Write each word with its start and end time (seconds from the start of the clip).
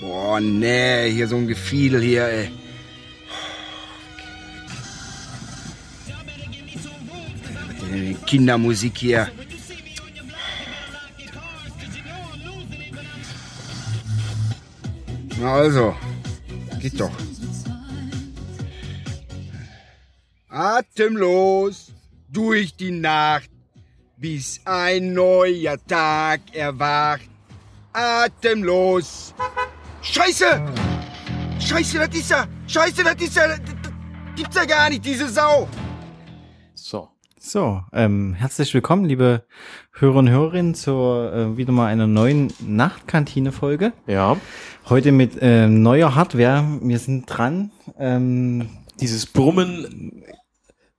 Boah, 0.00 0.40
nee, 0.40 1.10
hier 1.10 1.26
so 1.26 1.36
ein 1.36 1.48
Gefiedel 1.48 2.00
hier, 2.00 2.26
ey. 2.28 2.50
Kindermusik 8.26 8.98
hier. 8.98 9.30
Na 15.40 15.54
also, 15.54 15.96
geht 16.80 17.00
doch. 17.00 17.10
Atemlos 20.48 21.92
durch 22.28 22.74
die 22.74 22.90
Nacht, 22.90 23.50
bis 24.16 24.60
ein 24.64 25.12
neuer 25.12 25.78
Tag 25.86 26.40
erwacht. 26.52 27.28
Atemlos. 27.92 29.34
Scheiße! 30.10 30.46
Scheiße, 31.60 31.98
das 31.98 32.16
ist 32.18 32.30
er! 32.30 32.48
Scheiße, 32.66 33.04
das 33.04 33.14
ist 33.20 33.36
er! 33.36 33.48
Das 33.48 33.58
gibt's 34.36 34.56
ja 34.56 34.64
gar 34.64 34.88
nicht, 34.88 35.04
diese 35.04 35.28
Sau! 35.28 35.68
So. 36.74 37.08
So, 37.38 37.82
ähm, 37.92 38.34
herzlich 38.34 38.72
willkommen, 38.72 39.04
liebe 39.04 39.44
Hörer 39.92 40.16
und 40.16 40.30
Hörerinnen, 40.30 40.74
zur 40.74 41.32
äh, 41.32 41.56
wieder 41.58 41.72
mal 41.72 41.86
einer 41.86 42.06
neuen 42.06 42.52
Nachtkantine-Folge. 42.60 43.92
Ja. 44.06 44.36
Heute 44.88 45.12
mit 45.12 45.38
ähm, 45.40 45.82
neuer 45.82 46.14
Hardware. 46.14 46.64
Wir 46.82 46.98
sind 46.98 47.26
dran 47.26 47.70
ähm, 47.98 48.68
Dieses 49.00 49.26
Brummen 49.26 50.24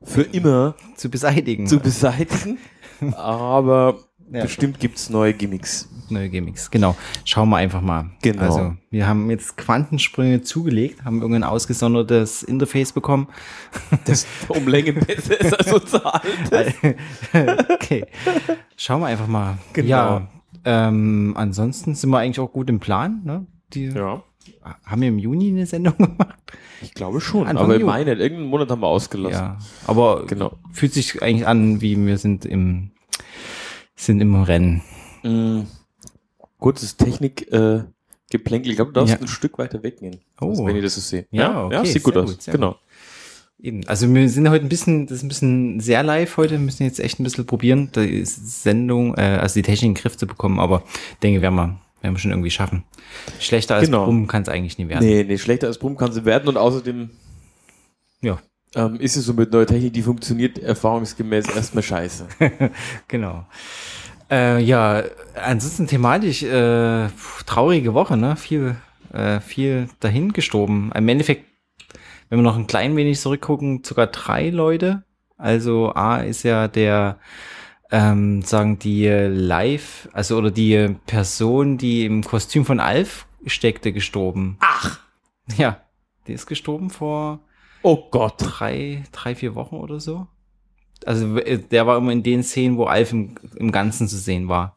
für 0.04 0.22
immer 0.22 0.76
zu 0.96 1.10
beseitigen. 1.10 1.66
zu 1.68 1.80
beseitigen. 1.80 2.58
Aber 3.16 3.98
Ja. 4.32 4.44
bestimmt 4.44 4.80
gibt's 4.80 5.10
neue 5.10 5.34
Gimmicks. 5.34 5.90
Neue 6.10 6.30
Gimmicks, 6.30 6.70
genau. 6.72 6.96
Schauen 7.26 7.50
wir 7.50 7.58
einfach 7.58 7.82
mal. 7.82 8.10
Genau. 8.22 8.42
Also, 8.42 8.74
wir 8.90 9.08
haben 9.08 9.30
jetzt 9.30 9.58
Quantensprünge 9.58 10.42
zugelegt, 10.42 11.04
haben 11.06 11.22
irgendein 11.22 11.44
ausgesondertes 11.44 12.42
Interface 12.44 12.94
bekommen. 12.94 13.28
Das 14.06 14.26
um 14.48 14.68
Längen 14.68 15.00
besser 15.08 15.40
ist 15.40 15.54
als 15.54 15.74
unser 15.74 16.16
altes. 16.24 16.74
okay. 17.70 18.06
Schauen 18.76 19.02
wir 19.02 19.08
einfach 19.08 19.28
mal. 19.28 19.58
Genau. 19.74 19.88
Ja, 19.88 20.28
ähm, 20.66 21.34
ansonsten 21.38 21.96
sind 21.96 22.10
wir 22.10 22.18
eigentlich 22.20 22.40
auch 22.40 22.52
gut 22.52 22.70
im 22.70 22.80
Plan. 22.80 23.22
Ne? 23.24 23.46
Die, 23.74 23.86
Ja. 23.86 24.24
Haben 24.86 25.02
wir 25.02 25.10
im 25.10 25.20
Juni 25.20 25.50
eine 25.50 25.66
Sendung 25.66 25.96
gemacht? 25.98 26.36
Ich 26.82 26.94
glaube 26.94 27.22
schon. 27.22 27.46
Anfang 27.48 27.66
aber 27.66 27.76
ich 27.76 27.82
Juni. 27.82 27.92
meine, 27.92 28.12
irgendeinen 28.14 28.50
Monat 28.50 28.70
haben 28.72 28.82
wir 28.82 28.88
ausgelassen. 28.88 29.34
Ja. 29.40 29.58
Aber 29.86 30.26
Genau. 30.26 30.54
fühlt 30.72 30.94
sich 30.94 31.22
eigentlich 31.22 31.46
an, 31.48 31.82
wie 31.82 31.96
wir 31.98 32.18
sind 32.18 32.46
im, 32.46 32.92
sind 34.00 34.22
im 34.22 34.36
Rennen. 34.42 34.82
Mm, 35.24 35.62
kurzes 36.58 36.96
Technik, 36.98 37.52
äh, 37.52 37.84
Geplänkel. 38.32 38.70
Ich 38.72 38.76
glaube, 38.78 38.92
du 38.92 39.00
darfst 39.00 39.16
Ja. 39.16 39.20
ein 39.22 39.28
Stück 39.28 39.58
weiter 39.58 39.82
weggehen. 39.84 40.22
Oh. 40.40 40.66
Wenn 40.66 40.76
ich 40.76 40.84
das 40.84 40.96
so 40.96 41.02
sehe. 41.02 41.26
Ja, 41.32 41.66
okay, 41.66 41.86
sieht 41.86 42.04
gut 42.04 42.16
aus. 42.16 42.32
gut, 42.38 42.46
genau. 42.46 42.76
Eben. 43.62 43.86
Also 43.88 44.14
wir 44.14 44.30
sind 44.30 44.50
heute 44.50 44.66
ein 44.66 44.70
bisschen, 44.70 45.06
das 45.08 45.18
ist 45.18 45.24
ein 45.24 45.28
bisschen 45.28 45.80
sehr 45.82 46.02
live 46.04 46.38
heute, 46.38 46.52
wir 46.52 46.60
müssen 46.60 46.84
jetzt 46.84 47.00
echt 47.02 47.20
ein 47.20 47.24
bisschen 47.24 47.46
probieren, 47.46 47.92
die 47.94 48.24
Sendung, 48.24 49.16
äh, 49.18 49.40
also 49.42 49.56
die 49.56 49.64
Technik 49.64 49.90
in 49.90 49.94
den 49.96 50.02
Griff 50.02 50.16
zu 50.16 50.28
bekommen, 50.28 50.60
aber 50.62 50.84
denke, 51.24 51.42
werden 51.42 51.56
wir, 51.56 51.78
werden 52.02 52.16
wir 52.16 52.20
schon 52.20 52.32
irgendwie 52.32 52.52
schaffen. 52.52 52.86
Schlechter 53.40 53.76
als 53.76 53.86
Genau. 53.88 54.06
Brummen 54.06 54.28
kann 54.28 54.44
es 54.44 54.48
eigentlich 54.50 54.78
nie 54.78 54.88
werden. 54.88 55.06
Nee, 55.06 55.26
nee, 55.26 55.38
schlechter 55.38 55.68
als 55.68 55.78
Brumm 55.78 55.98
kann 55.98 56.14
sie 56.14 56.24
werden 56.24 56.48
und 56.48 56.56
außerdem 56.56 57.10
Ja, 58.22 58.40
ähm, 58.76 59.00
ist 59.00 59.16
es 59.16 59.26
so 59.26 59.34
mit 59.34 59.52
neuer 59.52 59.66
Technik, 59.66 59.94
die 59.94 60.02
funktioniert 60.02 60.60
erfahrungsgemäß 60.60 61.50
erstmal 61.56 61.84
scheiße. 61.84 62.28
genau. 63.08 63.46
Äh, 64.30 64.62
ja, 64.62 65.04
ansonsten 65.36 65.88
thematisch 65.88 66.44
äh, 66.44 67.08
traurige 67.46 67.94
Woche, 67.94 68.16
ne? 68.16 68.36
Viel, 68.36 68.76
äh, 69.12 69.40
viel 69.40 69.90
dahin 70.00 70.34
gestorben. 70.34 70.92
Im 70.94 71.08
Endeffekt, 71.08 71.46
wenn 72.30 72.40
wir 72.40 72.44
noch 72.44 72.58
ein 72.58 72.68
klein 72.68 72.96
wenig 72.96 73.20
zurückgucken, 73.20 73.84
sogar 73.84 74.08
drei 74.08 74.50
Leute. 74.50 75.04
Also 75.38 75.94
A 75.96 76.18
ist 76.18 76.44
ja 76.44 76.68
der, 76.68 77.18
ähm, 77.90 78.44
sagen 78.44 78.78
die 78.78 79.08
Live, 79.08 80.10
also 80.14 80.38
oder 80.38 80.52
die 80.52 80.96
Person, 81.08 81.80
die 81.80 82.06
im 82.06 82.24
Kostüm 82.24 82.66
von 82.66 82.80
Alf 82.80 83.26
steckte, 83.46 83.92
gestorben. 83.94 84.58
Ach! 84.60 85.00
Ja, 85.58 85.82
die 86.28 86.34
ist 86.34 86.46
gestorben 86.46 86.92
vor 86.92 87.40
Oh 87.82 88.08
Gott. 88.12 88.36
drei, 88.40 89.04
drei, 89.12 89.36
vier 89.36 89.56
Wochen 89.56 89.76
oder 89.76 90.00
so. 90.00 90.28
Also 91.06 91.38
äh, 91.38 91.58
der 91.60 91.88
war 91.88 91.98
immer 91.98 92.12
in 92.12 92.24
den 92.24 92.44
Szenen, 92.44 92.78
wo 92.78 92.86
Alf 92.86 93.14
im, 93.14 93.36
im 93.56 93.72
Ganzen 93.72 94.08
zu 94.08 94.18
sehen 94.18 94.48
war. 94.50 94.76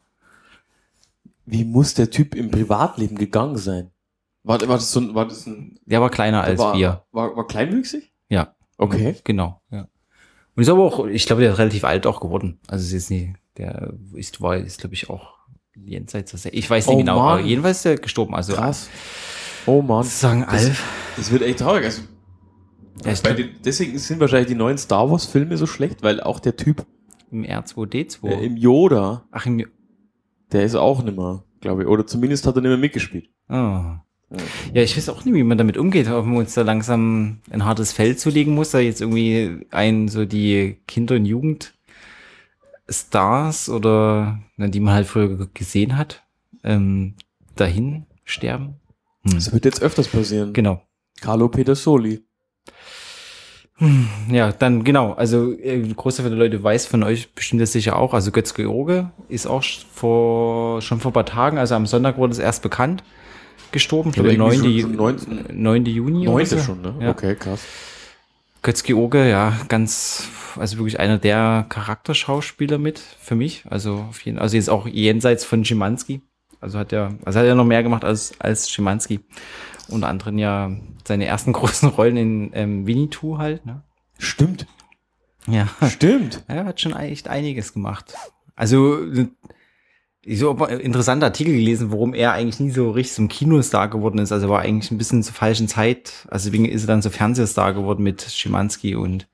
Wie 1.45 1.65
muss 1.65 1.95
der 1.95 2.11
Typ 2.11 2.35
im 2.35 2.51
Privatleben 2.51 3.17
gegangen 3.19 3.57
sein? 3.59 3.91
War, 4.45 4.61
war 4.61 4.77
das 4.77 4.93
so 4.93 5.01
ein, 5.01 5.15
war 5.15 5.27
das 5.27 5.47
ein, 5.47 5.79
Der 5.85 6.01
war 6.01 6.11
kleiner 6.11 6.43
als 6.43 6.59
war, 6.61 6.77
wir. 6.77 7.03
War, 7.13 7.37
war 7.37 7.47
kleinwüchsig? 7.47 8.13
Ja. 8.29 8.55
Okay. 8.79 9.17
Genau, 9.25 9.61
ja. 9.71 9.89
Und 10.55 10.63
ist 10.63 10.69
aber 10.69 10.83
auch, 10.83 11.07
ich 11.07 11.27
glaube, 11.27 11.43
der 11.43 11.53
ist 11.53 11.59
relativ 11.59 11.85
alt 11.85 12.07
auch 12.07 12.21
geworden. 12.21 12.59
Also 12.69 12.95
ist 12.97 13.11
nie, 13.11 13.35
der 13.57 13.93
ist, 14.15 14.41
war, 14.41 14.57
ist, 14.57 14.81
glaube 14.81 14.95
ich, 14.95 15.09
auch 15.11 15.35
jenseits 15.77 16.33
des, 16.33 16.45
ich 16.47 16.69
weiß 16.69 16.87
nicht 16.89 16.95
Oh 16.95 16.99
genau, 16.99 17.19
Mann. 17.19 17.39
aber 17.39 17.41
jedenfalls 17.47 17.79
ist 17.79 17.87
er 17.87 17.97
gestorben. 17.97 18.35
Also 18.35 18.55
Krass. 18.55 18.89
Oh 19.67 19.83
Mann. 19.83 20.05
sagen 20.05 20.45
Das- 20.51 20.67
Alf. 20.67 20.85
Das 21.17 21.31
wird 21.31 21.43
echt 21.43 21.59
traurig. 21.61 21.85
Also, 21.85 22.03
Ja, 23.05 23.13
glaub, 23.15 23.37
den, 23.37 23.51
deswegen 23.65 23.99
sind 23.99 24.21
wahrscheinlich 24.21 24.49
die 24.49 24.55
neuen 24.55 24.79
Star 24.79 25.11
Wars 25.11 25.27
Filme 25.27 25.57
so 25.57 25.67
schlecht, 25.67 26.03
weil 26.03 26.21
auch 26.21 26.41
der 26.41 26.57
Typ 26.57 26.87
im 27.31 27.45
R2D2. 27.45 28.29
äh, 28.29 28.45
im 28.47 28.57
Yoda, 28.57 29.25
Ach, 29.31 29.47
im, 29.47 29.67
der 30.53 30.65
ist 30.65 30.75
auch 30.75 31.03
nimmer, 31.03 31.45
glaube 31.61 31.83
ich. 31.83 31.89
Oder 31.89 32.07
zumindest 32.07 32.47
hat 32.47 32.57
er 32.57 32.63
nimmer 32.63 32.77
mitgespielt. 32.77 33.29
oh. 33.49 33.97
Ja, 34.73 34.81
ich 34.83 34.97
weiß 34.97 35.11
auch 35.11 35.27
nicht, 35.27 35.35
wie 35.35 35.43
man 35.43 35.59
damit 35.59 35.77
umgeht, 35.77 36.09
ob 36.09 36.25
man 36.25 36.39
uns 36.39 36.55
da 36.55 36.63
langsam 36.63 37.41
ein 37.51 37.67
hartes 37.67 37.93
Fell 37.93 38.17
zulegen 38.17 38.55
muss, 38.55 38.71
da 38.71 38.79
jetzt 38.79 39.03
irgendwie 39.03 39.67
ein, 39.71 40.09
so 40.09 40.25
die 40.25 40.79
Kinder- 40.87 41.17
und 41.17 41.27
Jugendstars 42.87 43.69
oder 43.69 44.41
na, 44.57 44.69
die 44.69 44.81
man 44.81 44.95
halt 44.95 45.07
früher 45.07 45.49
gesehen 45.53 45.99
hat, 45.99 46.23
ähm, 46.65 47.15
dahin 47.57 48.07
sterben. 48.25 48.77
Hm. 49.25 49.35
Das 49.35 49.53
wird 49.53 49.67
jetzt 49.67 49.83
öfters 49.83 50.09
passieren. 50.09 50.55
Genau. 50.55 50.81
Carlo 51.21 51.49
Pedersoli. 51.49 52.23
Ja, 54.31 54.53
dann 54.53 54.85
genau. 54.85 55.13
Also 55.15 55.53
äh, 55.53 55.75
ein 55.75 55.97
Großteil 55.97 56.29
der 56.29 56.39
Leute 56.39 56.63
weiß 56.63 56.87
von 56.87 57.03
euch 57.03 57.33
bestimmt 57.35 57.63
das 57.63 57.73
sicher 57.73 57.97
auch. 57.97 58.15
Also 58.15 58.31
Götz 58.31 58.55
George 58.55 59.11
ist 59.29 59.47
auch 59.47 59.65
vor, 59.93 60.81
schon 60.83 61.01
vor 61.01 61.11
ein 61.11 61.15
paar 61.15 61.27
Tagen, 61.27 61.59
also 61.59 61.75
am 61.75 61.87
Sonntag 61.87 62.17
wurde 62.17 62.33
es 62.33 62.39
erst 62.39 62.63
bekannt, 62.63 63.03
gestorben. 63.73 64.11
Ich 64.11 64.15
glaube, 64.15 64.33
Ja, 64.33 64.35
irgendwie 64.53 64.85
9. 64.85 65.19
schon- 65.19 65.29
schon 65.29 65.37
19. 65.47 65.63
9. 65.63 65.85
Juni. 65.87 66.23
oder 66.29 66.31
Neunte 66.37 66.59
so. 66.59 66.65
schon, 66.65 66.83
ne? 66.83 66.95
Ja. 67.01 67.11
Okay, 67.11 67.35
krass. 67.35 67.61
Götz 68.63 68.85
George, 68.85 69.29
ja, 69.29 69.53
ganz, 69.69 70.29
also 70.57 70.79
wirklich 70.79 71.01
einer 71.01 71.19
der 71.19 71.67
Charakterschauspieler 71.69 72.79
mit 72.79 73.01
für 73.01 73.35
mich. 73.35 73.65
Also 73.69 74.07
auf 74.11 74.21
jeden, 74.25 74.39
also 74.39 74.55
jetzt 74.57 74.71
auch 74.71 74.87
jenseits 74.87 75.45
von 75.45 75.65
Schimanski. 75.65 76.21
Also 76.61 76.79
hat 76.79 76.93
er, 76.93 77.15
also 77.25 77.41
hat 77.41 77.47
er 77.47 77.57
noch 77.57 77.65
mehr 77.65 77.83
gemacht 77.83 78.05
als, 78.05 78.35
als 78.39 78.71
Schimanski. 78.71 79.19
Unter 79.89 80.09
anderem 80.09 80.39
ja 80.39 80.71
seine 81.07 81.27
ersten 81.27 81.53
großen 81.55 81.91
Rollen 81.91 82.17
in 82.17 82.51
ähm, 82.55 82.87
Winnetou 82.87 83.39
halt, 83.39 83.67
ne? 83.67 83.83
Stimmt. 84.19 84.67
Ja. 85.47 85.69
Stimmt. 85.89 86.45
Er 86.47 86.65
hat 86.65 86.81
schon 86.81 86.95
echt 86.95 87.29
einiges 87.29 87.73
gemacht. 87.73 88.15
Also, 88.55 89.01
ich 90.25 90.39
so 90.39 90.57
ein 90.57 90.79
interessanter 90.79 91.27
Artikel 91.27 91.53
gelesen, 91.53 91.91
warum 91.91 92.15
er 92.15 92.33
eigentlich 92.33 92.61
nie 92.61 92.71
so 92.71 92.93
richtig 92.93 93.15
zum 93.17 93.29
Kinostar 93.29 93.89
geworden 93.89 94.19
ist. 94.19 94.31
Also 94.31 94.47
er 94.47 94.51
war 94.51 94.61
eigentlich 94.61 94.93
ein 94.93 94.99
bisschen 94.99 95.23
zur 95.25 95.35
falschen 95.35 95.67
Zeit. 95.67 96.27
Also 96.31 96.49
deswegen 96.49 96.67
ist 96.67 96.85
er 96.85 96.87
dann 96.87 97.03
so 97.03 97.11
Fernsehstar 97.11 97.75
geworden 97.75 98.05
mit 98.05 98.23
Schimanski 98.23 98.95
und 98.95 99.29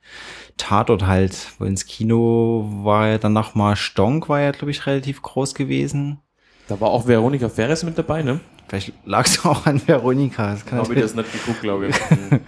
Tatort 0.56 1.06
halt. 1.06 1.53
Wo 1.59 1.65
ins 1.66 1.84
Kino 1.84 2.66
war 2.82 3.09
er 3.09 3.19
dann 3.19 3.34
noch 3.34 3.54
mal 3.54 3.76
Stonk, 3.76 4.30
war 4.30 4.41
er, 4.41 4.53
glaube 4.53 4.70
ich, 4.70 4.86
relativ 4.86 5.20
groß 5.20 5.54
gewesen. 5.54 6.20
Da 6.69 6.80
war 6.80 6.88
auch 6.88 7.06
Veronika 7.06 7.50
Ferres 7.50 7.82
mit 7.82 7.98
dabei, 7.98 8.22
ne? 8.22 8.41
Vielleicht 8.68 8.92
lag 9.04 9.26
es 9.26 9.44
auch 9.44 9.66
an 9.66 9.80
Veronika. 9.86 10.53
Das 10.53 10.65
kann 10.66 10.78
Habe 10.78 10.94
ich 10.94 11.00
natürlich- 11.00 11.15
das 11.24 11.32
nicht 11.32 11.44
geguckt, 11.44 11.62
glaube 11.62 11.88
ich. 11.88 11.97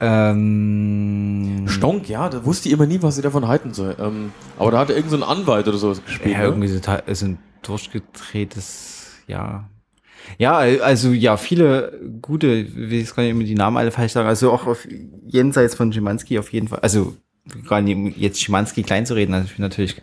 ähm, 0.00 1.64
Stonk, 1.68 2.08
ja, 2.08 2.28
da 2.28 2.44
wusste 2.44 2.68
ich 2.68 2.74
immer 2.74 2.86
nie, 2.86 3.02
was 3.02 3.16
ich 3.16 3.22
davon 3.22 3.48
halten 3.48 3.72
soll. 3.74 3.96
Ähm, 4.00 4.32
aber 4.58 4.70
da 4.72 4.78
hat 4.80 4.90
er 4.90 4.96
irgendein 4.96 5.20
so 5.20 5.24
ein 5.26 5.38
Anwalt 5.38 5.68
oder 5.68 5.78
sowas 5.78 6.04
gespielt. 6.04 6.34
Ja, 6.34 6.40
ne? 6.40 6.44
irgendwie 6.46 6.68
so, 6.68 6.80
so 7.12 7.26
ein 7.26 7.38
durchgedrehtes, 7.62 9.12
ja. 9.26 9.68
Ja, 10.38 10.58
also 10.58 11.10
ja, 11.10 11.36
viele 11.36 11.98
gute, 12.20 12.48
ich 12.48 12.74
will 12.76 12.98
jetzt 12.98 13.16
gar 13.16 13.22
nicht 13.22 13.32
immer 13.32 13.44
die 13.44 13.54
Namen 13.54 13.76
alle 13.78 13.90
falsch 13.90 14.12
sagen, 14.12 14.28
also 14.28 14.52
auch 14.52 14.66
auf, 14.66 14.86
jenseits 15.26 15.74
von 15.74 15.92
Schimanski 15.92 16.38
auf 16.38 16.52
jeden 16.52 16.68
Fall, 16.68 16.80
also 16.80 17.16
gar 17.66 17.80
nicht, 17.80 17.96
um 17.96 18.12
jetzt 18.14 18.42
Schimanski 18.42 18.82
klein 18.82 19.06
zu 19.06 19.14
reden, 19.14 19.32
also 19.32 19.46
ich 19.46 19.56
bin 19.56 19.62
natürlich, 19.62 20.02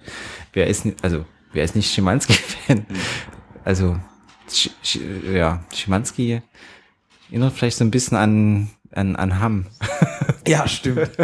wer 0.54 0.68
ist, 0.68 0.88
also 1.04 1.26
wer 1.54 1.64
ist 1.64 1.76
nicht 1.76 1.92
Schimanski-Fan? 1.94 2.86
Also, 3.64 3.98
Sch, 4.52 4.70
Sch, 4.84 5.00
ja, 5.34 5.64
Schimanski 5.74 6.42
erinnert 7.30 7.54
vielleicht 7.54 7.78
so 7.78 7.84
ein 7.84 7.92
bisschen 7.92 8.18
an, 8.18 8.70
an, 8.92 9.16
an 9.16 9.40
Hamm. 9.40 9.66
Ja, 10.48 10.68
stimmt. 10.68 11.10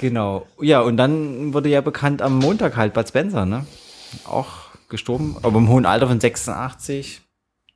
Genau. 0.00 0.46
Ja, 0.60 0.80
und 0.80 0.96
dann 0.96 1.52
wurde 1.52 1.68
ja 1.68 1.82
bekannt 1.82 2.22
am 2.22 2.38
Montag 2.38 2.76
halt 2.76 2.94
Bud 2.94 3.06
Spencer, 3.06 3.44
ne? 3.44 3.66
Auch 4.24 4.48
gestorben, 4.88 5.36
aber 5.42 5.58
im 5.58 5.68
hohen 5.68 5.86
Alter 5.86 6.08
von 6.08 6.18
86. 6.20 7.20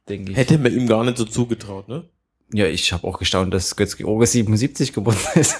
denke 0.09 0.33
ich. 0.33 0.37
Hätte 0.39 0.59
man 0.59 0.73
ihm 0.73 0.87
gar 0.87 1.05
nicht 1.05 1.19
so 1.19 1.25
zugetraut, 1.25 1.89
ne? 1.89 2.05
Ja, 2.53 2.67
ich 2.67 2.93
habe 2.93 3.07
auch 3.07 3.19
gestaunt, 3.19 3.53
dass 3.53 3.77
Götz 3.77 3.97
George 3.97 4.27
77 4.27 4.93
geboren 4.95 5.19
ist. 5.35 5.59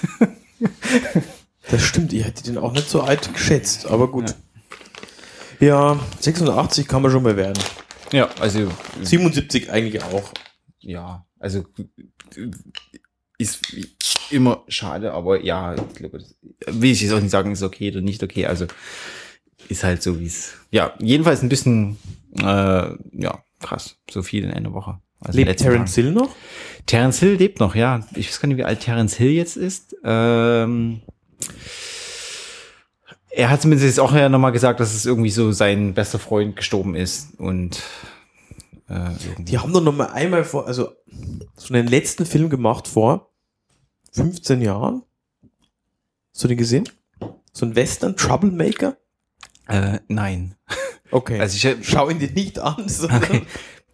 Das 1.69 1.83
stimmt, 1.83 2.13
ich 2.13 2.25
hätte 2.25 2.43
den 2.43 2.57
auch 2.57 2.71
nicht 2.71 2.89
so 2.89 3.01
alt 3.01 3.31
geschätzt, 3.33 3.85
aber 3.85 4.07
gut. 4.07 4.29
Ja, 4.29 4.35
86 5.59 6.87
kann 6.87 7.01
man 7.01 7.11
schon 7.11 7.23
mal 7.23 7.35
werden. 7.35 7.61
ja, 8.11 8.29
also 8.39 8.71
77 9.01 9.71
eigentlich 9.71 10.03
auch. 10.03 10.31
ja, 10.79 11.25
also 11.39 11.65
ist 13.37 13.61
immer 14.31 14.63
schade, 14.67 15.13
aber 15.13 15.43
ja, 15.43 15.75
ich 15.75 15.95
glaube, 15.95 16.23
will 16.67 16.91
ich 16.91 17.01
jetzt 17.01 17.13
auch 17.13 17.21
nicht 17.21 17.31
sagen, 17.31 17.51
ist 17.51 17.63
okay 17.63 17.89
oder 17.91 18.01
nicht 18.01 18.21
okay. 18.21 18.45
Also 18.45 18.67
ist 19.69 19.83
halt 19.83 20.03
so, 20.03 20.19
wie 20.19 20.25
es. 20.25 20.53
Ja, 20.71 20.93
jedenfalls 20.99 21.41
ein 21.41 21.49
bisschen, 21.49 21.97
äh, 22.37 22.43
ja, 22.43 23.43
krass. 23.59 23.97
So 24.09 24.21
viel 24.21 24.43
in 24.43 24.51
einer 24.51 24.73
Woche. 24.73 24.99
Also 25.21 25.37
Lebt 25.37 25.59
Terence. 25.59 25.95
Hill 25.95 26.11
noch? 26.11 26.29
Terence 26.85 27.19
Hill 27.19 27.33
lebt 27.33 27.59
noch, 27.59 27.75
ja. 27.75 28.05
Ich 28.15 28.29
weiß 28.29 28.39
gar 28.39 28.47
nicht, 28.47 28.57
wie 28.57 28.63
alt 28.63 28.79
Terence 28.81 29.15
Hill 29.15 29.31
jetzt 29.31 29.57
ist. 29.57 29.95
Ähm, 30.03 31.01
er 33.31 33.49
hat 33.49 33.61
zumindest 33.61 33.87
jetzt 33.87 33.99
auch 33.99 34.13
ja 34.13 34.29
nochmal 34.29 34.51
gesagt, 34.51 34.79
dass 34.79 34.93
es 34.93 35.05
irgendwie 35.05 35.29
so 35.29 35.51
sein 35.51 35.93
bester 35.93 36.19
Freund 36.19 36.55
gestorben 36.55 36.95
ist 36.95 37.39
und 37.39 37.81
äh. 38.87 39.11
Die 39.37 39.57
haben 39.57 39.71
doch 39.71 39.83
noch 39.83 39.95
mal 39.95 40.07
einmal 40.07 40.43
vor, 40.43 40.67
also 40.67 40.91
so 41.55 41.73
einen 41.73 41.87
letzten 41.87 42.25
Film 42.25 42.49
gemacht 42.49 42.87
vor 42.87 43.31
15 44.13 44.61
Jahren. 44.61 45.03
Hast 46.33 46.43
du 46.43 46.47
den 46.47 46.57
gesehen? 46.57 46.89
So 47.53 47.65
ein 47.65 47.75
Western 47.75 48.15
Troublemaker? 48.15 48.97
Äh, 49.67 49.99
nein. 50.07 50.55
Okay. 51.11 51.39
Also 51.39 51.55
ich, 51.55 51.87
schau 51.87 52.07
ihn 52.11 52.19
dir 52.19 52.29
nicht 52.29 52.59
an. 52.59 52.85
okay. 53.03 53.41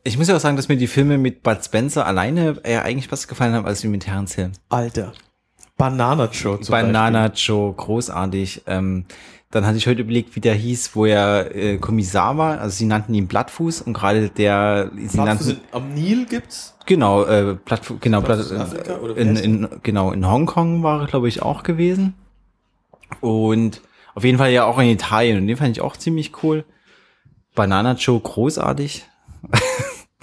ich 0.04 0.18
muss 0.18 0.28
ja 0.28 0.36
auch 0.36 0.42
sagen, 0.42 0.58
dass 0.58 0.68
mir 0.68 0.76
die 0.76 0.86
Filme 0.86 1.18
mit 1.18 1.44
Bud 1.44 1.64
Spencer 1.64 2.06
alleine 2.06 2.60
eher 2.62 2.84
eigentlich 2.84 3.10
besser 3.10 3.30
gefallen 3.30 3.54
haben 3.54 3.66
als 3.66 3.80
die 3.80 3.88
mit 3.88 4.04
Terence 4.04 4.36
Hill. 4.36 4.52
Alter. 4.68 5.14
Banana 5.78 6.30
Joe 6.32 6.60
zum 6.60 6.72
Banana 6.72 7.28
Joe, 7.28 7.74
großartig. 7.74 8.64
Ähm, 8.68 9.06
dann 9.52 9.66
hatte 9.66 9.78
ich 9.78 9.88
heute 9.88 10.02
überlegt, 10.02 10.36
wie 10.36 10.42
der 10.42 10.54
hieß, 10.54 10.96
wo 10.96 11.06
er 11.06 11.56
äh, 11.56 11.78
Kommissar 11.78 12.38
war. 12.38 12.60
Also 12.60 12.78
sie 12.78 12.86
nannten 12.86 13.14
ihn 13.14 13.28
Blattfuß 13.28 13.82
und 13.84 13.94
gerade 13.94 14.30
der, 14.30 14.92
sie 14.96 15.18
Beispiel. 15.18 15.24
nannten, 15.24 15.62
am 15.72 15.94
Nil 15.94 16.26
gibt's. 16.26 16.76
Genau, 16.86 17.24
äh, 17.24 17.56
Plattf 17.56 17.94
genau, 18.00 18.22
Plattfuß 18.22 18.50
Platt, 18.50 18.74
in 18.74 18.84
Afrika, 18.84 19.20
in, 19.20 19.36
in, 19.38 19.70
genau, 19.82 20.12
in 20.12 20.28
Hongkong 20.28 20.84
war 20.84 21.02
er, 21.02 21.08
glaube 21.08 21.28
ich, 21.28 21.42
auch 21.42 21.64
gewesen. 21.64 22.16
Und 23.22 23.82
auf 24.14 24.24
jeden 24.24 24.38
Fall 24.38 24.52
ja 24.52 24.66
auch 24.66 24.80
in 24.80 24.90
Italien. 24.90 25.38
Und 25.40 25.48
den 25.48 25.58
fand 25.58 25.72
ich 25.72 25.82
auch 25.82 25.98
ziemlich 25.98 26.44
cool. 26.44 26.66
Banana 27.54 27.94
Joe, 27.94 28.20
großartig. 28.20 29.06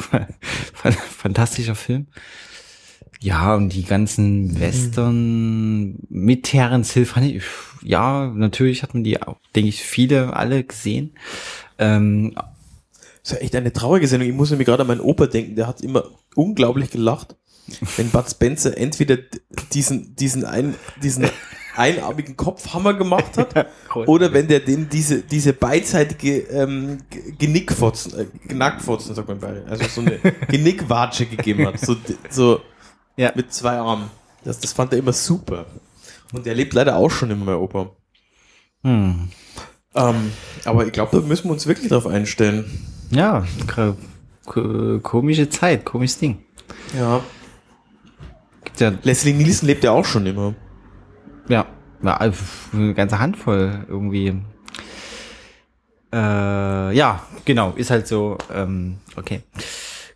Fantastischer 0.82 1.74
Film. 1.74 2.06
Ja, 3.22 3.54
und 3.54 3.68
die 3.68 3.84
ganzen 3.84 4.58
Western 4.60 5.96
mit 6.08 6.42
Terence 6.42 6.92
Hill 6.92 7.06
fand 7.06 7.26
ich, 7.26 7.44
ja, 7.82 8.26
natürlich 8.34 8.82
hat 8.82 8.94
man 8.94 9.04
die 9.04 9.18
denke 9.54 9.68
ich, 9.68 9.82
viele, 9.82 10.34
alle 10.34 10.64
gesehen. 10.64 11.14
Ähm, 11.78 12.34
Das 12.34 13.30
ist 13.30 13.32
ja 13.32 13.38
echt 13.38 13.54
eine 13.54 13.72
traurige 13.72 14.08
Sendung. 14.08 14.28
Ich 14.28 14.34
muss 14.34 14.50
nämlich 14.50 14.66
gerade 14.66 14.82
an 14.82 14.88
meinen 14.88 15.00
Opa 15.00 15.26
denken. 15.26 15.54
Der 15.54 15.68
hat 15.68 15.82
immer 15.82 16.04
unglaublich 16.34 16.90
gelacht, 16.90 17.36
wenn 17.96 18.10
Bud 18.10 18.28
Spencer 18.28 18.76
entweder 18.76 19.18
diesen, 19.72 20.16
diesen, 20.16 20.44
ein, 20.44 20.74
diesen 21.00 21.28
einarmigen 21.76 22.36
Kopfhammer 22.36 22.94
gemacht 22.94 23.38
hat 23.38 23.68
oder 24.06 24.32
wenn 24.32 24.48
der 24.48 24.60
den 24.60 24.88
diese, 24.88 25.22
diese 25.22 25.52
beidseitige 25.52 26.38
ähm, 26.50 26.98
Genickfotzen, 27.38 28.18
äh, 28.18 28.24
Knackfotzen, 28.48 29.14
sagt 29.14 29.28
man 29.28 29.38
bei, 29.38 29.62
also 29.66 29.84
so 29.88 30.00
eine 30.00 30.18
Genickwatsche 30.48 31.26
gegeben 31.26 31.66
hat. 31.66 31.78
So, 31.78 31.96
so 32.28 32.60
Ja. 33.16 33.32
mit 33.34 33.52
zwei 33.52 33.76
Armen. 33.78 34.10
Das, 34.44 34.58
das 34.58 34.72
fand 34.72 34.92
er 34.92 34.98
immer 34.98 35.12
super. 35.12 35.66
Und 36.32 36.46
der 36.46 36.54
lebt 36.54 36.72
leider 36.72 36.96
auch 36.96 37.10
schon 37.10 37.30
immer, 37.30 37.44
mein 37.44 37.54
Opa. 37.56 37.90
hm. 38.82 39.28
Ähm, 39.94 40.32
aber 40.64 40.86
ich 40.86 40.92
glaube, 40.92 41.20
da 41.20 41.26
müssen 41.26 41.48
wir 41.48 41.52
uns 41.52 41.66
wirklich 41.66 41.88
drauf 41.90 42.06
einstellen. 42.06 42.64
Ja, 43.10 43.44
komische 44.46 45.50
Zeit, 45.50 45.84
komisches 45.84 46.18
Ding. 46.18 46.42
Ja. 46.96 47.20
Gibt 48.64 48.80
ja, 48.80 48.92
Leslie 49.02 49.34
Nielsen 49.34 49.66
lebt 49.66 49.84
ja 49.84 49.90
auch 49.90 50.06
schon 50.06 50.24
immer. 50.24 50.54
ja, 51.48 51.66
ja, 52.02 52.18
eine 52.72 52.94
ganze 52.94 53.18
Handvoll 53.18 53.84
irgendwie. 53.86 54.40
Äh, 56.12 56.96
ja, 56.96 57.22
genau, 57.44 57.72
ist 57.72 57.90
halt 57.90 58.06
so, 58.06 58.38
ähm, 58.52 58.98
okay. 59.16 59.42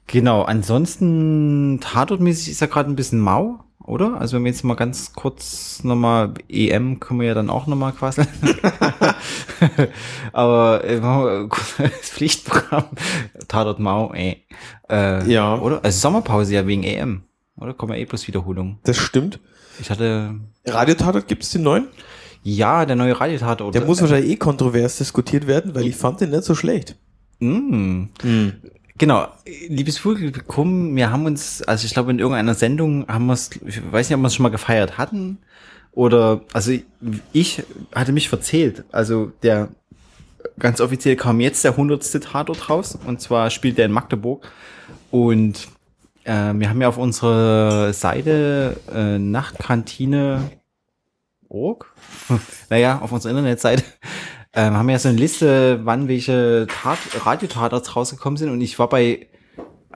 Genau, 0.07 0.43
ansonsten 0.43 1.81
tatortmäßig 1.81 2.53
ist 2.53 2.61
ja 2.61 2.69
gerade 2.69 2.91
ein 2.91 2.97
bisschen 2.97 3.19
mau, 3.19 3.61
oder? 3.85 4.21
Also 4.21 4.37
wenn 4.37 4.45
wir 4.45 4.53
jetzt 4.53 4.63
mal 4.63 4.75
ganz 4.75 5.13
kurz 5.15 5.83
nochmal, 5.83 6.35
EM 6.49 7.01
können 7.01 7.21
wir 7.21 7.29
ja 7.29 7.35
dann 7.35 7.51
auch 7.51 7.67
nochmal 7.67 7.93
quasseln. 7.93 8.29
Aber 10.33 10.85
äh, 10.85 11.03
wir 11.03 11.49
Pflichtprogramm, 12.03 12.85
Tatort 13.49 13.81
mau, 13.81 14.13
ey. 14.13 14.45
Äh, 14.89 15.31
Ja. 15.31 15.59
Oder? 15.59 15.85
Also 15.85 15.99
Sommerpause 15.99 16.55
ja 16.55 16.67
wegen 16.67 16.85
EM, 16.85 17.23
oder? 17.57 17.75
Kommen 17.75 17.95
ja 17.95 17.99
eh 17.99 18.05
bloß 18.05 18.29
Wiederholung. 18.29 18.79
Das 18.85 18.97
stimmt. 18.97 19.41
Ich 19.81 19.91
hatte, 19.91 20.37
Radiotatort 20.67 21.27
gibt's 21.29 21.51
den 21.51 21.63
neuen? 21.63 21.89
ja, 22.47 22.87
der 22.87 22.95
neue 22.95 23.21
Radiotatort. 23.21 23.75
Der 23.75 23.85
muss 23.85 24.01
wahrscheinlich 24.01 24.31
eh 24.31 24.37
kontrovers 24.37 24.99
diskutiert 24.99 25.49
werden, 25.49 25.75
weil 25.75 25.89
ich 25.89 25.97
fand 25.97 26.21
den 26.21 26.31
nicht 26.31 26.45
so 26.45 26.55
schlecht. 26.55 26.95
Mm. 27.41 28.05
Genau, 28.99 29.29
liebes 29.69 30.01
Publikum, 30.01 30.97
wir 30.97 31.11
haben 31.11 31.27
uns, 31.27 31.63
also 31.63 31.85
ich 31.85 31.93
glaube 31.93 32.11
in 32.13 32.19
irgendeiner 32.19 32.55
Sendung 32.55 33.07
haben 33.09 33.27
wir 33.27 33.35
es, 33.35 33.51
ich 33.67 33.93
weiß 33.93 34.09
nicht, 34.09 34.17
ob 34.17 34.23
wir 34.23 34.29
es 34.29 34.35
schon 34.35 34.45
mal 34.45 34.49
gefeiert 34.49 34.97
hatten 34.97 35.39
oder, 35.93 36.41
also 36.55 36.73
ich 37.35 37.63
hatte 37.95 38.13
mich 38.13 38.31
verzählt, 38.31 38.85
also 38.93 39.33
der 39.43 39.69
ganz 40.59 40.81
offiziell 40.81 41.17
kam 41.17 41.41
jetzt 41.41 41.63
der 41.63 41.77
hundertste 41.77 42.21
Tatort 42.21 42.71
raus 42.71 42.99
und 43.07 43.21
zwar 43.21 43.51
spielt 43.51 43.77
der 43.77 43.85
in 43.85 43.93
Magdeburg 43.93 44.51
und 45.11 45.69
äh, 46.25 46.55
wir 46.55 46.71
haben 46.71 46.81
ja 46.81 46.89
auf 46.89 46.97
unserer 46.97 47.93
Seite 47.93 48.81
äh, 48.95 49.19
Nachtkantine 49.19 50.53
Org, 51.49 51.93
naja, 52.71 53.01
auf 53.01 53.13
unserer 53.13 53.33
Internetseite 53.33 53.85
ähm, 54.57 54.75
haben 54.77 54.87
wir 54.87 54.95
ja 54.95 54.99
so 54.99 55.09
eine 55.09 55.19
Liste, 55.19 55.81
wann 55.85 56.09
welche 56.09 56.67
Tat 56.83 56.99
Radiotatorts 57.25 57.95
rausgekommen 57.95 58.37
sind 58.37 58.51
und 58.51 58.61
ich 58.61 58.79
war 58.79 58.89
bei, 58.89 59.27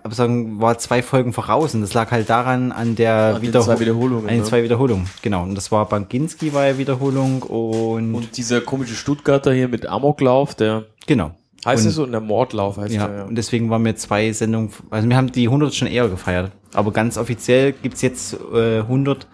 aber 0.02 0.14
sagen, 0.14 0.60
war 0.60 0.78
zwei 0.78 1.02
Folgen 1.02 1.32
voraus 1.32 1.74
und 1.74 1.80
das 1.80 1.94
lag 1.94 2.10
halt 2.10 2.30
daran 2.30 2.70
an 2.70 2.94
der 2.94 3.34
An 3.36 3.42
den 3.42 3.50
Wiederho- 3.52 3.64
zwei 3.64 3.80
Wiederholungen, 3.80 4.24
An 4.28 4.34
den 4.34 4.38
ne? 4.40 4.44
zwei 4.44 4.62
Wiederholungen, 4.62 5.06
genau. 5.22 5.42
Und 5.42 5.54
das 5.54 5.72
war 5.72 5.88
Bankinski 5.88 6.52
war 6.54 6.66
ja 6.66 6.78
Wiederholung 6.78 7.42
und, 7.42 8.14
Und 8.14 8.36
dieser 8.36 8.60
komische 8.60 8.94
Stuttgarter 8.94 9.52
hier 9.52 9.68
mit 9.68 9.86
Amoklauf, 9.86 10.54
der 10.54 10.84
genau. 11.06 11.32
heißt 11.64 11.86
es 11.86 11.94
so, 11.94 12.04
und 12.04 12.12
der 12.12 12.20
Mordlauf 12.20 12.76
heißt 12.76 12.92
Ja, 12.94 13.08
der, 13.08 13.16
ja. 13.18 13.24
und 13.24 13.34
deswegen 13.36 13.70
waren 13.70 13.82
mir 13.82 13.96
zwei 13.96 14.30
Sendungen, 14.32 14.70
also 14.90 15.08
wir 15.08 15.16
haben 15.16 15.32
die 15.32 15.46
100 15.48 15.74
schon 15.74 15.88
eher 15.88 16.08
gefeiert. 16.08 16.52
Aber 16.72 16.92
ganz 16.92 17.18
offiziell 17.18 17.72
gibt's 17.72 18.00
jetzt 18.02 18.36
äh, 18.54 18.78
100 18.80 19.26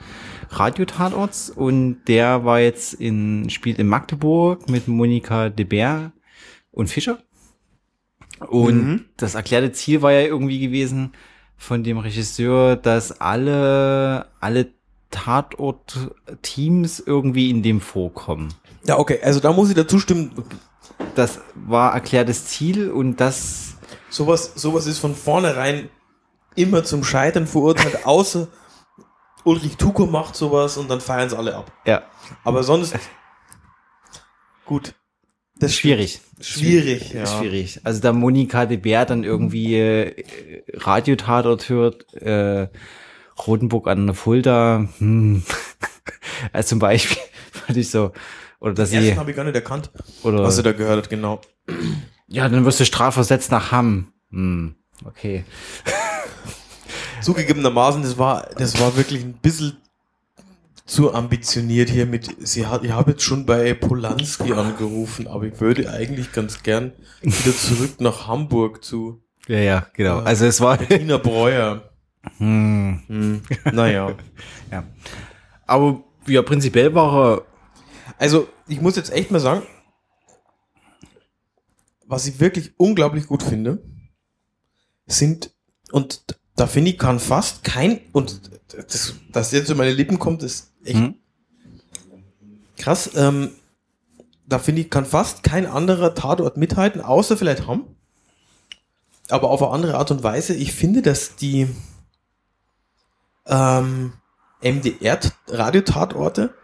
Radiotatorts 0.51 1.51
und 1.51 2.05
der 2.07 2.45
war 2.45 2.61
jetzt 2.61 2.95
in, 2.95 3.51
spielt 3.51 3.79
in 3.79 3.89
Magdeburg 3.89 4.69
mit 4.69 4.89
Monika 4.89 5.49
de 5.49 5.65
Beer 5.65 6.13
und 6.71 6.89
Fischer. 6.89 7.19
Und 8.49 8.85
Mhm. 8.85 9.05
das 9.17 9.35
erklärte 9.35 9.73
Ziel 9.73 10.03
war 10.03 10.13
ja 10.13 10.21
irgendwie 10.21 10.61
gewesen 10.61 11.13
von 11.57 11.83
dem 11.83 11.99
Regisseur, 11.99 12.77
dass 12.77 13.21
alle, 13.21 14.27
alle 14.41 14.69
Tatort-Teams 15.11 17.01
irgendwie 17.01 17.51
in 17.51 17.63
dem 17.63 17.81
vorkommen. 17.81 18.53
Ja, 18.87 18.99
okay, 18.99 19.19
also 19.23 19.41
da 19.41 19.53
muss 19.53 19.69
ich 19.71 19.75
dazu 19.75 19.99
stimmen, 19.99 20.33
Das 21.15 21.41
war 21.55 21.95
erklärtes 21.95 22.47
Ziel 22.47 22.91
und 22.91 23.21
das 23.21 23.77
sowas, 24.11 24.53
sowas 24.55 24.87
ist 24.87 24.99
von 24.99 25.15
vornherein 25.15 25.89
immer 26.55 26.85
zum 26.85 27.05
Scheitern 27.05 27.47
verurteilt, 27.47 28.05
außer 28.07 28.49
Ulrich 29.47 29.77
Tuko 29.77 30.07
macht 30.07 30.35
sowas 30.35 30.77
und 30.77 30.91
dann 30.91 31.01
feiern 31.01 31.29
es 31.29 31.35
alle 31.35 31.55
ab. 31.55 31.71
ja, 31.87 32.03
Aber 32.43 32.65
sonst, 32.65 32.99
gut. 34.65 34.95
Das 35.59 35.71
ist 35.71 35.79
schwierig. 35.79 36.21
Schwierig, 36.41 37.13
ja. 37.13 37.25
Schwierig. 37.27 37.81
Also 37.85 38.03
da 38.03 38.13
Monika 38.13 38.67
de 38.67 38.77
Bär 38.77 39.07
dann 39.07 39.25
irgendwie 39.25 39.77
äh, 39.77 40.63
Radiotatort 40.75 41.69
hört, 41.69 42.13
äh, 42.15 42.69
Rotenburg 43.47 43.87
an 43.87 44.07
der 44.07 44.15
Fulda, 44.15 44.89
hm. 44.99 45.43
also 46.53 46.69
zum 46.71 46.79
Beispiel 46.81 47.17
fand 47.53 47.79
ich 47.79 47.91
so, 47.91 48.13
oder 48.59 48.75
dass 48.75 48.91
Den 48.91 49.03
sie, 49.03 49.17
habe 49.17 49.31
ich 49.31 49.37
gar 49.37 49.45
nicht 49.45 49.55
erkannt, 49.55 49.91
oder, 50.25 50.43
was 50.43 50.57
er 50.59 50.65
da 50.65 50.73
gehört 50.73 51.05
hat, 51.05 51.09
genau. 51.09 51.41
ja, 52.27 52.49
dann 52.49 52.65
wirst 52.65 52.81
du 52.81 52.85
strafversetzt 52.85 53.51
nach 53.53 53.71
Hamm. 53.71 54.13
Hm. 54.31 54.75
Okay. 55.05 55.45
Zugegebenermaßen, 57.27 58.03
das 58.03 58.19
war, 58.19 58.49
das 58.57 58.81
war 58.81 58.97
wirklich 58.97 59.25
ein 59.25 59.33
bisschen 59.33 59.79
zu 60.85 61.13
ambitioniert 61.13 61.91
hier 61.91 62.07
mit, 62.07 62.37
sie 62.47 62.69
hat, 62.69 62.85
ich 62.85 62.93
habe 62.93 63.11
jetzt 63.11 63.25
schon 63.25 63.45
bei 63.45 63.75
Polanski 63.75 64.53
angerufen, 64.53 65.27
aber 65.27 65.43
ich 65.43 65.61
würde 65.61 65.91
eigentlich 65.91 66.31
ganz 66.31 66.63
gern 66.63 66.93
wieder 67.23 67.57
zurück 67.57 68.01
nach 68.01 68.29
Hamburg 68.29 68.85
zu 68.85 69.25
Ja, 69.49 69.59
ja, 69.59 69.87
genau. 69.95 70.21
Also 70.21 70.47
es 70.47 70.61
war. 70.61 70.79
Tina 70.79 71.17
Breuer. 71.17 71.91
Hm. 72.39 73.03
Hm, 73.09 73.43
naja. 73.73 74.15
Ja. 74.71 74.85
Aber 75.67 76.05
ja, 76.29 76.43
prinzipiell 76.43 76.95
war 76.95 77.39
er. 77.39 77.43
Also, 78.19 78.47
ich 78.69 78.81
muss 78.81 78.95
jetzt 78.95 79.13
echt 79.13 79.33
mal 79.33 79.41
sagen, 79.41 79.63
was 82.07 82.29
ich 82.29 82.39
wirklich 82.39 82.75
unglaublich 82.77 83.27
gut 83.27 83.43
finde, 83.43 83.83
sind, 85.07 85.51
und 85.91 86.37
da 86.57 86.67
finde 86.67 86.91
ich, 86.91 86.99
kann 86.99 87.21
fast 87.21 87.63
kein, 87.65 88.01
und 88.13 88.51
das, 88.75 89.15
das 89.31 89.53
jetzt 89.53 89.69
über 89.69 89.79
meine 89.79 89.93
Lippen 89.93 90.19
kommt, 90.19 90.43
ist 90.43 90.73
echt 90.85 90.99
Hm? 90.99 91.15
krass, 92.79 93.11
ähm, 93.15 93.51
da 94.47 94.59
finde 94.59 94.83
ich, 94.83 94.91
kann 94.91 95.05
fast 95.05 95.43
kein 95.43 95.67
anderer 95.67 96.15
Tatort 96.15 96.57
mithalten, 96.57 97.01
außer 97.01 97.37
vielleicht 97.37 97.67
Hamm. 97.67 97.87
Aber 99.29 99.51
auf 99.51 99.63
eine 99.63 99.73
andere 99.73 99.97
Art 99.97 100.11
und 100.13 100.23
Weise. 100.23 100.55
Ich 100.55 100.73
finde, 100.73 101.03
dass 101.03 101.35
die 101.35 101.69
ähm, 103.47 104.13
MDR-Radiotatorte 104.63 106.55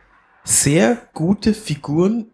sehr 0.45 0.97
gute 1.13 1.55
Figuren, 1.55 2.31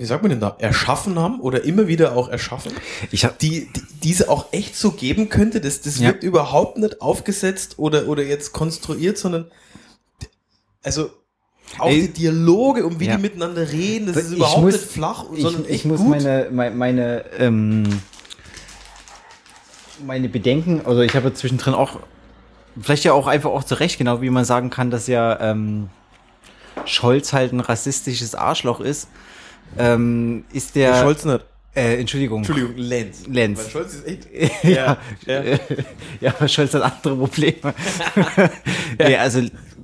wie 0.00 0.06
sagt 0.06 0.22
man 0.22 0.30
denn 0.30 0.40
da, 0.40 0.56
erschaffen 0.58 1.18
haben 1.18 1.40
oder 1.40 1.62
immer 1.62 1.86
wieder 1.86 2.16
auch 2.16 2.28
erschaffen, 2.30 2.72
Ich 3.10 3.26
hab, 3.26 3.38
die, 3.38 3.68
die 3.70 3.82
diese 4.02 4.30
auch 4.30 4.46
echt 4.52 4.74
so 4.74 4.92
geben 4.92 5.28
könnte. 5.28 5.60
Das, 5.60 5.82
das 5.82 5.98
Ja. 5.98 6.08
wird 6.08 6.22
überhaupt 6.22 6.78
nicht 6.78 7.02
aufgesetzt 7.02 7.74
oder, 7.78 8.08
oder 8.08 8.22
jetzt 8.22 8.52
konstruiert, 8.52 9.18
sondern 9.18 9.50
also 10.82 11.10
auch 11.78 11.88
Ey. 11.88 12.08
die 12.08 12.12
Dialoge, 12.14 12.86
um 12.86 12.98
wie 12.98 13.06
Ja. 13.08 13.16
die 13.16 13.22
miteinander 13.22 13.70
reden, 13.70 14.06
das 14.06 14.16
ist 14.16 14.30
Ich 14.30 14.36
überhaupt 14.38 14.62
muss- 14.62 14.72
nicht 14.72 14.84
flach, 14.86 15.24
ich, 15.34 15.42
sondern 15.42 15.64
ich 15.66 15.70
echt 15.70 15.84
muss 15.84 16.00
gut. 16.00 16.08
meine, 16.08 16.48
meine, 16.50 16.74
meine, 16.74 17.24
ähm, 17.38 18.00
meine 20.04 20.28
Bedenken, 20.30 20.80
also 20.86 21.02
ich 21.02 21.14
habe 21.14 21.34
zwischendrin 21.34 21.74
auch, 21.74 21.98
vielleicht 22.80 23.04
ja 23.04 23.12
auch 23.12 23.26
einfach 23.26 23.50
auch 23.50 23.64
zurecht, 23.64 23.98
genau 23.98 24.22
wie 24.22 24.30
man 24.30 24.44
sagen 24.46 24.70
kann, 24.70 24.90
dass 24.90 25.06
ja 25.08 25.38
ähm, 25.40 25.90
Scholz 26.86 27.34
halt 27.34 27.52
ein 27.52 27.60
rassistisches 27.60 28.34
Arschloch 28.34 28.80
ist, 28.80 29.08
ähm, 29.78 30.44
ist 30.52 30.74
der, 30.74 31.00
Scholz 31.02 31.24
nicht. 31.24 31.44
äh, 31.74 32.00
Entschuldigung, 32.00 32.38
Entschuldigung, 32.38 32.76
Lenz. 32.76 33.26
Lenz. 33.26 33.58
Weil 33.58 33.70
Scholz 33.70 33.94
ist 33.94 34.06
echt. 34.06 34.28
ja, 34.64 34.98
ja. 35.26 35.42
ja. 35.42 35.58
ja, 36.20 36.48
Scholz 36.48 36.74
hat 36.74 36.82
andere 36.82 37.16
Probleme. 37.16 37.74
ja. 38.98 39.20
also 39.20 39.42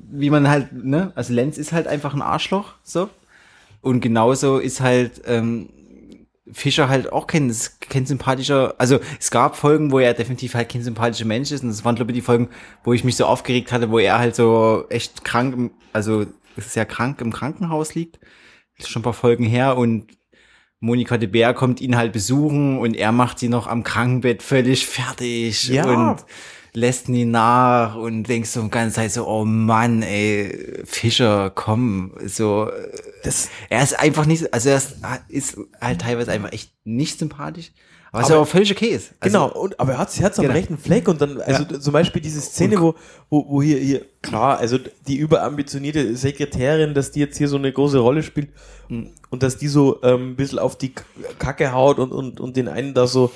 wie 0.09 0.31
man 0.31 0.49
halt, 0.49 0.73
ne, 0.73 1.12
also 1.14 1.33
Lenz 1.33 1.59
ist 1.59 1.73
halt 1.73 1.87
einfach 1.87 2.14
ein 2.14 2.23
Arschloch, 2.23 2.75
so. 2.83 3.11
Und 3.83 4.00
genauso 4.00 4.59
ist 4.59 4.81
halt 4.81 5.23
ähm, 5.26 5.69
Fischer 6.52 6.88
halt 6.88 7.12
auch 7.12 7.26
kein, 7.26 7.55
kein 7.81 8.07
sympathischer, 8.07 8.75
also 8.78 9.00
es 9.19 9.31
gab 9.31 9.57
Folgen, 9.57 9.90
wo 9.90 9.99
er 9.99 10.14
definitiv 10.14 10.55
halt 10.55 10.69
kein 10.69 10.83
sympathischer 10.83 11.25
Mensch 11.25 11.50
ist 11.50 11.62
und 11.62 11.69
das 11.69 11.85
waren 11.85 11.97
glaube 11.97 12.12
ich 12.12 12.16
die 12.16 12.23
Folgen, 12.23 12.49
wo 12.85 12.93
ich 12.93 13.05
mich 13.05 13.16
so 13.16 13.26
aufgeregt 13.26 13.73
hatte, 13.73 13.90
wo 13.90 13.99
er 13.99 14.19
halt 14.19 14.37
so 14.37 14.87
echt 14.88 15.25
krank, 15.25 15.73
also 15.93 16.26
sehr 16.57 16.87
krank 16.87 17.21
im 17.21 17.33
Krankenhaus 17.33 17.95
liegt. 17.95 18.19
Ist 18.78 18.90
schon 18.90 19.00
ein 19.00 19.04
paar 19.04 19.12
Folgen 19.12 19.45
her 19.45 19.76
und 19.76 20.16
Monika 20.80 21.16
de 21.16 21.28
Beer 21.28 21.54
kommt 21.54 21.80
ihn 21.80 21.97
halt 21.97 22.12
besuchen 22.12 22.78
und 22.78 22.95
er 22.97 23.11
macht 23.12 23.38
sie 23.38 23.49
noch 23.49 23.66
am 23.66 23.83
Krankenbett 23.83 24.42
völlig 24.42 24.87
fertig 24.87 25.68
Ja. 25.68 25.85
und 25.87 26.25
lässt 26.75 27.09
nie 27.09 27.25
nach 27.25 27.95
und 27.97 28.25
denkst 28.25 28.50
so 28.50 28.62
die 28.62 28.68
ganze 28.68 28.97
Zeit 28.97 29.11
so, 29.12 29.26
oh 29.26 29.47
Mann, 29.47 30.02
ey, 30.02 30.83
Fischer, 30.85 31.49
komm, 31.54 32.12
so, 32.26 32.71
Das, 33.25 33.49
er 33.71 33.83
ist 33.83 33.99
einfach 33.99 34.26
nicht, 34.26 34.52
also 34.52 34.68
er 34.68 34.76
ist, 34.76 34.97
ist 35.28 35.56
halt 35.80 36.02
teilweise 36.02 36.33
einfach 36.33 36.52
echt 36.52 36.75
nicht 36.85 37.18
sympathisch, 37.18 37.73
aber, 38.16 38.23
was 38.23 38.30
Aber- 38.30 38.35
ja 38.37 38.42
auch 38.42 38.49
völlig 38.49 38.70
okay 38.73 38.88
ist. 38.88 39.12
Also, 39.20 39.38
genau, 39.38 39.52
und, 39.61 39.78
aber 39.78 39.92
er 39.92 39.99
hat 39.99 40.18
Herz 40.18 40.38
am 40.38 40.44
Genau. 40.44 40.54
rechten 40.54 40.78
Fleck 40.78 41.08
und 41.08 41.20
dann, 41.20 41.40
also 41.40 41.64
zum 41.64 41.92
Beispiel 41.92 42.20
diese 42.23 42.40
Szene, 42.40 42.80
wo, 42.80 42.94
wo, 43.30 43.46
wo 43.49 43.62
hier, 43.62 43.78
hier, 43.78 44.06
klar, 44.23 44.58
also 44.58 44.78
die 45.06 45.16
überambitionierte 45.16 46.16
Sekretärin, 46.16 46.94
dass 46.94 47.11
die 47.12 47.20
jetzt 47.20 47.37
hier 47.38 47.49
so 47.49 47.56
eine 47.56 47.73
große 47.73 47.99
Rolle 47.99 48.23
spielt 48.23 48.49
Mhm. 48.88 49.11
und 49.30 49.42
dass 49.42 49.56
die 49.58 49.66
so 49.68 50.00
ähm, 50.02 50.30
ein 50.32 50.37
bisschen 50.37 50.58
auf 50.61 50.76
die 50.78 50.92
Kacke 51.38 51.73
haut 51.73 51.99
und, 51.99 52.12
und, 52.12 52.38
und 52.40 52.56
den 52.56 52.68
einen 52.68 52.94
da 52.94 53.06
so 53.08 53.32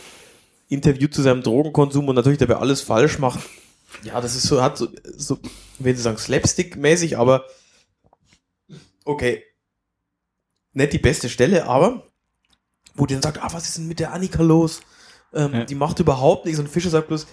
interviewt 0.68 1.12
zu 1.12 1.22
seinem 1.22 1.42
Drogenkonsum 1.42 2.06
und 2.08 2.14
natürlich 2.14 2.38
dabei 2.38 2.56
alles 2.56 2.80
falsch 2.82 3.18
macht. 3.18 3.40
Ja, 4.04 4.20
das 4.20 4.36
ist 4.36 4.44
so, 4.44 4.62
hat 4.62 4.78
so, 4.78 4.86
so 5.16 5.38
wenn 5.80 5.96
Sie 5.96 6.02
sagen, 6.02 6.16
Slapstick-mäßig, 6.18 7.18
aber 7.18 7.44
okay. 9.04 9.42
Nicht 10.72 10.92
die 10.92 10.98
beste 10.98 11.28
Stelle, 11.28 11.66
aber 11.66 12.04
wo 13.00 13.06
die 13.06 13.14
dann 13.14 13.22
sagt, 13.22 13.42
ah, 13.42 13.48
was 13.52 13.66
ist 13.68 13.78
denn 13.78 13.88
mit 13.88 13.98
der 14.00 14.12
Annika 14.12 14.42
los? 14.42 14.80
Ähm, 15.32 15.52
Ja. 15.54 15.64
Die 15.64 15.74
macht 15.74 15.98
überhaupt 16.00 16.44
nichts 16.44 16.60
und 16.60 16.68
Fischer 16.68 16.90
sagt 16.90 17.08
bloß, 17.08 17.26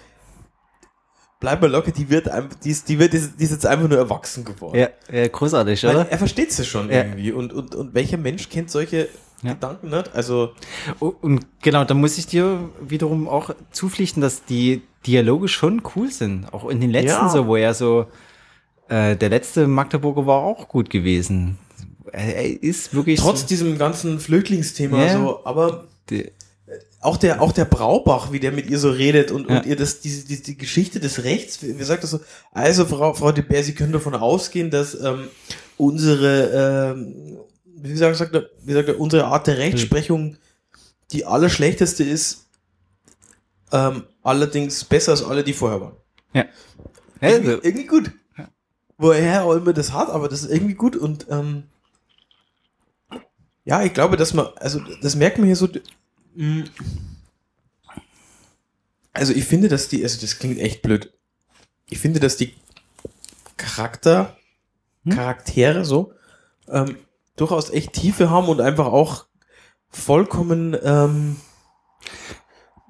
bleib 1.40 1.62
mal 1.62 1.70
locker, 1.70 1.92
die 1.92 2.10
wird, 2.10 2.28
einfach- 2.30 2.56
die 2.64 2.72
ist, 2.72 2.90
die 2.90 2.98
wird, 3.00 3.14
die 3.14 3.18
ist 3.18 3.52
jetzt 3.52 3.66
einfach 3.66 3.88
nur 3.88 3.98
erwachsen 3.98 4.44
geworden. 4.44 4.78
ja, 4.80 4.90
ja, 5.12 5.28
großartig, 5.28 5.84
Weil 5.84 5.96
oder? 5.96 6.10
er 6.10 6.18
versteht 6.18 6.50
es 6.50 6.66
schon 6.68 6.90
Ja. 6.90 6.98
irgendwie. 7.04 7.32
Und, 7.32 7.54
und, 7.54 7.76
und 7.76 7.94
welcher 7.94 8.18
Mensch 8.18 8.50
kennt 8.50 8.72
solche 8.72 9.10
Ja. 9.44 9.54
Gedanken 9.54 9.90
nicht? 9.90 10.16
Also, 10.16 10.54
Oh, 11.00 11.14
Und 11.22 11.46
genau, 11.62 11.84
da 11.84 11.94
muss 11.94 12.18
ich 12.18 12.26
dir 12.26 12.70
wiederum 12.82 13.28
auch 13.28 13.52
zupflichten, 13.72 14.22
dass 14.22 14.46
die 14.46 14.82
Dialoge 15.06 15.48
schon 15.48 15.84
cool 15.96 16.10
sind. 16.12 16.52
Auch 16.54 16.68
in 16.70 16.82
den 16.82 16.90
letzten 16.90 17.26
Ja. 17.26 17.30
so, 17.30 17.46
wo 17.46 17.56
er 17.56 17.74
so, 17.76 18.08
äh, 18.90 19.16
der 19.16 19.30
letzte 19.30 19.68
Magdeburger 19.68 20.26
war 20.26 20.42
auch 20.42 20.68
gut 20.68 20.90
gewesen. 20.90 21.58
Er, 22.14 22.64
ist 22.64 22.94
wirklich 22.94 23.20
trotz 23.20 23.42
so, 23.42 23.48
diesem 23.48 23.78
ganzen 23.78 24.20
Flüchtlingsthema 24.20 25.06
Ja. 25.06 25.14
so, 25.14 25.46
aber 25.46 25.88
die, 26.10 26.32
auch 27.02 27.18
der, 27.18 27.42
auch 27.42 27.52
der 27.52 27.66
Braubach, 27.66 28.32
wie 28.32 28.40
der 28.40 28.52
mit 28.52 28.70
ihr 28.70 28.80
so 28.80 28.90
redet 28.90 29.32
und, 29.32 29.50
Ja. 29.50 29.58
und 29.58 29.66
ihr 29.66 29.76
das, 29.76 30.00
diese, 30.02 30.26
diese 30.28 30.44
die 30.44 30.58
Geschichte 30.58 31.00
des 31.00 31.24
Rechts, 31.24 31.62
wie, 31.62 31.84
sagt 31.84 32.04
das 32.04 32.12
so? 32.12 32.20
Also, 32.52 32.86
Frau, 32.86 33.14
Frau 33.14 33.32
de 33.32 33.44
Beer, 33.44 33.64
Sie 33.64 33.74
können 33.76 33.94
davon 33.94 34.16
ausgehen, 34.16 34.70
dass 34.72 34.94
ähm, 35.00 35.28
unsere, 35.78 36.94
ähm, 36.96 37.38
wie 37.66 37.96
sagt, 37.96 38.16
sagt 38.18 38.34
er, 38.36 38.50
wie 38.64 38.74
sagt 38.74 38.90
er, 38.90 39.00
unsere 39.00 39.26
Art 39.26 39.48
der 39.48 39.58
Rechtsprechung 39.58 40.38
die 41.12 41.26
allerschlechteste 41.26 42.04
ist, 42.04 42.46
ähm, 43.72 44.04
allerdings 44.24 44.84
besser 44.84 45.12
als 45.12 45.24
alle, 45.24 45.44
die 45.44 45.54
vorher 45.54 45.82
waren. 45.82 45.96
ja. 46.34 46.46
Irgendwie, 47.22 47.50
Also, 47.52 47.64
irgendwie 47.64 47.86
gut. 47.88 48.12
Woher 49.00 49.44
auch 49.46 49.54
immer 49.54 49.74
das 49.74 49.94
hat, 49.94 50.10
aber 50.10 50.28
das 50.28 50.42
ist 50.44 50.52
irgendwie 50.52 50.74
gut 50.74 50.96
und 50.96 51.28
ähm, 51.30 51.64
ja, 53.68 53.84
ich 53.84 53.94
glaube, 53.94 54.16
dass 54.16 54.34
man, 54.34 54.48
also 54.56 54.80
das 55.02 55.16
merkt 55.16 55.38
man 55.40 55.48
hier 55.48 55.56
so. 55.58 55.68
mm, 56.36 56.64
Also 59.14 59.34
ich 59.34 59.46
finde, 59.46 59.68
dass 59.68 59.90
die, 59.90 60.04
also 60.04 60.22
das 60.22 60.40
klingt 60.40 60.60
echt 60.60 60.82
blöd. 60.82 61.12
Ich 61.90 62.00
finde, 62.00 62.20
dass 62.20 62.38
die 62.38 62.54
Charakter, 63.58 64.38
Hm? 65.04 65.14
Charaktere 65.14 65.86
so, 65.86 66.14
ähm, 66.70 66.98
durchaus 67.36 67.70
echt 67.70 67.94
Tiefe 67.94 68.30
haben 68.30 68.48
und 68.48 68.62
einfach 68.62 68.88
auch 68.88 69.26
vollkommen, 69.90 70.76
ähm, 70.84 71.38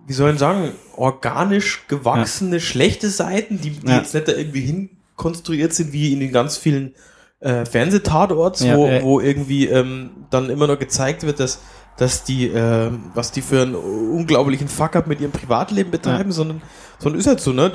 wie 0.05 0.13
soll 0.13 0.33
ich 0.33 0.39
sagen, 0.39 0.73
organisch 0.95 1.85
gewachsene, 1.87 2.59
schlechte 2.59 3.09
Seiten, 3.09 3.59
die, 3.61 3.71
die 3.71 3.87
Ja. 3.87 3.97
jetzt 3.97 4.13
nicht 4.13 4.27
da 4.27 4.33
irgendwie 4.33 4.61
hinkonstruiert 4.61 5.73
sind, 5.73 5.91
wie 5.91 6.13
in 6.13 6.19
den 6.19 6.31
ganz 6.31 6.57
vielen 6.57 6.95
äh, 7.39 7.65
Fernsehtatorts, 7.65 8.61
Ja, 8.61 8.75
wo, 8.77 8.87
ja. 8.87 9.01
wo 9.03 9.19
irgendwie 9.19 9.67
ähm, 9.67 10.11
dann 10.29 10.49
immer 10.49 10.67
noch 10.67 10.79
gezeigt 10.79 11.23
wird, 11.23 11.39
dass, 11.39 11.59
dass 11.97 12.23
die, 12.23 12.47
ähm, 12.47 13.11
was 13.13 13.31
die 13.31 13.41
für 13.41 13.61
einen 13.61 13.75
unglaublichen 13.75 14.67
Fuck-up 14.67 15.07
mit 15.07 15.21
ihrem 15.21 15.31
Privatleben 15.31 15.91
betreiben, 15.91 16.31
sondern, 16.31 16.61
sondern 16.99 17.19
ist 17.19 17.27
halt 17.27 17.39
so, 17.39 17.53
ne? 17.53 17.71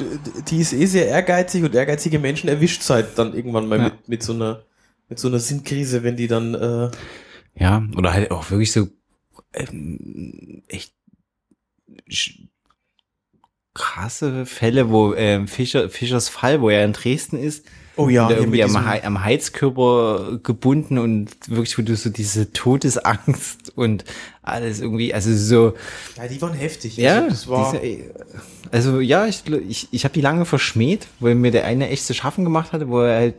Die- 0.48 0.58
ist 0.58 0.72
eh 0.72 0.86
sehr 0.86 1.06
ehrgeizig 1.08 1.62
und 1.64 1.74
ehrgeizige 1.74 2.18
Menschen 2.18 2.48
erwischt 2.48 2.88
halt 2.90 3.16
dann 3.18 3.34
irgendwann 3.34 3.68
mal 3.68 3.78
Ja. 3.78 3.84
mit, 3.84 4.08
mit 4.08 4.22
so 4.22 4.32
einer 4.32 4.62
mit 5.08 5.18
so 5.18 5.28
einer 5.28 5.40
Sinnkrise, 5.40 6.02
wenn 6.04 6.16
die 6.16 6.26
dann 6.26 6.54
äh, 6.54 6.90
ja, 7.54 7.82
oder 7.96 8.14
halt 8.14 8.30
auch 8.30 8.50
wirklich 8.50 8.72
so 8.72 8.88
ähm, 9.52 10.62
echt 10.68 10.94
krasse 13.74 14.44
Fälle, 14.46 14.90
wo 14.90 15.14
ähm, 15.14 15.48
Fischer, 15.48 15.88
Fischers 15.88 16.28
Fall, 16.28 16.60
wo 16.60 16.68
er 16.70 16.84
in 16.84 16.92
Dresden 16.92 17.38
ist, 17.38 17.66
Oh 17.96 18.08
ja, 18.08 18.22
und 18.22 18.28
hier 18.28 18.38
irgendwie 18.38 18.62
am, 18.64 18.74
am 18.76 19.22
Heizkörper 19.24 20.38
gebunden 20.42 20.98
und 20.98 21.28
wirklich, 21.48 21.76
wo 21.78 21.82
du 21.82 21.94
so 21.94 22.08
diese 22.10 22.52
Todesangst 22.52 23.76
und 23.76 24.04
alles 24.42 24.80
irgendwie, 24.80 25.12
also 25.12 25.34
so, 25.34 25.74
Ja, 26.16 26.26
die 26.26 26.40
waren 26.40 26.54
heftig. 26.54 26.96
ja, 26.96 27.16
Also, 27.16 27.28
das 27.28 27.48
war, 27.48 27.72
diese, 27.78 28.14
also 28.70 29.00
ja, 29.00 29.26
ich, 29.26 29.42
ich, 29.68 29.88
ich 29.90 30.04
habe 30.04 30.14
die 30.14 30.20
lange 30.22 30.44
verschmäht, 30.46 31.06
weil 31.20 31.34
mir 31.34 31.50
der 31.50 31.64
eine 31.66 31.88
echt 31.90 32.06
zu 32.06 32.14
schaffen 32.14 32.44
gemacht 32.44 32.72
hatte, 32.72 32.88
wo 32.88 33.00
er 33.02 33.16
halt 33.16 33.34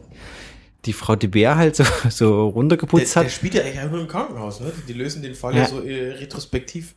die 0.85 0.93
Frau 0.93 1.15
de 1.15 1.29
Beer 1.29 1.55
halt 1.55 1.75
so, 1.75 1.83
so 2.09 2.25
der, 2.45 2.53
runtergeputzt 2.53 3.15
der 3.15 3.23
hat. 3.23 3.31
spielt 3.31 3.53
ja 3.55 3.61
eigentlich 3.61 3.79
einfach 3.79 3.93
nur 3.93 4.01
im 4.01 4.07
Krankenhaus, 4.07 4.59
ne? 4.59 4.71
Die 4.87 4.93
lösen 4.93 5.23
den 5.23 5.33
Fall 5.35 5.53
Ja. 5.55 5.61
ja, 5.61 5.67
so 5.67 5.81
äh, 5.81 6.11
retrospektiv. 6.13 6.95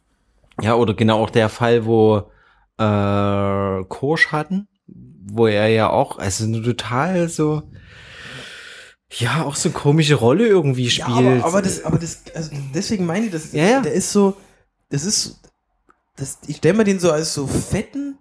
Ja, 0.60 0.74
oder 0.74 0.94
genau 0.94 1.22
auch 1.22 1.30
der 1.30 1.48
Fall, 1.48 1.84
wo 1.86 2.30
äh, 2.78 3.84
Korsch 3.88 4.28
hatten, 4.32 4.68
wo 5.28 5.46
er 5.46 5.68
ja 5.68 5.90
auch, 5.90 6.18
also 6.18 6.46
nur 6.46 6.62
total 6.62 7.28
so, 7.28 7.62
ja, 9.12 9.44
auch 9.44 9.56
so 9.56 9.68
eine 9.68 9.78
komische 9.78 10.14
Rolle 10.14 10.46
irgendwie 10.46 10.90
spielt. 10.90 11.08
Ja, 11.08 11.14
aber, 11.16 11.44
aber 11.44 11.62
das, 11.62 11.84
aber 11.84 11.98
das, 11.98 12.22
also 12.34 12.50
deswegen 12.74 13.06
meine 13.06 13.26
ich, 13.26 13.32
das, 13.32 13.52
Ja, 13.52 13.64
ja. 13.64 13.80
der 13.80 13.92
ist 13.92 14.12
so, 14.12 14.36
das 14.90 15.04
ist, 15.04 15.40
das, 16.16 16.38
ich 16.46 16.56
stelle 16.56 16.78
mir 16.78 16.84
den 16.84 16.98
so 16.98 17.10
als 17.10 17.34
so 17.34 17.46
fetten 17.46 18.18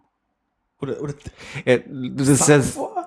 oder, 0.81 1.01
oder 1.01 1.13
Ja, 1.65 1.77
das 1.87 2.27
ist 2.27 2.47
ja, 2.47 2.61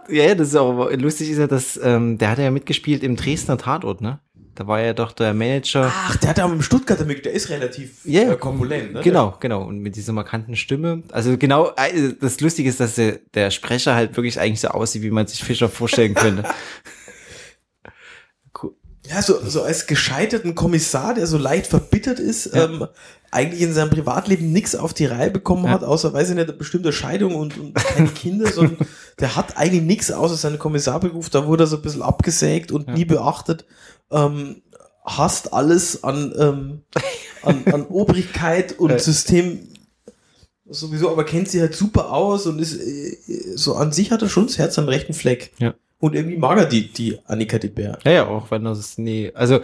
ja, 0.08 0.34
das 0.34 0.48
ist 0.48 0.56
auch 0.56 0.90
lustig, 0.92 1.30
ist 1.30 1.38
ja, 1.38 1.46
dass 1.46 1.78
ähm, 1.82 2.18
der 2.18 2.30
hat 2.30 2.38
ja 2.38 2.50
mitgespielt 2.50 3.02
im 3.02 3.16
Dresdner 3.16 3.58
Tatort, 3.58 4.00
ne? 4.00 4.20
Da 4.58 4.66
war 4.66 4.80
ja 4.80 4.92
doch 4.92 5.12
der 5.12 5.34
Manager. 5.34 5.88
Ach, 5.94 6.16
der 6.16 6.30
hat 6.30 6.38
mit 6.38 6.58
dem 6.58 6.62
Stuttgarter 6.62 7.04
mit, 7.04 7.24
der 7.24 7.32
ist 7.32 7.48
relativ 7.48 8.04
Ja, 8.04 8.32
äh, 8.32 8.36
korpulent, 8.36 8.92
ne? 8.92 9.02
Genau, 9.02 9.36
genau. 9.38 9.62
Und 9.62 9.78
mit 9.78 9.94
dieser 9.94 10.12
markanten 10.12 10.56
Stimme. 10.56 11.04
Also 11.12 11.38
genau, 11.38 11.70
äh, 11.76 12.14
das 12.20 12.40
Lustige 12.40 12.68
ist, 12.68 12.80
dass 12.80 12.96
der, 12.96 13.20
der 13.34 13.52
Sprecher 13.52 13.94
halt 13.94 14.16
wirklich 14.16 14.40
eigentlich 14.40 14.60
so 14.60 14.66
aussieht, 14.68 15.02
wie 15.02 15.12
man 15.12 15.28
sich 15.28 15.44
Fischer 15.44 15.68
vorstellen 15.68 16.14
könnte. 16.14 16.42
Cool. 18.60 18.74
Ja, 19.06 19.22
so, 19.22 19.38
so 19.46 19.62
als 19.62 19.86
gescheiterten 19.86 20.54
Kommissar, 20.54 21.14
der 21.14 21.26
so 21.26 21.38
leicht 21.38 21.66
verbittert 21.68 22.18
ist, 22.18 22.50
ähm, 22.54 22.86
eigentlich 23.30 23.60
in 23.62 23.72
seinem 23.72 23.90
Privatleben 23.90 24.52
nichts 24.52 24.74
auf 24.74 24.94
die 24.94 25.04
Reihe 25.06 25.30
bekommen 25.30 25.64
Ja. 25.66 25.70
hat, 25.70 25.84
außer, 25.84 26.12
weiß 26.12 26.30
ich 26.30 26.34
nicht, 26.34 26.48
eine 26.48 26.56
bestimmte 26.58 26.92
Scheidung 26.92 27.34
und, 27.34 27.56
und 27.58 27.74
keine 27.74 28.08
Kinder, 28.08 28.50
sondern 28.50 28.78
der 29.20 29.36
hat 29.36 29.56
eigentlich 29.56 29.82
nichts 29.82 30.10
außer 30.10 30.34
seinen 30.36 30.58
Kommissarberuf, 30.58 31.30
da 31.30 31.46
wurde 31.46 31.64
er 31.64 31.66
so 31.68 31.76
ein 31.76 31.82
bisschen 31.82 32.02
abgesägt 32.02 32.72
und 32.72 32.88
Ja. 32.88 32.94
nie 32.94 33.04
beachtet, 33.04 33.64
ähm, 34.10 34.62
hasst 35.04 35.52
alles 35.52 36.04
an, 36.04 36.34
ähm, 36.38 36.82
an, 37.42 37.64
an 37.72 37.86
Obrigkeit 37.88 38.78
und. 38.78 39.00
System 39.00 39.68
sowieso, 40.70 41.10
aber 41.10 41.24
kennt 41.24 41.48
sie 41.48 41.60
halt 41.60 41.74
super 41.74 42.12
aus 42.12 42.46
und 42.46 42.58
ist, 42.58 42.76
äh, 42.76 43.16
so 43.56 43.74
an 43.74 43.92
sich 43.92 44.10
hat 44.10 44.22
er 44.22 44.28
schon 44.28 44.46
das 44.46 44.58
Herz 44.58 44.78
am 44.78 44.88
rechten 44.88 45.14
Fleck. 45.14 45.52
Ja. 45.58 45.74
Und 45.98 46.14
irgendwie 46.14 46.36
mag 46.36 46.58
er 46.58 46.66
die, 46.66 46.92
die 46.92 47.18
Annika 47.24 47.58
de 47.58 47.70
Bär. 47.70 47.98
Ja, 48.04 48.12
ja, 48.12 48.26
auch 48.26 48.50
wenn 48.50 48.64
das, 48.64 48.98
nee, 48.98 49.32
also 49.34 49.60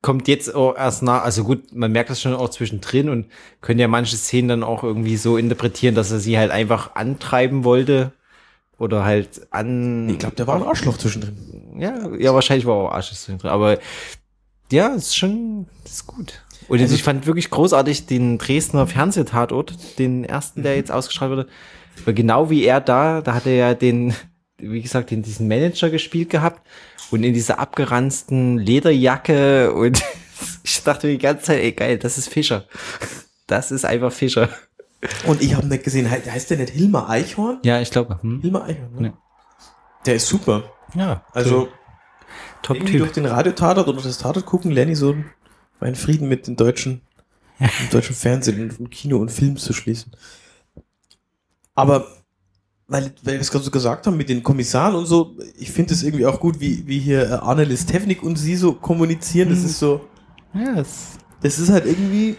kommt 0.00 0.28
jetzt 0.28 0.54
auch 0.54 0.76
erst 0.76 1.02
nach, 1.02 1.24
also 1.24 1.44
gut, 1.44 1.74
man 1.74 1.92
merkt 1.92 2.10
das 2.10 2.20
schon 2.20 2.34
auch 2.34 2.50
zwischendrin 2.50 3.08
und 3.08 3.26
können 3.60 3.80
ja 3.80 3.88
manche 3.88 4.16
Szenen 4.16 4.48
dann 4.48 4.62
auch 4.62 4.82
irgendwie 4.82 5.16
so 5.16 5.36
interpretieren, 5.36 5.94
dass 5.94 6.10
er 6.10 6.20
sie 6.20 6.38
halt 6.38 6.50
einfach 6.50 6.94
antreiben 6.94 7.64
wollte 7.64 8.12
oder 8.78 9.04
halt 9.04 9.46
an. 9.50 10.08
Ich 10.08 10.18
glaube, 10.18 10.36
der 10.36 10.46
war 10.46 10.56
ein 10.56 10.62
Arschloch 10.62 10.98
zwischendrin. 10.98 11.36
Ja, 11.78 11.94
ja, 12.18 12.34
wahrscheinlich 12.34 12.66
war 12.66 12.74
auch 12.74 12.90
Arsches 12.92 13.24
drin. 13.26 13.38
Aber 13.42 13.78
ja, 14.72 14.88
ist 14.88 15.16
schon, 15.16 15.66
ist 15.84 16.06
gut. 16.06 16.42
Und 16.68 16.80
Also- 16.80 16.94
ich 16.94 17.02
fand 17.02 17.26
wirklich 17.26 17.50
großartig 17.50 18.06
den 18.06 18.38
Dresdner 18.38 18.86
Fernsehtatort, 18.86 19.98
den 19.98 20.24
ersten, 20.24 20.62
der 20.62 20.76
jetzt 20.76 20.90
ausgestrahlt 20.90 21.30
wurde. 21.30 21.48
Weil 22.04 22.14
genau 22.14 22.50
wie 22.50 22.64
er 22.64 22.80
da, 22.80 23.20
da 23.20 23.34
hat 23.34 23.46
er 23.46 23.54
ja 23.54 23.74
den, 23.74 24.14
wie 24.58 24.82
gesagt, 24.82 25.10
den, 25.10 25.22
diesen 25.22 25.46
Manager 25.46 25.90
gespielt 25.90 26.30
gehabt 26.30 26.66
und 27.10 27.22
in 27.22 27.34
dieser 27.34 27.58
abgeranzten 27.58 28.58
Lederjacke 28.58 29.72
und 29.72 30.02
ich 30.64 30.82
dachte 30.82 31.06
mir 31.06 31.12
die 31.12 31.18
ganze 31.18 31.44
Zeit, 31.44 31.60
ey 31.60 31.72
geil, 31.72 31.98
das 31.98 32.18
ist 32.18 32.28
Fischer. 32.28 32.64
Das 33.46 33.70
ist 33.70 33.84
einfach 33.84 34.10
Fischer. 34.12 34.48
Und 35.26 35.42
ich 35.42 35.54
habe 35.54 35.66
nicht 35.66 35.84
gesehen, 35.84 36.06
he- 36.10 36.30
heißt 36.30 36.50
der 36.50 36.58
nicht 36.58 36.70
Hilmar 36.70 37.08
Eichhorn? 37.08 37.58
Ja, 37.64 37.80
ich 37.80 37.90
glaube. 37.90 38.18
Hm? 38.22 38.40
Hilmar 38.40 38.64
Eichhorn, 38.64 38.92
ne? 38.98 39.08
Ja. 39.08 39.12
Der 40.06 40.14
ist 40.16 40.26
super. 40.28 40.64
Ja, 40.94 41.24
Also, 41.32 41.68
top 42.62 42.76
irgendwie 42.76 42.98
durch 42.98 43.12
den 43.12 43.26
Radiotatort 43.26 43.88
oder 43.88 44.02
das 44.02 44.18
Tatort 44.18 44.46
gucken, 44.46 44.70
lerne 44.70 44.92
ich 44.92 44.98
so 44.98 45.16
meinen 45.80 45.94
Frieden 45.96 46.28
mit 46.28 46.46
dem 46.46 46.56
deutschen, 46.56 47.00
dem 47.58 47.90
deutschen 47.90 48.14
Fernsehen 48.14 48.70
und, 48.78 48.90
Kino 48.90 49.18
und 49.18 49.30
Film 49.30 49.56
zu 49.56 49.72
schließen. 49.72 50.12
Aber, 51.74 52.06
weil, 52.86 53.12
weil 53.22 53.34
wir 53.34 53.40
es 53.40 53.50
gerade 53.50 53.64
so 53.64 53.70
gesagt 53.70 54.06
haben 54.06 54.16
mit 54.16 54.28
den 54.28 54.42
Kommissaren 54.42 54.94
und 54.94 55.06
so, 55.06 55.36
ich 55.56 55.70
finde 55.72 55.94
es 55.94 56.02
irgendwie 56.02 56.26
auch 56.26 56.38
gut, 56.38 56.60
wie, 56.60 56.86
wie 56.86 56.98
hier 57.00 57.28
äh, 57.30 57.32
Arnelis 57.34 57.86
Technik 57.86 58.22
und 58.22 58.36
sie 58.36 58.56
so 58.56 58.74
kommunizieren. 58.74 59.48
Das 59.48 59.60
Mhm. 59.60 59.66
ist 59.66 59.78
so, 59.78 60.00
das, 60.52 61.18
das 61.40 61.58
ist 61.58 61.70
halt 61.70 61.86
irgendwie, 61.86 62.36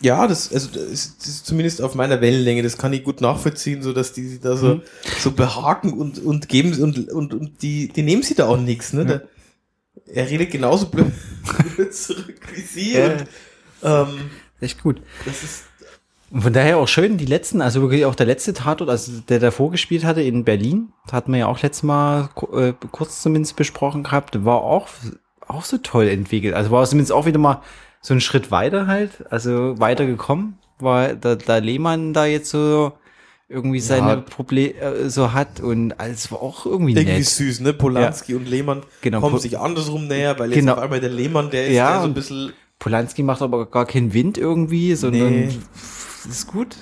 ja, 0.00 0.26
das, 0.26 0.52
also 0.52 0.68
das 0.68 0.82
ist, 0.90 1.46
zumindest 1.46 1.80
auf 1.82 1.94
meiner 1.94 2.20
Wellenlänge, 2.20 2.62
das 2.62 2.76
kann 2.78 2.92
ich 2.92 3.02
gut 3.04 3.20
nachvollziehen, 3.20 3.82
so 3.82 3.92
dass 3.92 4.12
die 4.12 4.26
sich 4.28 4.40
da 4.40 4.56
so, 4.56 4.76
Mhm. 4.76 4.82
so 5.18 5.30
behaken 5.32 5.92
und, 5.94 6.18
und 6.18 6.48
geben 6.48 6.80
und, 6.82 7.10
und, 7.10 7.34
und 7.34 7.62
die, 7.62 7.88
die 7.88 8.02
nehmen 8.02 8.22
sie 8.22 8.34
da 8.34 8.46
auch 8.46 8.58
nichts, 8.58 8.92
ne? 8.92 9.22
Ja. 10.06 10.12
Er 10.12 10.28
redet 10.30 10.50
genauso 10.50 10.86
blöd, 10.88 11.12
zurück 11.90 12.40
wie 12.54 12.60
sie 12.60 12.94
Ja. 12.94 13.06
und 13.12 13.24
ähm, 13.82 14.30
echt 14.60 14.82
gut. 14.82 15.00
das 15.24 15.42
ist, 15.42 15.64
Und 16.30 16.42
von 16.42 16.52
daher 16.52 16.76
auch 16.78 16.88
schön, 16.88 17.16
die 17.16 17.24
letzten, 17.26 17.60
also 17.62 17.80
wirklich 17.80 18.04
auch 18.04 18.14
der 18.14 18.26
letzte 18.26 18.52
Tatort, 18.52 18.90
also 18.90 19.12
der 19.28 19.38
davor 19.40 19.70
gespielt 19.70 20.04
hatte 20.04 20.22
in 20.22 20.44
Berlin, 20.44 20.92
hatten 21.10 21.32
wir 21.32 21.40
ja 21.40 21.46
auch 21.46 21.60
letztes 21.62 21.82
Mal 21.84 22.28
äh, 22.52 22.72
kurz 22.92 23.22
zumindest 23.22 23.56
besprochen 23.56 24.02
gehabt, 24.04 24.44
war 24.44 24.62
auch, 24.62 24.88
auch 25.48 25.64
so 25.64 25.78
toll 25.78 26.08
entwickelt. 26.08 26.54
Also 26.54 26.70
war 26.70 26.84
zumindest 26.86 27.12
auch 27.12 27.26
wieder 27.26 27.38
mal 27.38 27.62
so 28.06 28.14
ein 28.14 28.20
Schritt 28.20 28.52
weiter 28.52 28.86
halt, 28.86 29.10
also 29.30 29.80
weitergekommen, 29.80 30.58
weil 30.78 31.16
da, 31.16 31.34
da 31.34 31.56
Lehmann 31.58 32.12
da 32.12 32.24
jetzt 32.24 32.50
so 32.50 32.92
irgendwie 33.48 33.80
seine 33.80 34.18
Probleme 34.18 34.74
äh, 34.74 35.10
so 35.10 35.32
hat 35.32 35.58
und 35.58 35.98
alles 35.98 36.30
war 36.30 36.40
auch 36.40 36.66
irgendwie, 36.66 36.92
irgendwie 36.94 37.16
nett. 37.18 37.24
süß, 37.26 37.60
ne? 37.60 37.72
Polanski 37.72 38.34
und 38.36 38.46
Lehmann 38.48 38.84
Genau, 39.00 39.20
kommen 39.20 39.40
sich 39.40 39.58
andersrum 39.58 40.06
näher, 40.06 40.38
weil 40.38 40.50
jetzt 40.50 40.60
Genau. 40.60 40.74
auf 40.74 40.78
einmal 40.78 41.00
der 41.00 41.10
Lehmann, 41.10 41.50
der 41.50 41.66
ist 41.66 41.74
Ja, 41.74 41.94
der 41.94 42.02
so 42.02 42.06
ein 42.06 42.14
bisschen, 42.14 42.52
Polanski 42.78 43.24
macht 43.24 43.42
aber 43.42 43.66
gar 43.66 43.86
keinen 43.86 44.12
Wind 44.14 44.38
irgendwie, 44.38 44.94
sondern 44.94 45.46
Nee. 45.46 45.58
ist 46.28 46.46
gut. 46.46 46.76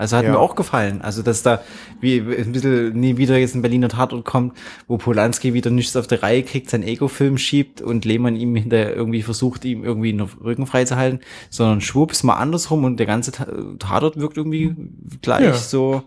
Also 0.00 0.16
hat 0.16 0.24
Ja. 0.24 0.30
mir 0.32 0.38
auch 0.38 0.54
gefallen. 0.56 1.02
Also, 1.02 1.22
dass 1.22 1.42
da 1.42 1.62
wie 2.00 2.18
ein 2.20 2.52
bisschen 2.52 2.92
nie 2.98 3.16
wieder 3.18 3.36
jetzt 3.38 3.54
ein 3.54 3.62
Berliner 3.62 3.88
Tatort 3.88 4.24
kommt, 4.24 4.56
wo 4.88 4.96
Polanski 4.96 5.52
wieder 5.54 5.70
nichts 5.70 5.94
auf 5.96 6.06
der 6.06 6.22
Reihe 6.22 6.42
kriegt, 6.42 6.70
seinen 6.70 6.84
Ego-Film 6.84 7.36
schiebt 7.38 7.82
und 7.82 8.04
Lehmann 8.04 8.34
ihm 8.36 8.56
hinterher 8.56 8.96
irgendwie 8.96 9.22
versucht, 9.22 9.64
ihm 9.64 9.84
irgendwie 9.84 10.10
den 10.12 10.20
Rücken 10.22 10.66
freizuhalten, 10.66 11.20
sondern 11.50 11.80
schwupps 11.80 12.22
mal 12.22 12.34
andersrum 12.36 12.84
und 12.84 12.96
der 12.98 13.06
ganze 13.06 13.32
Ta- 13.32 13.46
Tatort 13.78 14.18
wirkt 14.18 14.36
irgendwie 14.36 14.74
gleich 15.22 15.44
Ja. 15.44 15.54
so 15.54 16.02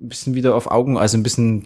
ein 0.00 0.08
bisschen 0.08 0.34
wieder 0.34 0.54
auf 0.54 0.70
Augen, 0.70 0.96
also 0.98 1.16
ein 1.16 1.22
bisschen, 1.22 1.64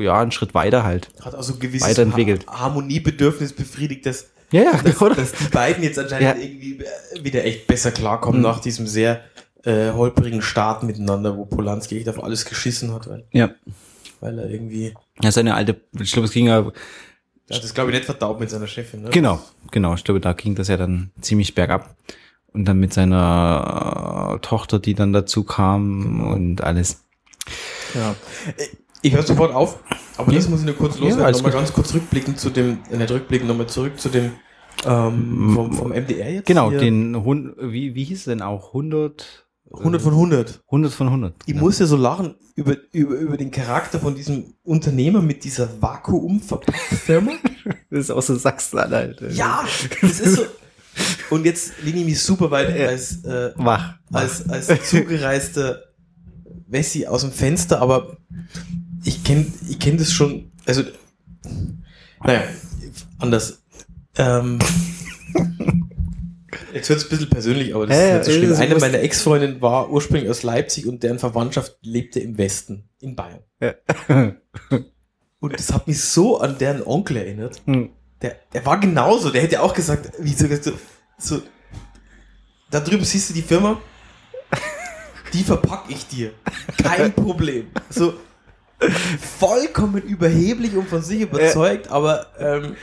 ja, 0.00 0.20
einen 0.20 0.32
Schritt 0.32 0.54
weiter 0.54 0.84
halt. 0.84 1.10
hat 1.24 1.34
also 1.34 1.54
ein 1.54 1.58
gewisses 1.58 1.88
Weiterentwickelt. 1.88 2.46
Ha 2.46 2.60
Harmoniebedürfnis 2.60 3.52
befriedigt, 3.52 4.06
das 4.06 4.30
Ja, 4.52 4.62
ja, 4.62 4.72
dass, 4.82 4.98
dass 5.16 5.32
die 5.32 5.48
beiden 5.50 5.82
jetzt 5.82 5.98
anscheinend 5.98 6.36
Ja. 6.38 6.42
irgendwie 6.42 6.78
wieder 7.22 7.44
echt 7.44 7.66
besser 7.66 7.90
klarkommen 7.90 8.40
Mhm. 8.40 8.46
nach 8.46 8.60
diesem 8.60 8.86
sehr 8.86 9.20
äh, 9.64 9.92
holprigen 9.92 10.42
Start 10.42 10.82
miteinander, 10.82 11.36
wo 11.36 11.44
Polanski 11.44 11.98
echt 11.98 12.08
auf 12.08 12.22
alles 12.22 12.44
geschissen 12.44 12.92
hat, 12.92 13.08
weil, 13.08 13.24
Ja. 13.32 13.50
weil 14.20 14.38
er 14.38 14.50
irgendwie, 14.50 14.94
Ja, 15.22 15.30
seine 15.32 15.54
alte, 15.54 15.80
ich 16.00 16.12
glaube, 16.12 16.26
es 16.26 16.32
ging 16.32 16.46
ja 16.46 16.64
er 17.48 17.56
hat 17.56 17.64
das 17.64 17.74
glaube 17.74 17.90
ich 17.90 17.96
nicht 17.96 18.06
verdaut 18.06 18.40
mit 18.40 18.48
seiner 18.50 18.66
Chefin, 18.66 19.02
ne? 19.02 19.10
Genau, 19.10 19.38
genau. 19.70 19.94
Ich 19.94 20.04
glaube, 20.04 20.20
da 20.20 20.32
ging 20.32 20.54
das 20.54 20.68
ja 20.68 20.76
dann 20.78 21.10
ziemlich 21.20 21.54
bergab. 21.54 21.94
Und 22.54 22.66
dann 22.66 22.78
mit 22.78 22.92
seiner 22.94 24.34
äh, 24.36 24.38
Tochter, 24.40 24.78
die 24.78 24.94
dann 24.94 25.12
dazu 25.12 25.42
kam 25.44 26.02
Genau. 26.18 26.32
und 26.34 26.62
alles. 26.62 27.02
Ja. 27.94 28.14
Äh, 28.56 28.66
Ich 29.02 29.12
höre 29.12 29.22
sofort 29.22 29.52
auf, 29.54 29.80
aber 30.16 30.30
Ja. 30.32 30.38
das 30.38 30.48
muss 30.48 30.60
ich 30.60 30.66
nur 30.66 30.76
kurz 30.76 30.94
Ja, 30.94 31.00
loswerden. 31.00 31.24
alles 31.24 31.38
nochmal 31.38 31.52
gut. 31.52 31.60
ganz 31.60 31.72
kurz 31.72 31.92
rückblicken 31.94 32.36
zu 32.36 32.50
dem, 32.50 32.78
äh, 32.90 32.96
nicht 32.96 33.10
rückblicken, 33.10 33.48
nochmal 33.48 33.66
zurück 33.68 33.98
zu 33.98 34.08
dem 34.08 34.32
ähm, 34.86 35.52
vom, 35.54 35.72
vom 35.72 35.90
MDR 35.92 36.30
jetzt. 36.32 36.46
Genau, 36.46 36.70
hier. 36.70 36.78
den 36.78 37.22
Hund, 37.24 37.54
wie, 37.60 37.94
wie 37.94 38.04
hieß 38.04 38.18
es 38.20 38.24
denn 38.24 38.40
auch? 38.42 38.68
100? 38.68 39.41
100 39.78 40.02
von 40.02 40.12
100. 40.12 40.62
100 40.66 40.92
von 40.92 41.06
100. 41.06 41.34
Ich 41.46 41.54
ja. 41.54 41.60
muss 41.60 41.78
ja 41.78 41.86
so 41.86 41.96
lachen 41.96 42.34
über, 42.54 42.76
über, 42.92 43.14
über 43.14 43.36
den 43.36 43.50
Charakter 43.50 43.98
von 43.98 44.14
diesem 44.14 44.54
Unternehmer 44.62 45.22
mit 45.22 45.44
dieser 45.44 45.68
Vakuumverpackfirma. 45.80 47.32
Das 47.90 48.00
ist 48.00 48.10
auch 48.10 48.22
so 48.22 48.34
Sachsen-Anhalt. 48.34 49.20
Ja, 49.32 49.64
das 50.00 50.18
ist 50.18 50.36
so. 50.36 50.42
Und 51.30 51.44
jetzt 51.44 51.74
lehne 51.82 52.00
ich 52.00 52.04
mich 52.06 52.22
super 52.22 52.50
weit 52.50 52.76
als, 52.78 53.22
äh, 53.24 53.52
Wach. 53.56 53.96
als, 54.10 54.48
als 54.48 54.88
zugereister 54.88 55.82
Wessi 56.66 57.06
aus 57.06 57.20
dem 57.20 57.32
Fenster, 57.32 57.80
aber 57.80 58.16
ich 59.04 59.22
kenne 59.22 59.46
ich 59.68 59.78
kenn 59.78 59.98
das 59.98 60.12
schon, 60.12 60.52
also, 60.66 60.82
naja, 62.24 62.44
anders. 63.18 63.62
Ähm, 64.16 64.58
jetzt 66.72 66.88
wird 66.88 66.98
es 66.98 67.06
ein 67.06 67.10
bisschen 67.10 67.30
persönlich, 67.30 67.74
aber 67.74 67.86
das 67.86 67.96
Ja, 67.96 68.02
ist 68.02 68.10
ja, 68.10 68.16
nicht 68.16 68.48
so 68.48 68.54
schlimm. 68.54 68.70
Eine 68.70 68.80
meiner 68.80 69.00
Ex-Freundinnen 69.00 69.60
war 69.60 69.90
ursprünglich 69.90 70.30
aus 70.30 70.42
Leipzig 70.42 70.86
und 70.86 71.02
deren 71.02 71.18
Verwandtschaft 71.18 71.76
lebte 71.82 72.20
im 72.20 72.38
Westen, 72.38 72.88
in 73.00 73.16
Bayern. 73.16 73.42
Und 75.42 75.58
das 75.58 75.72
hat 75.72 75.88
mich 75.88 76.00
so 76.00 76.38
an 76.38 76.56
deren 76.56 76.86
Onkel 76.86 77.16
erinnert. 77.16 77.62
Hm. 77.66 77.90
Der, 78.22 78.36
der 78.52 78.64
war 78.64 78.78
genauso, 78.78 79.30
der 79.30 79.42
hätte 79.42 79.60
auch 79.60 79.74
gesagt, 79.74 80.12
wie 80.20 80.32
so, 80.32 80.46
so, 80.60 80.72
so 81.18 81.42
da 82.70 82.78
drüben 82.78 83.04
siehst 83.04 83.30
du 83.30 83.34
die 83.34 83.42
Firma, 83.42 83.80
die 85.32 85.42
verpack 85.42 85.86
ich 85.88 86.06
dir. 86.06 86.32
Kein 86.80 87.12
Problem. 87.14 87.66
So 87.90 88.14
vollkommen 89.38 90.02
überheblich 90.02 90.76
und 90.76 90.88
von 90.88 91.02
sich 91.02 91.22
überzeugt, 91.22 91.88
aber 91.90 92.26
ähm, 92.38 92.76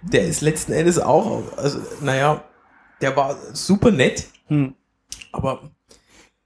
der 0.00 0.24
ist 0.24 0.40
letzten 0.40 0.72
Endes 0.72 0.98
auch, 0.98 1.56
also 1.58 1.78
naja, 2.00 2.42
der 3.02 3.14
war 3.16 3.36
super 3.52 3.90
nett, 3.90 4.24
Hm. 4.48 4.74
aber 5.32 5.70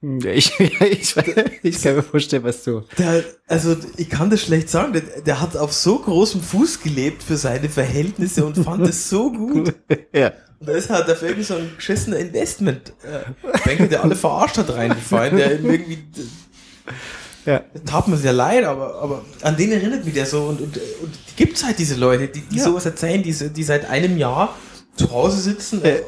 Ich, 0.01 0.59
ich, 0.59 1.15
ich 1.63 1.81
kann 1.81 1.95
mir 1.95 2.03
vorstellen, 2.03 2.43
was 2.43 2.63
du. 2.63 2.83
Der, 2.97 3.23
also 3.47 3.75
ich 3.97 4.09
kann 4.09 4.29
das 4.29 4.41
schlecht 4.41 4.69
sagen. 4.69 4.93
Der, 4.93 5.01
der 5.21 5.41
hat 5.41 5.57
auf 5.57 5.73
so 5.73 5.97
großem 5.99 6.41
Fuß 6.41 6.81
gelebt 6.81 7.23
für 7.23 7.37
seine 7.37 7.69
Verhältnisse 7.69 8.45
und 8.45 8.57
fand 8.57 8.87
es 8.87 9.09
so 9.09 9.31
gut. 9.31 9.73
Ja. 10.13 10.31
Und 10.59 10.69
da 10.69 10.73
ist 10.73 10.89
halt 10.89 11.07
auf 11.09 11.21
irgendwie 11.21 11.43
so 11.43 11.53
ein 11.55 11.69
geschissener 11.75 12.17
Investment. 12.17 12.91
Äh, 13.03 13.87
der 13.87 14.03
alle 14.03 14.15
verarscht 14.15 14.57
hat, 14.57 14.73
reingefallen, 14.73 15.37
der 15.37 15.51
irgendwie. 15.51 15.99
Ja. 17.45 17.61
Tat 17.85 18.07
mir 18.07 18.17
sehr 18.17 18.33
leid, 18.33 18.65
aber, 18.65 18.95
aber 19.01 19.23
an 19.41 19.55
den 19.55 19.71
erinnert 19.71 20.03
mich 20.03 20.13
der 20.15 20.25
so. 20.25 20.43
Und, 20.45 20.59
und, 20.61 20.77
und 20.77 21.13
die 21.29 21.35
gibt's 21.35 21.63
halt 21.63 21.77
diese 21.79 21.95
Leute, 21.95 22.27
die, 22.27 22.41
die 22.41 22.57
Ja. 22.57 22.63
sowas 22.65 22.85
erzählen, 22.85 23.21
die, 23.23 23.31
die 23.33 23.63
seit 23.63 23.89
einem 23.89 24.17
Jahr 24.17 24.55
zu 24.95 25.11
Hause 25.11 25.39
sitzen, 25.39 25.83
äh, 25.83 25.97
äh, 25.97 26.01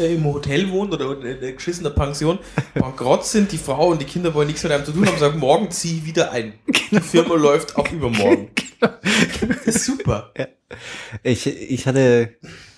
im 0.00 0.24
Hotel 0.24 0.70
wohnen 0.70 0.92
oder 0.92 1.12
in 1.20 1.38
einer 1.38 1.52
geschissener 1.52 1.90
Pension, 1.90 2.38
bankrott 2.74 3.24
sind, 3.24 3.52
die 3.52 3.58
Frau 3.58 3.88
und 3.88 4.00
die 4.00 4.06
Kinder 4.06 4.34
wollen 4.34 4.48
nichts 4.48 4.62
mit 4.62 4.72
einem 4.72 4.84
zu 4.84 4.92
tun 4.92 5.06
haben, 5.06 5.18
sagen, 5.18 5.38
morgen 5.38 5.70
zieh 5.70 5.98
ich 5.98 6.06
wieder 6.06 6.32
ein. 6.32 6.54
Die 6.90 7.00
Firma 7.00 7.34
läuft 7.34 7.76
ab 7.76 7.90
übermorgen. 7.92 8.50
Das 9.40 9.66
ist 9.66 9.84
super. 9.84 10.32
Ich, 11.24 11.48
ich 11.48 11.86
hatte, 11.88 12.36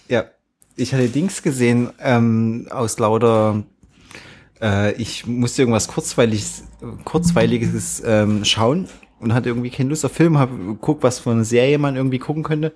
ja, 0.08 0.30
ich 0.74 0.94
hatte 0.94 1.08
Dings 1.08 1.42
gesehen, 1.42 1.90
ähm, 2.00 2.66
aus 2.70 2.98
lauter, 2.98 3.64
äh, 4.62 4.92
ich 4.94 5.26
musste 5.26 5.60
irgendwas 5.62 5.88
kurzweiliges, 5.88 6.64
kurzweiliges 7.04 8.02
ähm, 8.06 8.46
schauen 8.46 8.88
und 9.18 9.34
hatte 9.34 9.50
irgendwie 9.50 9.68
keine 9.68 9.90
Lust 9.90 10.06
auf 10.06 10.12
Film, 10.12 10.38
habe 10.38 10.56
geguckt, 10.56 11.02
was 11.02 11.18
für 11.18 11.32
eine 11.32 11.44
Serie 11.44 11.76
man 11.76 11.96
irgendwie 11.96 12.18
gucken 12.18 12.42
könnte 12.42 12.72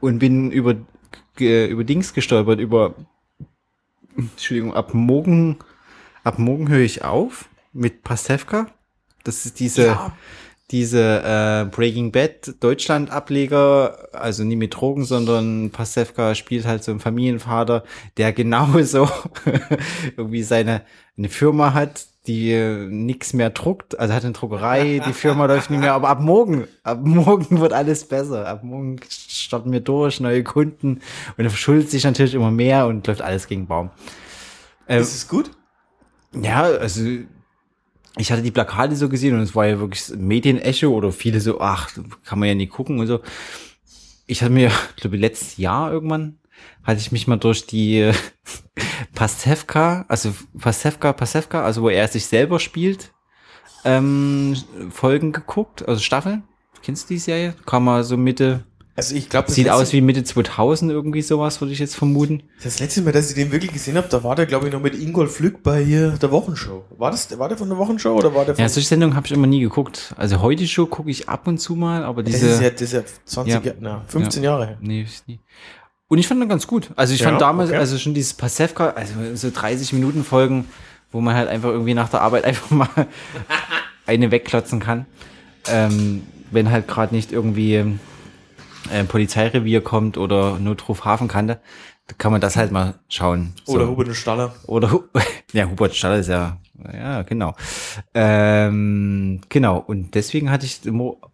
und 0.00 0.18
bin 0.18 0.50
über, 0.50 0.76
über 1.40 1.84
Dings 1.84 2.14
gestolpert, 2.14 2.60
über, 2.60 2.94
Entschuldigung, 4.16 4.74
ab 4.74 4.94
morgen, 4.94 5.58
ab 6.22 6.38
morgen 6.38 6.68
höre 6.68 6.80
ich 6.80 7.04
auf 7.04 7.48
mit 7.72 8.02
Pastewka. 8.02 8.68
Das 9.24 9.46
ist 9.46 9.58
diese, 9.60 9.86
Ja. 9.86 10.16
Diese 10.70 11.22
äh, 11.22 11.70
Breaking 11.70 12.10
Bad 12.10 12.54
Deutschland 12.60 13.10
Ableger, 13.10 14.08
also 14.12 14.44
nie 14.44 14.56
mit 14.56 14.74
Drogen, 14.74 15.04
sondern 15.04 15.70
Pastewka 15.70 16.34
spielt 16.34 16.66
halt 16.66 16.82
so 16.82 16.90
einen 16.90 17.00
Familienvater, 17.00 17.84
der 18.16 18.32
genauso 18.32 19.08
irgendwie 20.16 20.42
seine 20.42 20.82
eine 21.16 21.28
Firma 21.28 21.74
hat, 21.74 22.06
die 22.26 22.52
äh, 22.52 22.86
nichts 22.88 23.34
mehr 23.34 23.50
druckt, 23.50 23.98
also 23.98 24.14
hat 24.14 24.24
eine 24.24 24.32
Druckerei, 24.32 25.02
die 25.06 25.12
Firma 25.12 25.44
läuft 25.44 25.70
nicht 25.70 25.80
mehr, 25.80 25.92
aber 25.92 26.08
ab 26.08 26.20
morgen, 26.20 26.66
ab 26.82 27.00
morgen 27.02 27.60
wird 27.60 27.72
alles 27.72 28.08
besser. 28.08 28.48
Ab 28.48 28.64
morgen 28.64 28.98
starten 29.08 29.70
wir 29.70 29.80
durch, 29.80 30.20
neue 30.20 30.42
Kunden 30.42 31.00
und 31.36 31.44
er 31.44 31.50
verschuldet 31.50 31.90
sich 31.90 32.04
natürlich 32.04 32.34
immer 32.34 32.50
mehr 32.50 32.86
und 32.86 33.06
läuft 33.06 33.20
alles 33.20 33.46
gegen 33.46 33.66
Baum. 33.66 33.90
Ähm, 34.88 35.02
Ist 35.02 35.14
es 35.14 35.28
gut? 35.28 35.50
ja, 36.32 36.62
also 36.62 37.02
ich 38.16 38.30
hatte 38.30 38.42
die 38.42 38.50
Plakate 38.50 38.96
so 38.96 39.08
gesehen 39.08 39.34
und 39.34 39.40
es 39.40 39.54
war 39.54 39.66
ja 39.66 39.78
wirklich 39.80 40.10
Medienecho 40.16 40.88
oder 40.88 41.12
viele 41.12 41.40
so, 41.40 41.60
ach, 41.60 41.90
kann 42.24 42.38
man 42.38 42.48
ja 42.48 42.54
nie 42.54 42.66
gucken 42.66 42.98
und 43.00 43.06
so. 43.06 43.20
Ich 44.26 44.42
hatte 44.42 44.52
mir, 44.52 44.70
glaube 44.96 45.16
ich, 45.16 45.22
letztes 45.22 45.56
Jahr 45.56 45.92
irgendwann, 45.92 46.38
hatte 46.82 47.00
ich 47.00 47.12
mich 47.12 47.26
mal 47.26 47.36
durch 47.36 47.66
die 47.66 47.98
äh, 47.98 48.14
Pastewka, 49.14 50.04
also 50.08 50.32
Pastewka, 50.58 51.12
Pastewka, 51.12 51.64
also 51.64 51.82
wo 51.82 51.88
er 51.88 52.06
sich 52.08 52.26
selber 52.26 52.60
spielt, 52.60 53.12
ähm, 53.84 54.56
Folgen 54.90 55.32
geguckt, 55.32 55.86
also 55.86 56.00
Staffeln. 56.00 56.44
Kennst 56.82 57.08
du 57.08 57.14
die 57.14 57.20
Serie? 57.20 57.54
Kam 57.66 57.84
mal 57.84 58.04
so 58.04 58.16
Mitte, 58.16 58.64
Also 58.96 59.16
ich 59.16 59.28
glaube, 59.28 59.46
das, 59.46 59.56
sieht 59.56 59.68
aus 59.70 59.92
wie 59.92 60.00
Mitte 60.00 60.22
2000 60.22 60.92
irgendwie 60.92 61.20
sowas, 61.20 61.60
würde 61.60 61.72
ich 61.72 61.80
jetzt 61.80 61.96
vermuten. 61.96 62.44
das 62.62 62.78
letzte 62.78 63.02
Mal, 63.02 63.10
dass 63.12 63.28
ich 63.28 63.34
den 63.34 63.50
wirklich 63.50 63.72
gesehen 63.72 63.96
habe, 63.96 64.06
da 64.08 64.22
war 64.22 64.36
der, 64.36 64.46
glaube 64.46 64.66
ich, 64.68 64.72
noch 64.72 64.80
mit 64.80 64.94
Ingolf 64.94 65.40
Lück 65.40 65.64
bei 65.64 65.82
hier 65.82 66.10
der 66.10 66.30
Wochenshow. 66.30 66.84
War 66.96 67.10
das, 67.10 67.36
war 67.36 67.48
der 67.48 67.58
von 67.58 67.68
der 67.68 67.76
Wochenshow 67.76 68.10
oder 68.14 68.32
war 68.34 68.44
der 68.44 68.54
von 68.54 68.62
Ja, 68.62 68.68
solche 68.68 68.88
Sendungen 68.88 69.16
habe 69.16 69.26
ich 69.26 69.32
immer 69.32 69.48
nie 69.48 69.60
geguckt. 69.60 70.14
Also 70.16 70.40
heute 70.40 70.64
Show 70.68 70.86
gucke 70.86 71.10
ich 71.10 71.28
ab 71.28 71.48
und 71.48 71.58
zu 71.58 71.74
mal, 71.74 72.04
aber 72.04 72.22
Das 72.22 72.34
diese. 72.34 72.48
ist 72.50 72.60
ja, 72.62 72.70
das 72.70 72.82
ist 72.82 72.92
ja 72.92 73.02
20 73.24 73.52
Ja. 73.54 73.60
Jahre, 73.62 73.76
na, 73.80 74.04
15 74.06 74.44
Jahre 74.44 74.66
her. 74.68 74.78
Nee, 74.80 75.02
ist 75.02 75.26
nie. 75.26 75.40
Und 76.06 76.18
ich 76.18 76.28
fand 76.28 76.40
ihn 76.40 76.48
ganz 76.48 76.68
gut. 76.68 76.90
Also 76.94 77.14
ich 77.14 77.20
Ja, 77.20 77.30
fand 77.30 77.40
damals, 77.40 77.70
okay. 77.70 77.78
also 77.78 77.98
schon 77.98 78.14
dieses 78.14 78.34
Pasewka, 78.34 78.90
also 78.90 79.12
so 79.34 79.50
30 79.52 79.92
Minuten 79.92 80.22
Folgen, 80.22 80.66
wo 81.10 81.20
man 81.20 81.34
halt 81.34 81.48
einfach 81.48 81.70
irgendwie 81.70 81.94
nach 81.94 82.10
der 82.10 82.20
Arbeit 82.20 82.44
einfach 82.44 82.70
mal 82.70 82.88
eine 84.06 84.30
wegklotzen 84.30 84.78
kann. 84.78 85.06
Ähm, 85.66 86.22
wenn 86.52 86.70
halt 86.70 86.86
gerade 86.86 87.12
nicht 87.12 87.32
irgendwie 87.32 87.96
ein 88.90 89.06
Polizeirevier 89.06 89.80
kommt 89.80 90.18
oder 90.18 90.58
Notruf 90.58 91.04
Hafenkante, 91.04 91.60
da 92.06 92.14
kann 92.18 92.32
man 92.32 92.40
das 92.40 92.56
halt 92.56 92.70
mal 92.70 92.94
schauen. 93.08 93.54
So. 93.64 93.74
Oder 93.74 93.88
Hubert 93.88 94.14
Staller. 94.14 94.54
Oder 94.66 95.00
ja, 95.52 95.68
Hubert 95.68 95.94
Staller 95.94 96.18
ist 96.18 96.28
ja, 96.28 96.58
ja, 96.92 97.22
genau. 97.22 97.54
Ähm, 98.12 99.40
genau, 99.48 99.78
und 99.78 100.14
deswegen 100.14 100.50
hatte 100.50 100.66
ich 100.66 100.80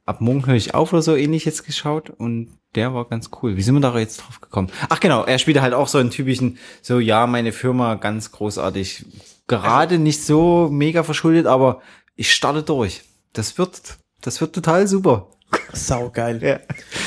ab 0.07 0.21
morgen 0.21 0.47
höre 0.47 0.55
ich 0.55 0.75
auf 0.75 0.93
oder 0.93 1.03
so 1.03 1.17
ähnlich 1.17 1.45
jetzt 1.45 1.65
geschaut 1.65 2.11
und 2.11 2.59
der 2.75 2.95
war 2.95 3.09
ganz 3.09 3.31
cool. 3.43 3.57
Wie 3.57 3.63
sind 3.63 3.75
wir 3.75 3.81
da 3.81 3.99
jetzt 3.99 4.19
drauf 4.19 4.41
gekommen? 4.41 4.71
Ach 4.89 5.01
genau, 5.01 5.25
er 5.25 5.39
spielte 5.39 5.63
halt 5.63 5.75
auch 5.75 5.89
so 5.89 5.99
einen 5.99 6.11
typischen, 6.11 6.59
so 6.83 7.01
ja, 7.01 7.27
meine 7.27 7.53
Firma 7.53 7.97
ganz 7.97 8.31
großartig. 8.31 9.07
Gerade 9.49 9.99
nicht 9.99 10.25
so 10.25 10.69
mega 10.71 11.03
verschuldet, 11.03 11.47
aber 11.47 11.81
ich 12.15 12.33
starte 12.33 12.63
durch. 12.63 13.03
Das 13.33 13.59
wird, 13.59 13.99
das 14.21 14.41
wird 14.41 14.55
total 14.55 14.87
super. 14.87 15.29
Sau 15.73 16.11
geil. 16.11 16.43
Ja. 16.43 16.61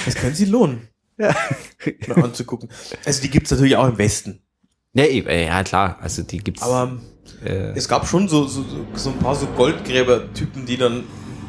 Das 0.06 0.16
können 0.16 0.36
sie 0.36 0.46
lohnen. 0.46 0.88
Ja. 1.18 1.36
Mal 2.08 2.24
anzugucken. 2.24 2.70
Also 3.06 3.22
die 3.22 3.30
gibt's 3.30 3.52
natürlich 3.52 3.76
auch 3.78 3.88
im 3.88 3.98
Westen. 3.98 4.42
Ja, 4.94 5.06
eben, 5.06 5.28
äh, 5.28 5.48
ja 5.48 5.64
klar, 5.64 5.98
also 6.02 6.24
die 6.24 6.38
gibt's. 6.40 6.62
Aber 6.62 7.00
äh, 7.44 7.72
es 7.76 7.88
gab 7.88 8.08
schon 8.08 8.28
so, 8.28 8.46
so, 8.46 8.66
so- 8.94 9.10
ein 9.12 9.20
paar 9.20 9.36
so 9.36 9.46
Goldgräber-Typen, 9.48 10.66
die 10.66 10.78
dann 10.78 11.04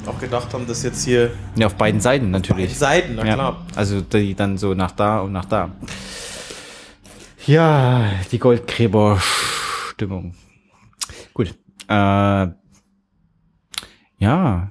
auch 0.06 0.18
gedacht 0.20 0.52
haben, 0.52 0.66
dass 0.66 0.82
jetzt 0.82 1.04
hier 1.04 1.30
ja, 1.56 1.66
auf 1.66 1.74
beiden 1.76 2.00
Seiten 2.00 2.30
natürlich. 2.30 2.76
Seiten, 2.76 3.14
na 3.16 3.24
ja, 3.26 3.34
klar. 3.34 3.66
Also 3.74 4.00
die 4.02 4.34
dann 4.34 4.58
so 4.58 4.74
nach 4.74 4.92
da 4.92 5.20
und 5.20 5.32
nach 5.32 5.46
da. 5.46 5.70
Ja, 7.46 8.10
die 8.32 8.38
Goldgräber-Stimmung. 8.38 10.34
Gut. 11.34 11.54
Äh, 11.88 12.46
ja, 14.18 14.70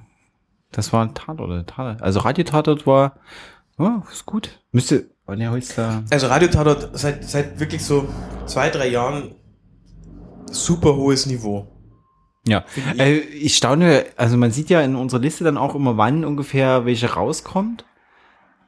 das 0.74 0.92
war 0.92 1.04
ein 1.04 1.14
Tatort. 1.14 1.48
oder 1.48 1.64
Tatort. 1.64 2.02
Also 2.02 2.20
Radio-Tatort 2.20 2.86
war, 2.86 3.16
oh, 3.78 4.02
ist 4.10 4.26
gut. 4.26 4.60
Müsste, 4.72 5.06
oh 5.26 5.32
ne, 5.34 5.50
Holster. 5.50 6.02
Also 6.10 6.26
Radiotatort 6.26 6.90
seit, 6.98 7.24
seit 7.24 7.60
wirklich 7.60 7.84
so 7.84 8.08
zwei, 8.46 8.70
drei 8.70 8.88
Jahren 8.88 9.34
super 10.50 10.96
hohes 10.96 11.26
Niveau. 11.26 11.68
Ja, 12.46 12.64
ich. 12.76 13.00
äh, 13.00 13.18
ich 13.18 13.56
staune, 13.56 14.04
also 14.16 14.36
man 14.36 14.50
sieht 14.50 14.68
ja 14.68 14.82
in 14.82 14.96
unserer 14.96 15.20
Liste 15.20 15.44
dann 15.44 15.56
auch 15.56 15.74
immer, 15.74 15.96
wann 15.96 16.24
ungefähr 16.24 16.84
welche 16.84 17.12
rauskommt. 17.14 17.84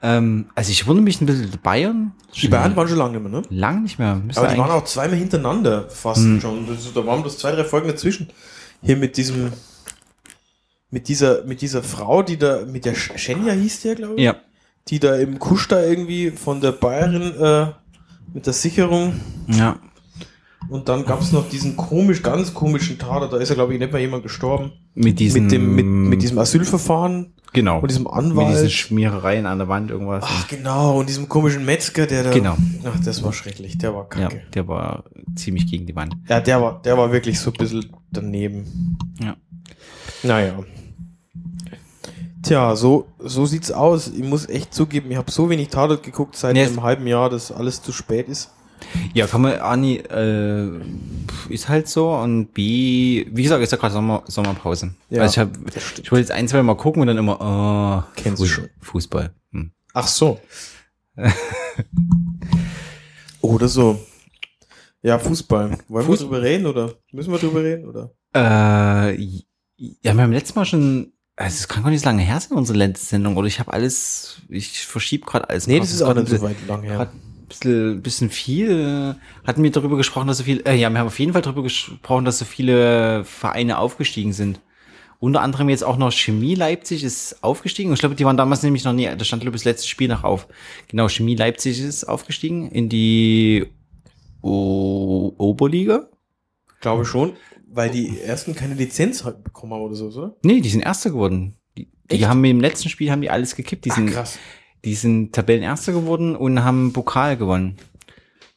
Ähm, 0.00 0.46
also 0.54 0.70
ich 0.70 0.86
wundere 0.86 1.04
mich 1.04 1.20
ein 1.20 1.26
bisschen, 1.26 1.50
Bayern. 1.62 2.12
Die 2.34 2.48
Bayern 2.48 2.76
waren 2.76 2.88
schon 2.88 2.98
lange 2.98 3.18
nicht 3.18 3.30
mehr, 3.30 3.40
ne? 3.40 3.46
Lang 3.50 3.82
nicht 3.82 3.98
mehr. 3.98 4.14
Müsste 4.14 4.42
Aber 4.42 4.52
die 4.52 4.58
waren 4.58 4.70
auch 4.70 4.84
zweimal 4.84 5.16
hintereinander 5.18 5.88
fast 5.90 6.20
Hm. 6.20 6.40
schon. 6.40 6.66
Das, 6.68 6.92
da 6.92 7.04
waren 7.04 7.22
bloß 7.22 7.38
zwei, 7.38 7.52
drei 7.52 7.64
Folgen 7.64 7.88
dazwischen. 7.88 8.28
Hier 8.82 8.96
mit 8.96 9.16
diesem, 9.16 9.52
mit 10.96 11.08
dieser, 11.08 11.44
mit 11.44 11.60
dieser 11.60 11.82
Frau, 11.82 12.22
die 12.22 12.38
da, 12.38 12.64
mit 12.64 12.86
der 12.86 12.96
Sch- 12.96 13.18
Schenja 13.18 13.52
hieß 13.52 13.82
der, 13.82 13.96
glaube 13.96 14.14
ich. 14.16 14.22
ja. 14.22 14.36
Die 14.88 14.98
da 14.98 15.14
im 15.16 15.38
Kusch 15.38 15.68
da 15.68 15.84
irgendwie 15.84 16.30
von 16.30 16.62
der 16.62 16.72
Bayerin 16.72 17.34
äh, 17.38 17.66
mit 18.32 18.46
der 18.46 18.54
Sicherung. 18.54 19.20
Ja. 19.46 19.76
Und 20.70 20.88
dann 20.88 21.04
gab 21.04 21.20
es 21.20 21.32
noch 21.32 21.50
diesen 21.50 21.76
komisch, 21.76 22.22
ganz 22.22 22.54
komischen 22.54 22.98
Tater. 22.98 23.28
Da 23.28 23.36
ist 23.36 23.50
ja, 23.50 23.54
glaube 23.56 23.74
ich, 23.74 23.78
nicht 23.78 23.92
mal 23.92 23.98
jemand 24.00 24.22
gestorben. 24.22 24.72
Mit 24.94 25.20
diesem, 25.20 25.42
mit, 25.42 25.52
dem, 25.52 25.74
mit, 25.74 25.84
mit 25.84 26.22
diesem 26.22 26.38
Asylverfahren 26.38 27.34
genau. 27.52 27.80
und 27.80 27.90
diesem 27.90 28.04
mit 28.04 28.12
Anwalt. 28.14 28.54
diesen 28.54 28.70
Schmierereien 28.70 29.44
an 29.44 29.58
der 29.58 29.68
Wand 29.68 29.90
irgendwas. 29.90 30.24
Ach, 30.26 30.48
genau. 30.48 30.98
Und 30.98 31.10
diesem 31.10 31.28
komischen 31.28 31.66
Metzger, 31.66 32.06
der 32.06 32.22
da. 32.24 32.30
Genau. 32.30 32.56
Ach, 32.84 32.98
das 33.04 33.22
war 33.22 33.34
schrecklich. 33.34 33.76
Der 33.76 33.92
war 33.92 34.04
ja, 34.18 34.28
kacke. 34.28 34.42
der 34.54 34.66
war 34.66 35.04
ziemlich 35.34 35.70
gegen 35.70 35.84
die 35.84 35.94
Wand. 35.94 36.14
Ja, 36.26 36.40
der 36.40 36.62
war, 36.62 36.80
der 36.82 36.96
war 36.96 37.12
wirklich 37.12 37.38
so 37.38 37.50
ein 37.50 37.56
bisschen 37.58 37.90
daneben. 38.10 38.96
Ja. 39.22 39.36
Naja. 40.22 40.54
Tja, 42.46 42.76
so, 42.76 43.08
so 43.18 43.44
sieht's 43.44 43.72
aus. 43.72 44.06
Ich 44.08 44.22
muss 44.22 44.48
echt 44.48 44.72
zugeben, 44.72 45.10
ich 45.10 45.16
habe 45.16 45.30
so 45.32 45.50
wenig 45.50 45.66
Tatort 45.68 46.04
geguckt 46.04 46.36
seit 46.36 46.52
Nee, 46.54 46.64
einem 46.64 46.82
halben 46.82 47.06
Jahr, 47.08 47.28
dass 47.28 47.50
alles 47.50 47.82
zu 47.82 47.90
spät 47.92 48.28
ist. 48.28 48.50
Ja, 49.14 49.26
kann 49.26 49.40
man, 49.40 49.54
Ani, 49.58 49.96
äh, 49.96 50.70
ist 51.48 51.68
halt 51.68 51.88
so 51.88 52.14
und 52.14 52.52
B, 52.54 53.26
wie 53.32 53.42
gesagt, 53.42 53.62
ist 53.64 53.72
ja 53.72 53.78
gerade 53.78 53.94
Sommer, 53.94 54.22
Sommerpause. 54.28 54.94
Ja, 55.10 55.22
also 55.22 55.32
ich 55.32 55.38
hab, 55.40 55.50
ich 55.98 56.12
wollte 56.12 56.20
jetzt 56.20 56.30
ein, 56.30 56.46
zwei 56.46 56.62
Mal 56.62 56.76
gucken 56.76 57.00
und 57.00 57.08
dann 57.08 57.16
immer, 57.18 57.40
oh, 57.40 58.12
Kennst 58.14 58.40
du 58.40 58.44
Fuß- 58.44 58.48
schon. 58.48 58.68
Fußball. 58.80 59.34
Hm. 59.52 59.72
Ach 59.94 60.06
so. 60.06 60.38
oder 63.40 63.66
so. 63.66 63.98
Ja, 65.02 65.18
Fußball. 65.18 65.78
Wollen 65.88 66.06
Fuß- 66.06 66.10
wir 66.10 66.16
drüber 66.18 66.42
reden 66.42 66.66
oder 66.66 66.92
müssen 67.10 67.32
wir 67.32 67.38
drüber 67.38 67.64
reden 67.64 67.88
oder? 67.88 68.10
Äh, 68.34 69.14
ja, 69.16 69.42
wir 70.02 70.10
haben 70.10 70.16
beim 70.18 70.32
letzten 70.32 70.58
Mal 70.58 70.64
schon, 70.64 71.12
also 71.36 71.54
es 71.54 71.68
kann 71.68 71.82
gar 71.82 71.90
nicht 71.90 72.00
so 72.00 72.06
lange 72.06 72.22
her 72.22 72.40
sein, 72.40 72.56
unsere 72.56 72.78
letzte 72.78 73.06
Sendung, 73.06 73.36
oder 73.36 73.46
ich 73.46 73.60
habe 73.60 73.72
alles, 73.72 74.38
ich 74.48 74.86
verschiebe 74.86 75.26
gerade 75.26 75.48
alles. 75.48 75.66
Nee, 75.66 75.78
das 75.78 75.92
ist 75.92 76.02
auch 76.02 76.14
nicht 76.14 76.28
so 76.28 76.40
weit 76.40 76.56
lang 76.66 76.82
her. 76.82 77.10
bisschen, 77.48 78.02
bisschen 78.02 78.30
viel. 78.30 79.16
Hatten 79.46 79.62
wir 79.62 79.70
darüber 79.70 79.98
gesprochen, 79.98 80.28
dass 80.28 80.38
so 80.38 80.44
viel, 80.44 80.62
äh, 80.66 80.74
ja, 80.74 80.90
wir 80.90 80.98
haben 80.98 81.06
auf 81.06 81.18
jeden 81.18 81.34
Fall 81.34 81.42
darüber 81.42 81.62
gesprochen, 81.62 82.24
dass 82.24 82.38
so 82.38 82.46
viele 82.46 83.24
Vereine 83.24 83.78
aufgestiegen 83.78 84.32
sind. 84.32 84.60
Unter 85.18 85.40
anderem 85.42 85.68
jetzt 85.68 85.84
auch 85.84 85.96
noch 85.96 86.12
Chemie 86.12 86.54
Leipzig 86.54 87.02
ist 87.02 87.42
aufgestiegen. 87.42 87.90
Und 87.90 87.94
ich 87.94 88.00
glaube, 88.00 88.14
die 88.14 88.24
waren 88.24 88.36
damals 88.36 88.62
nämlich 88.62 88.84
noch 88.84 88.92
nie, 88.92 89.06
da 89.06 89.24
stand, 89.24 89.42
glaube 89.42 89.56
ich, 89.56 89.62
das 89.62 89.72
letzte 89.72 89.88
Spiel 89.88 90.08
noch 90.08 90.24
auf. 90.24 90.46
Genau, 90.88 91.08
Chemie 91.08 91.36
Leipzig 91.36 91.80
ist 91.80 92.04
aufgestiegen 92.04 92.70
in 92.70 92.88
die 92.88 93.66
o 94.42 95.34
Oberliga. 95.38 96.08
Glaube 96.80 97.06
schon, 97.06 97.32
weil 97.76 97.90
die 97.90 98.20
ersten 98.20 98.54
keine 98.54 98.74
Lizenz 98.74 99.24
halt 99.24 99.44
bekommen 99.44 99.74
haben 99.74 99.82
oder 99.82 99.94
so, 99.94 100.06
oder? 100.06 100.34
Nee, 100.42 100.60
die 100.60 100.70
sind 100.70 100.80
Erster 100.80 101.10
geworden. 101.10 101.54
Die, 101.76 101.88
die 102.10 102.26
haben 102.26 102.42
im 102.44 102.60
letzten 102.60 102.88
Spiel 102.88 103.10
haben 103.10 103.20
die 103.20 103.30
alles 103.30 103.54
gekippt. 103.54 103.84
Die 103.84 103.90
sind, 103.90 104.10
krass. 104.10 104.38
die 104.84 104.94
sind 104.94 105.34
Tabellenerster 105.34 105.92
geworden 105.92 106.34
und 106.34 106.64
haben 106.64 106.92
Pokal 106.92 107.36
gewonnen. 107.36 107.76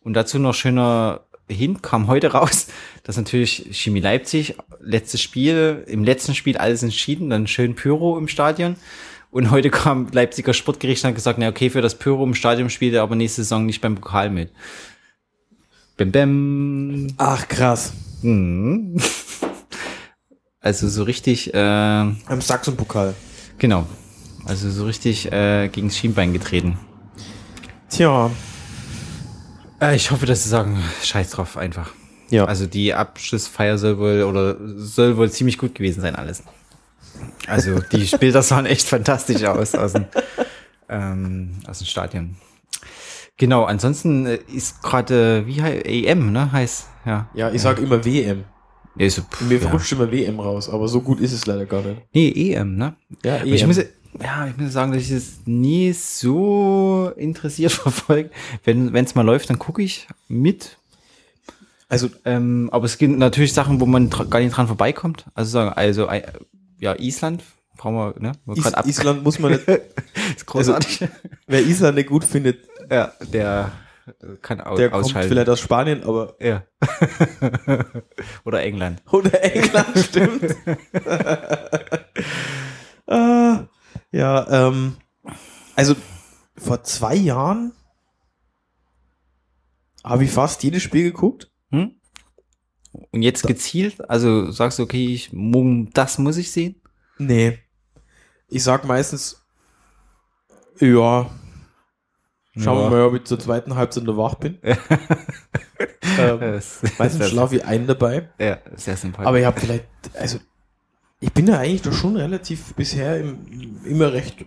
Und 0.02 0.14
dazu 0.14 0.40
noch 0.40 0.54
schöner 0.54 1.26
Hint 1.50 1.84
kam 1.84 2.08
heute 2.08 2.32
raus, 2.32 2.68
dass 3.04 3.18
natürlich 3.18 3.68
Chemie 3.72 4.00
Leipzig, 4.00 4.56
letztes 4.80 5.22
Spiel, 5.22 5.84
im 5.88 6.04
letzten 6.06 6.34
Spiel 6.34 6.58
alles 6.58 6.82
entschieden, 6.82 7.30
dann 7.30 7.48
schön 7.48 7.76
Pyro 7.76 8.18
im 8.18 8.30
Stadion. 8.30 8.78
Und 9.32 9.52
heute 9.52 9.70
kam 9.70 10.08
Leipziger 10.12 10.54
Sportgericht 10.54 11.04
und 11.04 11.10
hat 11.10 11.16
gesagt, 11.16 11.38
na 11.38 11.50
okay, 11.50 11.70
für 11.70 11.82
das 11.82 12.00
Pyro 12.00 12.24
im 12.24 12.34
Stadion 12.34 12.70
spielt 12.70 12.96
er 12.96 13.04
aber 13.04 13.16
nächste 13.16 13.44
Saison 13.44 13.66
nicht 13.66 13.82
beim 13.82 13.96
Pokal 13.96 14.30
mit. 14.30 14.52
Bäm, 15.98 16.12
bäm. 16.12 17.08
Ach, 17.18 17.48
krass. 17.48 17.94
Mhm. 18.22 18.98
Also 20.62 20.90
so 20.90 21.04
richtig, 21.04 21.54
äh, 21.54 21.58
Am 21.58 22.42
Sachsen-Pokal. 22.42 23.16
genau. 23.58 23.88
Also 24.46 24.70
so 24.70 24.84
richtig 24.86 25.32
äh, 25.32 25.70
gegen 25.70 25.88
das 25.88 25.98
Schienbein 25.98 26.34
getreten. 26.34 26.78
Tja. 27.90 28.30
Äh, 29.82 29.96
ich 29.96 30.12
hoffe, 30.12 30.26
dass 30.26 30.44
sie 30.44 30.50
sagen, 30.50 30.78
scheiß 31.02 31.30
drauf 31.30 31.56
einfach. 31.56 31.92
Ja. 32.30 32.44
Also 32.44 32.66
die 32.66 32.94
Abschlussfeier 32.94 33.78
soll 33.78 33.98
wohl 34.00 34.24
oder 34.24 34.58
soll 34.76 35.16
wohl 35.16 35.32
ziemlich 35.32 35.58
gut 35.58 35.76
gewesen 35.76 36.02
sein 36.02 36.16
alles. 36.16 36.44
Also 37.48 37.80
die 37.80 38.04
Bilder 38.18 38.42
sahen 38.44 38.66
echt 38.66 38.86
fantastisch 38.88 39.44
aus 39.46 39.76
aus 39.76 39.94
dem, 39.94 40.06
ähm, 40.90 41.52
aus 41.68 41.80
dem 41.80 41.88
Stadion. 41.88 42.36
Genau, 43.40 43.64
ansonsten 43.64 44.26
äh, 44.26 44.40
ist 44.54 44.84
gerade, 44.84 45.48
wie 45.48 45.62
heißt 45.62 45.86
EM, 45.86 46.32
ne? 46.32 46.52
Heißt, 46.52 46.88
ja. 47.06 47.30
ja, 47.34 47.50
ich 47.52 47.62
sag 47.62 47.80
immer 47.80 48.04
WM. 48.06 48.44
Ja, 48.98 49.10
so, 49.10 49.22
pff, 49.22 49.42
Mir 49.42 49.60
ja. 49.62 49.70
rutscht 49.72 49.94
immer 49.94 50.12
WM 50.12 50.40
raus, 50.42 50.70
aber 50.70 50.90
so 50.90 51.00
gut 51.02 51.22
ist 51.22 51.32
es 51.32 51.46
leider 51.48 51.66
gar 51.66 51.82
nicht. 51.82 52.02
Nee, 52.14 52.54
EM, 52.54 52.76
ne? 52.76 52.96
Ja, 53.24 53.38
Aber 53.38 53.46
Ich 53.46 53.66
muss, 53.66 53.78
ja, 53.78 54.48
ich 54.48 54.58
muss 54.58 54.74
sagen, 54.74 54.92
dass 54.92 55.02
ich 55.04 55.12
es 55.12 55.40
nie 55.46 55.94
so 55.94 57.12
interessiert 57.16 57.72
verfolge. 57.88 58.30
Wenn 58.66 58.94
es 58.94 59.16
mal 59.16 59.22
läuft, 59.26 59.50
dann 59.50 59.58
gucke 59.58 59.82
ich 59.82 60.08
mit. 60.28 60.78
also, 61.88 62.10
Ähm, 62.26 62.70
aber 62.74 62.86
es 62.86 62.98
gibt 62.98 63.18
natürlich 63.18 63.54
Sachen, 63.54 63.80
wo 63.80 63.86
man 63.86 64.10
gar 64.10 64.42
nicht 64.42 64.56
dran 64.58 64.68
vorbeikommt. 64.68 65.26
Also 65.34 65.52
sagen, 65.52 65.72
also 65.74 66.08
äh, 66.08 66.24
ja, 66.80 66.94
Island 67.00 67.42
brauchen 67.78 67.96
wir, 67.96 68.16
ne? 68.20 68.34
Wir 68.46 68.58
Is 68.58 68.98
Island 69.00 69.24
muss 69.24 69.40
man 69.40 69.54
nicht, 69.54 69.66
ist 70.36 70.46
großartig. 70.46 71.08
wer 71.48 71.62
Island 71.62 71.96
nicht 71.96 72.10
gut 72.10 72.26
findet, 72.26 72.68
ja, 72.90 73.14
der 73.32 73.72
äh, 74.08 74.36
kann 74.42 74.62
au 74.62 74.76
der 74.76 74.90
kommt 74.90 75.06
ausschalten. 75.06 75.30
vielleicht 75.30 75.50
aus 75.50 75.60
Spanien, 75.60 76.04
aber 76.04 76.36
ja. 76.40 76.64
Oder 78.46 78.64
England. 78.64 79.02
Oder 79.12 79.44
England, 79.44 79.98
stimmt. 80.00 80.56
äh, 83.08 83.58
ja, 84.18 84.68
ähm, 84.68 84.98
also 85.76 85.96
vor 86.58 86.84
zwei 86.84 87.16
Jahren 87.16 87.74
habe 90.04 90.24
ich 90.24 90.32
fast 90.32 90.64
jedes 90.64 90.84
Spiel 90.84 91.04
geguckt. 91.04 91.52
Hm? 91.72 91.96
Und 93.12 93.22
jetzt 93.22 93.44
gezielt, 93.44 94.10
also 94.10 94.50
sagst 94.52 94.80
du, 94.80 94.84
okay, 94.84 95.14
ich, 95.14 95.30
das 95.94 96.18
muss 96.18 96.38
ich 96.38 96.52
sehen? 96.52 96.82
Nee. 97.18 97.60
Ich 98.48 98.64
sag 98.64 98.86
meistens, 98.86 99.46
ja, 100.80 101.30
schauen 102.58 102.78
wir 102.78 102.84
Ja. 102.86 102.90
mal, 102.90 103.02
ob 103.04 103.16
ich 103.16 103.24
zur 103.26 103.40
zweiten 103.40 103.76
Halbzeit 103.76 104.04
noch 104.04 104.18
wach 104.18 104.36
bin. 104.36 104.58
ähm, 104.64 106.40
Das- 106.40 106.82
meistens 106.98 107.30
schlafe 107.30 107.58
ich 107.58 107.66
ein 107.66 107.88
dabei. 107.88 108.30
Ja, 108.40 108.58
sehr 108.76 108.98
sympathisch. 108.98 109.28
Aber 109.28 109.40
ich 109.40 109.46
habe 109.46 109.60
vielleicht, 109.60 109.86
also 110.20 110.40
ich 111.20 111.32
bin 111.34 111.46
da 111.48 111.60
eigentlich 111.60 111.82
doch 111.82 111.94
schon 111.94 112.16
relativ 112.16 112.74
bisher 112.76 113.20
im, 113.20 113.38
immer 113.86 114.14
recht, 114.14 114.42
äh, 114.42 114.46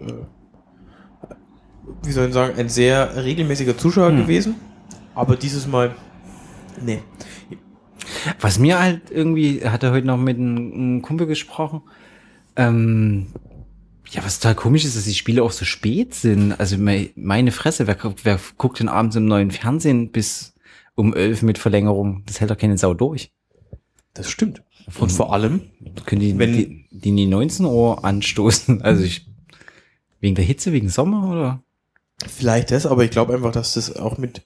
wie 2.04 2.12
soll 2.12 2.28
ich 2.28 2.34
sagen, 2.34 2.58
ein 2.58 2.68
sehr 2.68 3.22
regelmäßiger 3.24 3.76
Zuschauer 3.76 4.08
Hm. 4.10 4.18
gewesen. 4.18 4.54
Aber 5.14 5.36
dieses 5.36 5.66
Mal, 5.66 5.94
nee. 6.80 7.00
Was 8.40 8.58
mir 8.58 8.78
halt 8.80 9.10
irgendwie, 9.10 9.58
er 9.60 9.72
hatte 9.72 9.90
heute 9.92 10.06
noch 10.06 10.16
mit 10.16 10.36
einem, 10.38 10.72
einem 10.72 11.02
Kumpel 11.02 11.26
gesprochen, 11.26 11.82
ähm, 12.56 13.26
ja, 14.12 14.25
was 14.25 14.38
total 14.40 14.55
komisch 14.55 14.85
ist, 14.85 14.96
dass 14.96 15.05
die 15.05 15.14
Spiele 15.14 15.42
auch 15.42 15.53
so 15.53 15.64
spät 15.64 16.14
sind. 16.14 16.53
Also 16.53 16.77
me- 16.79 17.11
meine 17.16 17.51
Fresse, 17.53 17.87
wer, 17.87 17.94
guckt- 17.96 18.25
wer 18.25 18.38
guckt 18.59 18.79
denn 18.81 18.88
abends 18.88 19.16
im 19.16 19.25
neuen 19.27 19.51
Fernsehen 19.51 20.11
bis 20.12 20.55
um 20.94 21.14
elf 21.14 21.42
mit 21.42 21.59
Verlängerung? 21.59 22.22
Das 22.27 22.40
hält 22.40 22.51
doch 22.51 22.59
keine 22.59 22.77
Sau 22.79 22.94
durch. 22.94 23.33
Das 24.14 24.31
stimmt. 24.31 24.62
Und 24.98 25.11
vor 25.11 25.33
allem, 25.33 25.62
Können 26.07 26.20
die, 26.20 26.38
Wenn- 26.38 26.53
die, 26.53 26.87
die 26.90 27.09
in 27.11 27.16
die 27.16 27.27
19 27.27 27.64
Uhr 27.66 28.05
anstoßen? 28.05 28.81
Also 28.85 29.03
ich, 29.03 29.27
wegen 30.20 30.35
der 30.35 30.44
Hitze, 30.44 30.72
wegen 30.72 30.88
Sommer 30.88 31.31
oder 31.31 31.62
vielleicht 32.29 32.70
das, 32.70 32.87
aber 32.87 33.05
ich 33.05 33.11
glaube 33.11 33.35
einfach, 33.35 33.53
dass 33.53 33.75
das 33.75 33.96
auch 33.96 34.18
mit 34.18 34.42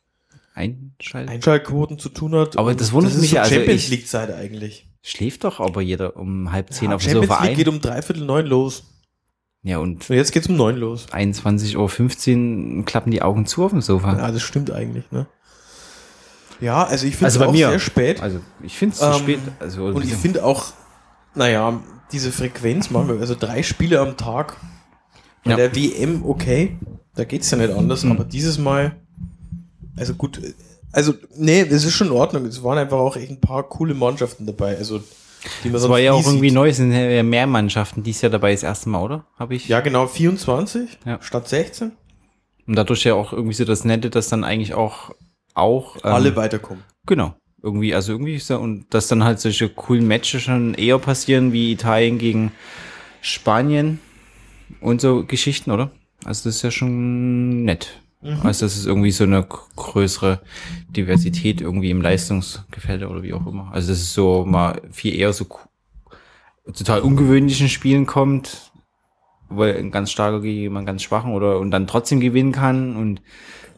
einschalten? 0.55 1.29
Einschaltquoten 1.31 1.99
zu 1.99 2.09
tun 2.09 2.35
hat. 2.35 2.57
Aber 2.57 2.75
das 2.75 2.93
wundert 2.93 3.13
ist 3.15 3.21
mich 3.21 3.31
so 3.31 3.37
ja, 3.37 3.43
also 3.43 3.55
Champions 3.55 3.83
ich- 3.85 3.91
League 3.91 4.07
Zeit 4.07 4.33
eigentlich. 4.33 4.89
Schläft 5.03 5.45
doch 5.45 5.61
aber 5.61 5.83
jeder 5.83 6.17
um 6.17 6.51
halb 6.53 6.73
zehn 6.73 6.91
Ja, 6.91 6.97
auf 6.97 7.03
dem 7.03 7.11
Champions 7.13 7.29
Sofa 7.29 7.43
League 7.43 7.51
ein. 7.53 7.57
geht 7.57 7.69
um 7.69 7.81
dreiviertel 7.81 8.25
neun 8.25 8.47
los. 8.47 8.85
Ja, 9.67 9.79
und 9.79 10.09
Und 10.09 10.15
jetzt 10.17 10.31
geht's 10.31 10.49
um 10.49 10.55
neun 10.57 10.77
los. 10.77 11.07
21.15 11.11 12.77
Uhr 12.79 12.85
klappen 12.85 13.11
die 13.11 13.21
Augen 13.23 13.47
zu 13.47 13.65
auf 13.65 13.73
dem 13.73 13.81
Sofa. 13.81 14.17
Ja, 14.17 14.31
das 14.31 14.43
stimmt 14.43 14.71
eigentlich, 14.71 15.11
ne? 15.11 15.27
Ja, 16.61 16.85
also 16.85 17.05
ich 17.07 17.15
finde 17.17 17.25
Also 17.27 17.39
es 17.41 17.45
bei 17.45 17.49
auch 17.49 17.53
mir. 17.53 17.69
sehr 17.71 17.79
spät. 17.81 18.23
Also 18.23 18.39
ich 18.63 18.79
finde 18.79 18.95
es 18.95 19.01
zu 19.01 19.07
Ähm, 19.07 19.15
spät. 19.15 19.39
Also 19.59 19.87
Und 19.87 20.05
ich 20.05 20.15
finde 20.15 20.45
auch, 20.45 20.67
naja, 21.35 21.81
diese 22.13 22.31
Frequenz 22.31 22.91
machen 22.91 23.09
wir, 23.09 23.19
also 23.21 23.35
drei 23.35 23.63
Spiele 23.65 23.99
am 24.01 24.17
Tag. 24.17 24.57
Bei 25.45 25.51
Ja. 25.51 25.57
der 25.57 25.75
WM, 25.75 26.25
okay, 26.25 26.79
da 27.17 27.25
geht's 27.25 27.51
ja 27.51 27.59
nicht 27.59 27.73
anders, 27.75 28.05
Mhm. 28.05 28.13
aber 28.13 28.25
dieses 28.25 28.59
Mal, 28.59 28.97
also 29.97 30.15
gut, 30.15 30.41
also, 30.93 31.13
nee, 31.37 31.61
es 31.61 31.85
ist 31.85 31.93
schon 31.95 32.07
in 32.07 32.13
Ordnung. 32.13 32.47
Es 32.47 32.63
waren 32.63 32.79
einfach 32.79 32.99
auch 32.99 33.17
echt 33.17 33.31
ein 33.31 33.41
paar 33.41 33.65
coole 33.65 33.95
Mannschaften 33.95 34.47
dabei, 34.47 34.77
also, 34.79 35.01
die 35.65 35.71
das 35.71 35.89
war 35.89 35.99
ja 35.99 36.13
auch 36.13 36.27
irgendwie 36.27 36.49
sieht. 36.49 36.55
neu, 36.55 36.69
es 36.69 36.77
sind 36.79 36.93
ja 36.93 37.23
mehr 37.23 37.47
Mannschaften 37.47 38.03
dies 38.03 38.21
Jahr 38.23 38.31
dabei 38.31 38.53
das 38.53 38.63
erste 38.63 38.89
Mal, 38.89 39.03
oder? 39.03 39.27
Habe 39.39 39.55
ich. 39.55 39.69
Ja, 39.69 39.81
genau, 39.81 40.07
24 40.07 40.99
Ja. 41.05 41.19
statt 41.23 41.49
16. 41.49 41.93
Und 42.67 42.75
dadurch 42.77 43.05
ja 43.05 43.15
auch 43.15 43.33
irgendwie 43.33 43.55
so 43.55 43.65
das 43.65 43.85
Nette, 43.85 44.11
dass 44.11 44.29
dann 44.29 44.43
eigentlich 44.45 44.75
auch 44.75 45.11
auch 45.55 45.97
ähm, 46.05 46.13
Alle 46.13 46.37
weiterkommen. 46.37 46.83
Genau. 47.07 47.35
Irgendwie, 47.63 47.95
also 47.95 48.13
irgendwie 48.13 48.35
ist 48.35 48.51
da, 48.51 48.57
und 48.57 48.87
dass 48.91 49.09
dann 49.09 49.25
halt 49.25 49.41
solche 49.41 49.69
coolen 49.69 50.07
Matches 50.07 50.43
schon 50.43 50.75
eher 50.75 50.99
passieren 50.99 51.53
wie 51.53 51.73
Italien 51.73 52.19
gegen 52.19 52.53
Spanien 53.23 53.99
und 54.81 55.01
so 55.01 55.25
Geschichten, 55.25 55.71
oder? 55.71 55.91
Also 56.25 56.49
das 56.49 56.57
ist 56.57 56.63
ja 56.63 56.71
schon 56.71 57.65
nett. 57.65 58.03
Also 58.43 58.67
das 58.67 58.77
ist 58.77 58.87
irgendwie 58.87 59.11
so 59.11 59.25
eine 59.25 59.43
größere 59.45 60.41
Diversität 60.91 61.61
irgendwie 61.61 61.91
im 61.91 62.01
Leistungsgefälle 62.03 63.09
oder 63.09 63.23
wie 63.23 63.33
auch 63.35 63.47
immer. 63.47 63.71
Also 63.73 63.89
das 63.93 63.99
ist 64.01 64.15
so 64.15 64.45
mal 64.45 64.81
viel 64.91 65.15
eher 65.15 65.33
so 65.33 65.47
total 66.73 67.01
ungewöhnlichen 67.01 67.69
Spielen 67.69 68.07
kommt, 68.07 68.73
weil 69.49 69.77
ein 69.77 69.91
ganz 69.91 70.11
starker 70.11 70.41
gegen 70.41 70.61
jemanden 70.61 70.87
ganz 70.87 71.03
schwachen 71.03 71.33
oder 71.33 71.59
und 71.61 71.71
dann 71.71 71.87
trotzdem 71.87 72.21
gewinnen 72.21 72.53
kann 72.53 72.97
und 72.97 73.23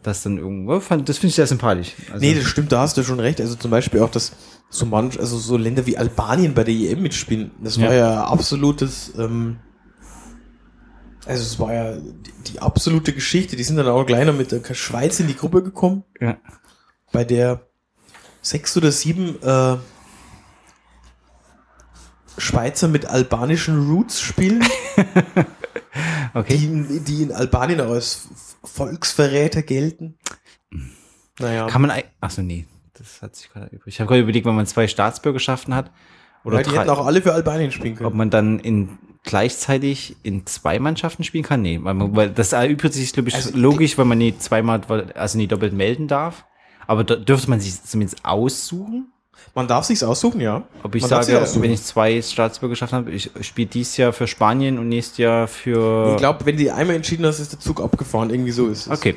das 0.02 0.22
dann 0.22 0.38
irgendwo, 0.38 0.80
fand- 0.80 1.08
das 1.08 1.18
finde 1.18 1.30
ich 1.30 1.34
sehr 1.34 1.46
sympathisch. 1.46 1.92
Also, 2.12 2.24
Nee, 2.24 2.34
das 2.34 2.44
stimmt, 2.44 2.72
da 2.72 2.80
hast 2.80 2.96
du 2.96 3.02
schon 3.02 3.20
recht. 3.20 3.40
Also 3.40 3.56
zum 3.56 3.70
Beispiel 3.70 4.00
auch, 4.00 4.11
dass 4.11 4.32
so 4.70 4.87
manch, 4.87 5.18
also 5.18 5.37
so 5.37 5.56
Länder 5.56 5.87
wie 5.87 5.98
Albanien 5.98 6.54
bei 6.54 6.64
der 6.64 6.72
EM 6.74 7.02
mitspielen, 7.02 7.50
das 7.62 7.78
war 7.80 7.92
Ja. 7.92 7.94
ja 7.94 8.24
absolutes, 8.24 9.12
ähm, 9.18 9.56
also 11.28 11.42
es 11.42 11.58
war 11.60 11.72
ja 11.72 11.96
die, 11.96 12.52
die 12.52 12.58
absolute 12.60 13.12
Geschichte. 13.12 13.54
Die 13.54 13.62
sind 13.62 13.76
dann 13.76 13.86
auch 13.88 14.08
noch 14.08 14.34
mit 14.34 14.50
der 14.50 14.74
Schweiz 14.74 15.20
in 15.20 15.26
die 15.28 15.36
Gruppe 15.36 15.62
gekommen, 15.62 16.02
ja. 16.20 16.36
bei 17.12 17.24
der 17.24 17.60
sechs 18.42 18.76
oder 18.76 18.90
sieben 18.90 19.40
äh, 19.42 19.76
Schweizer 22.38 22.88
mit 22.88 23.06
albanischen 23.06 23.88
Roots 23.90 24.20
spielen, 24.20 24.64
Okay. 26.34 26.56
die, 26.56 26.64
in- 26.66 27.04
die 27.04 27.22
in 27.24 27.32
Albanien 27.32 27.80
auch 27.80 27.90
als 27.90 28.28
Volksverräter 28.62 29.62
gelten. 29.62 30.16
Naja. 31.40 31.66
Kann 31.66 31.82
man, 31.82 31.90
ei- 31.90 32.04
ach 32.20 32.30
so, 32.30 32.42
nee, 32.42 32.66
das 32.94 33.22
hat 33.22 33.34
sich 33.36 33.50
gerade 33.50 33.66
übrig. 33.66 33.94
Ich 33.94 34.00
habe 34.00 34.08
gerade 34.08 34.20
überlegt, 34.22 34.46
wenn 34.46 34.54
man 34.54 34.66
zwei 34.66 34.86
Staatsbürgerschaften 34.88 35.74
hat 35.74 35.90
Oder 36.48 36.58
ja, 36.58 36.62
die 36.62 36.78
hätten 36.78 36.90
auch 36.90 37.06
alle 37.06 37.22
für 37.22 37.32
Albanien 37.32 37.70
spielen 37.70 37.94
ob 37.94 37.98
können. 37.98 38.16
man 38.16 38.30
dann 38.30 38.58
in 38.58 38.98
gleichzeitig 39.24 40.16
in 40.22 40.46
zwei 40.46 40.78
Mannschaften 40.78 41.22
spielen 41.22 41.44
kann? 41.44 41.61
Nee, 41.62 41.78
weil, 41.82 42.16
weil 42.16 42.30
das 42.30 42.52
erübrigt 42.52 42.94
sich, 42.94 43.12
glaube 43.12 43.28
ich, 43.28 43.34
Also, 43.34 43.56
logisch, 43.56 43.98
weil 43.98 44.06
man 44.06 44.18
nie 44.18 44.37
zweimal, 44.38 44.80
also 45.14 45.38
nie 45.38 45.46
doppelt 45.46 45.74
melden 45.74 46.08
darf. 46.08 46.44
Aber 46.87 47.04
da 47.04 47.16
dürfte 47.16 47.50
man 47.50 47.61
sich 47.61 47.82
zumindest 47.82 48.24
aussuchen. 48.24 49.12
Man 49.54 49.68
darf 49.68 49.84
sich's 49.84 50.02
aussuchen, 50.02 50.40
ja. 50.40 50.62
Ob 50.82 50.94
ich 50.94 51.02
Man 51.02 51.11
sage, 51.11 51.46
wenn 51.61 51.70
ich 51.70 51.82
zwei 51.82 52.20
Staatsbürgerschaften 52.22 52.98
habe, 52.98 53.11
ich 53.11 53.30
spiele 53.42 53.68
dieses 53.68 53.96
Jahr 53.98 54.12
für 54.12 54.26
Spanien 54.26 54.78
und 54.78 54.88
nächstes 54.88 55.18
Jahr 55.18 55.46
für. 55.46 56.12
Ich 56.12 56.16
glaube, 56.16 56.46
wenn 56.46 56.56
die 56.56 56.70
einmal 56.70 56.96
entschieden 56.96 57.26
hast, 57.26 57.38
ist 57.40 57.52
der 57.52 57.61
Zug 57.61 57.80
abgefahren. 57.82 58.30
Irgendwie 58.30 58.52
so 58.52 58.66
ist 58.68 58.87
es. 58.87 58.92
okay. 58.92 59.14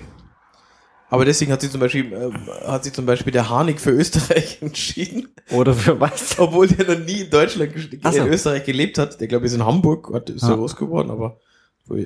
Aber 1.12 1.26
deswegen 1.26 1.52
hat 1.52 1.62
sich 1.62 1.70
zum 1.70 1.80
Beispiel, 1.82 2.12
äh, 2.14 2.32
hat 2.68 2.86
sich 2.86 2.94
zum 2.94 3.06
Beispiel 3.06 3.32
der 3.34 3.50
Harnik 3.50 3.80
für 3.80 3.92
Österreich 3.92 4.58
entschieden, 4.62 5.28
Oder 5.52 5.74
für 5.74 6.00
was? 6.00 6.40
obwohl 6.40 6.68
der 6.68 6.96
noch 6.98 7.06
nie 7.06 7.22
in 7.22 7.30
Deutschland, 7.30 7.74
so. 8.02 8.10
in 8.24 8.28
Österreich 8.28 8.64
gelebt 8.64 8.98
hat. 8.98 9.20
Der 9.20 9.28
glaube 9.28 9.46
ich 9.46 9.52
ist 9.52 9.58
in 9.58 9.66
Hamburg, 9.66 10.10
hat, 10.14 10.30
ist 10.30 10.44
Ah. 10.44 10.50
ja 10.52 10.56
groß 10.56 10.76
geworden, 10.78 11.12
aber 11.12 11.38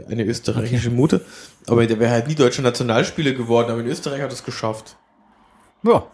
eine 0.09 0.25
österreichische 0.25 0.89
Mutter. 0.89 1.21
Aber 1.67 1.85
der 1.85 1.99
wäre 1.99 2.11
halt 2.11 2.27
nie 2.27 2.33
deutscher 2.35 2.63
Nationalspieler 2.63 3.33
geworden, 3.33 3.69
aber 3.71 3.81
in 3.81 3.87
Österreich 3.87 4.21
hat 4.21 4.29
er 4.31 4.33
es 4.33 4.43
geschafft. 4.43 4.97
Ja. 5.83 6.07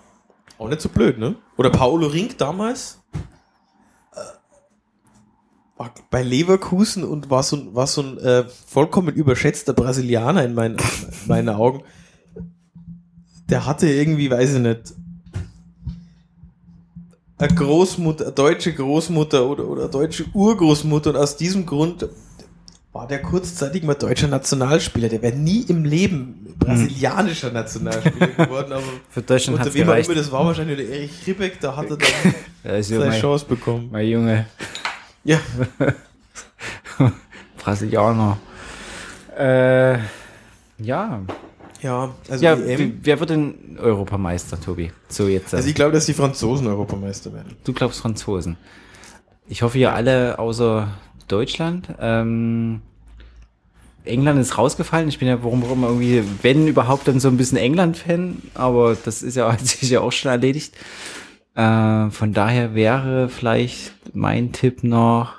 Auch 0.58 0.67
nicht 0.67 0.82
so 0.82 0.89
blöd, 0.89 1.17
ne? 1.17 1.36
Oder 1.58 1.69
Paolo 1.69 2.08
Rink 2.08 2.38
damals 2.38 2.99
äh, 4.13 4.17
war 5.77 5.93
bei 6.10 6.21
Leverkusen 6.23 7.04
und 7.06 7.30
war 7.30 7.43
so, 7.43 7.56
ein- 7.56 7.73
war 7.73 7.88
so 7.88 8.01
ein 8.01 8.17
äh, 8.17 8.43
vollkommen 8.67 9.15
überschätzter 9.15 9.71
Brasilianer 9.73 10.43
in 10.43 10.54
meinen, 10.54 10.75
in 10.77 11.27
meinen 11.27 11.49
Augen. 11.49 11.84
Der 13.52 13.66
hatte 13.66 13.88
irgendwie, 13.88 14.32
weiß 14.32 14.56
ich 14.56 14.60
nicht, 14.60 14.94
eine 17.38 17.54
Großmutter, 17.56 18.26
eine 18.26 18.34
deutsche 18.34 18.74
Großmutter 18.74 19.46
oder, 19.46 19.68
oder 19.68 19.88
deutsche 19.88 20.26
Urgroßmutter 20.34 21.12
und 21.12 21.18
aus 21.18 21.38
diesem 21.38 21.66
Grund 21.66 22.08
war 22.94 23.08
der 23.08 23.22
kurzzeitig 23.22 23.84
mal 23.84 23.96
deutscher 23.96 24.28
Nationalspieler. 24.28 25.10
Der 25.10 25.22
wäre 25.22 25.36
nie 25.36 25.62
im 25.62 25.86
Leben 25.86 26.56
brasilianischer 26.60 27.52
Nationalspieler 27.52 28.28
geworden, 28.38 28.74
aber 28.74 28.84
Für 29.10 29.22
Deutschland 29.22 29.60
hat 29.60 29.68
es 29.68 29.74
gereicht. 29.74 30.10
immer 30.10 30.18
das 30.18 30.32
war 30.32 30.46
wahrscheinlich 30.46 30.78
der 30.78 30.90
Erich 30.90 31.12
Ribbeck, 31.26 31.60
da 31.60 31.76
hat 31.76 31.90
er 31.90 31.98
dann 31.98 32.82
seine 32.84 33.20
Chance 33.20 33.46
bekommen. 33.48 33.90
mein 33.92 34.08
Junge 34.08 34.46
Ja, 35.24 35.40
Brasilianer. 37.58 38.38
Äh, 39.38 39.98
ja. 40.80 41.22
Ja, 41.82 42.13
also 42.30 42.44
Ja, 42.46 42.54
EM, 42.56 43.00
wer 43.04 43.20
wird 43.20 43.30
denn 43.32 43.78
Europameister, 43.80 44.60
Tobi? 44.60 44.91
So 45.10 45.28
jetzt. 45.28 45.54
also 45.54 45.67
ich 45.67 45.76
glaube, 45.76 45.91
dass 45.91 46.06
die 46.06 46.13
Franzosen 46.13 46.67
Europameister 46.67 47.34
werden. 47.34 47.56
Du 47.63 47.74
glaubst 47.74 48.00
Franzosen. 48.02 48.58
Ich 49.48 49.62
hoffe, 49.63 49.78
ihr 49.78 49.94
alle 49.94 50.39
außer 50.39 50.88
Deutschland. 51.28 51.89
Ähm, 52.00 52.82
England 54.04 54.39
ist 54.39 54.58
rausgefallen. 54.58 55.10
Ich 55.10 55.20
bin 55.20 55.28
ja 55.28 55.44
warum 55.44 55.63
auch 55.63 55.72
immer 55.72 55.88
irgendwie, 55.88 56.24
wenn 56.41 56.67
überhaupt, 56.67 57.08
dann 57.08 57.20
so 57.20 57.28
ein 57.28 57.38
bisschen 57.38 57.58
England-Fan. 57.58 58.41
Aber 58.54 58.96
das 58.96 59.22
ist 59.24 59.36
ja 59.36 59.52
hat 59.52 59.60
sich 59.65 59.89
ja 59.89 60.02
auch 60.02 60.12
schon 60.12 60.32
erledigt. 60.32 60.76
Äh, 61.56 62.10
von 62.10 62.34
daher 62.34 62.74
wäre 62.76 63.30
vielleicht 63.30 63.94
mein 64.15 64.52
Tipp 64.54 64.84
noch. 64.84 65.34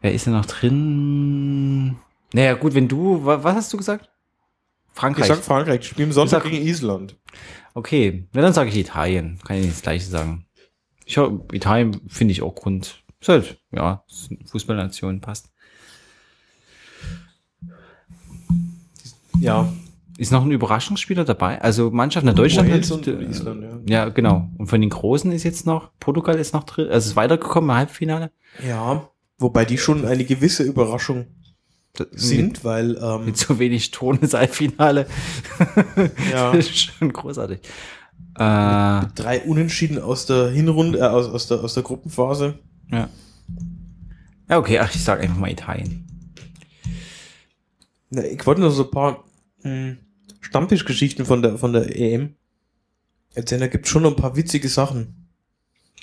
Wer 0.00 0.14
ist 0.14 0.26
denn 0.26 0.32
noch 0.34 0.46
drin? 0.46 1.96
Naja, 2.32 2.54
gut, 2.54 2.74
wenn 2.74 2.88
du, 2.88 3.24
wa- 3.24 3.42
was 3.42 3.54
hast 3.56 3.72
du 3.72 3.76
gesagt? 3.76 4.08
Ich 4.96 5.00
Frankreich. 5.00 5.26
sag 5.28 5.44
Frankreich, 5.44 5.80
die 5.80 5.86
spielen 5.88 6.10
Sonntag 6.12 6.42
sag- 6.44 6.50
gegen 6.50 6.66
Island. 6.66 7.16
Okay, 7.74 8.26
na 8.32 8.40
dann 8.40 8.54
sage 8.54 8.70
ich 8.70 8.76
Italien. 8.78 9.38
Kann 9.44 9.56
ich 9.56 9.62
nicht 9.64 9.74
das 9.74 9.82
gleiche 9.82 10.06
sagen. 10.06 10.46
Ich 11.04 11.18
Italien 11.52 12.00
finde 12.08 12.32
ich 12.32 12.40
auch 12.40 12.54
Grund. 12.54 13.02
Ist 13.20 13.28
halt, 13.28 13.58
ja, 13.72 14.02
Fußballnation 14.46 15.20
passt. 15.20 15.50
Ja, 19.38 19.70
Ist 20.18 20.32
noch 20.32 20.46
ein 20.46 20.50
Überraschungsspieler 20.50 21.24
dabei? 21.24 21.60
Also 21.60 21.90
Mannschaften 21.90 22.30
in 22.30 22.34
Deutschland 22.36 22.70
Wales 22.70 22.90
und 22.90 23.06
Island, 23.06 23.62
ja. 23.86 24.04
Ja, 24.04 24.08
genau. 24.08 24.48
Und 24.56 24.66
von 24.68 24.80
den 24.80 24.88
Großen 24.88 25.30
ist 25.30 25.42
jetzt 25.44 25.66
noch, 25.66 25.90
Portugal 26.00 26.36
ist 26.38 26.54
noch 26.54 26.64
drin, 26.64 26.88
also 26.88 27.10
ist 27.10 27.16
weitergekommen 27.16 27.68
im 27.68 27.76
Halbfinale. 27.76 28.30
Ja, 28.66 29.10
wobei 29.36 29.66
die 29.66 29.76
schon 29.76 30.06
eine 30.06 30.24
gewisse 30.24 30.62
Überraschung 30.62 31.26
Sind, 32.12 32.64
weil 32.64 32.88
Mit, 32.88 32.98
ähm, 33.02 33.24
mit 33.26 33.36
so 33.36 33.58
wenig 33.58 33.90
Ton 33.90 34.18
ins 34.18 34.34
Halbfinale. 34.34 35.06
ja, 36.32 36.52
Das 36.52 36.66
ist 36.66 36.78
schon 36.78 37.12
großartig. 37.12 37.60
Äh, 38.38 39.06
drei 39.14 39.42
Unentschieden 39.46 39.98
aus 39.98 40.26
der 40.26 40.50
Hinrunde, 40.50 40.98
äh, 40.98 41.02
aus, 41.02 41.26
aus, 41.26 41.46
der, 41.48 41.60
aus 41.62 41.74
der 41.74 41.82
Gruppenphase. 41.82 42.58
ja. 42.90 43.08
Ja, 44.48 44.58
okay, 44.58 44.78
ach, 44.78 44.94
ich 44.94 45.02
sag 45.02 45.20
einfach 45.20 45.38
mal 45.38 45.50
Italien. 45.50 46.06
Na, 48.10 48.22
ich 48.24 48.46
wollte 48.46 48.60
noch 48.60 48.70
so 48.70 48.84
ein 48.84 48.90
paar 48.92 49.24
mh, 49.64 49.96
Stammtischgeschichten 50.40 51.26
von 51.26 51.42
der, 51.42 51.58
von 51.58 51.72
der 51.72 51.96
EM 51.96 52.36
erzählen. 53.34 53.60
Da 53.62 53.66
gibt 53.66 53.88
schon 53.88 54.04
noch 54.04 54.10
ein 54.10 54.16
paar 54.16 54.36
witzige 54.36 54.68
Sachen. 54.68 55.28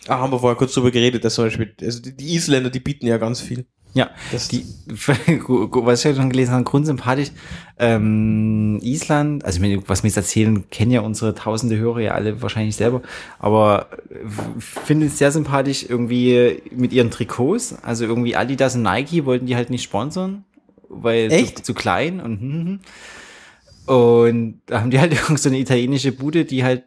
Ah, 0.07 0.17
haben 0.19 0.33
wir 0.33 0.39
vorher 0.39 0.57
kurz 0.57 0.73
drüber 0.73 0.91
geredet, 0.91 1.23
dass 1.23 1.35
zum 1.35 1.45
Beispiel, 1.45 1.73
also 1.81 2.01
die, 2.01 2.15
die 2.17 2.35
Isländer, 2.35 2.69
die 2.69 2.81
bieten 2.81 3.07
ja 3.07 3.17
ganz 3.17 3.39
viel. 3.39 3.65
Ja, 3.95 4.09
Das, 4.31 4.47
die, 4.47 4.65
was 4.87 5.99
ich 5.99 6.05
ja 6.05 6.15
schon 6.15 6.29
gelesen 6.31 6.53
habe, 6.53 6.63
grundsympathisch. 6.63 7.29
Ähm, 7.77 8.79
Island, 8.81 9.45
also 9.45 9.61
was 9.87 10.03
wir 10.03 10.07
jetzt 10.07 10.17
erzählen, 10.17 10.69
kennen 10.69 10.91
ja 10.91 11.01
unsere 11.01 11.35
tausende 11.35 11.77
Hörer 11.77 11.99
ja 11.99 12.11
alle 12.13 12.41
wahrscheinlich 12.41 12.75
selber, 12.75 13.01
aber 13.39 13.87
finde 14.59 15.07
es 15.07 15.17
sehr 15.17 15.31
sympathisch 15.31 15.85
irgendwie 15.87 16.61
mit 16.71 16.93
ihren 16.93 17.11
Trikots. 17.11 17.75
Also 17.83 18.05
irgendwie 18.05 18.35
Adidas 18.35 18.75
und 18.75 18.83
Nike 18.83 19.25
wollten 19.25 19.45
die 19.45 19.55
halt 19.55 19.69
nicht 19.69 19.83
sponsern, 19.83 20.43
weil 20.89 21.31
Echt? 21.31 21.57
Zu, 21.59 21.63
zu 21.63 21.73
klein 21.73 22.19
und 22.19 22.39
hm, 22.39 22.79
hm. 23.85 23.95
und 23.95 24.61
da 24.65 24.81
haben 24.81 24.91
die 24.91 24.99
halt 24.99 25.13
irgend 25.21 25.39
so 25.39 25.49
eine 25.49 25.59
italienische 25.59 26.11
Bude, 26.11 26.45
die 26.45 26.63
halt 26.63 26.83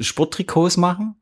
Sporttrikots 0.00 0.76
machen. 0.76 1.14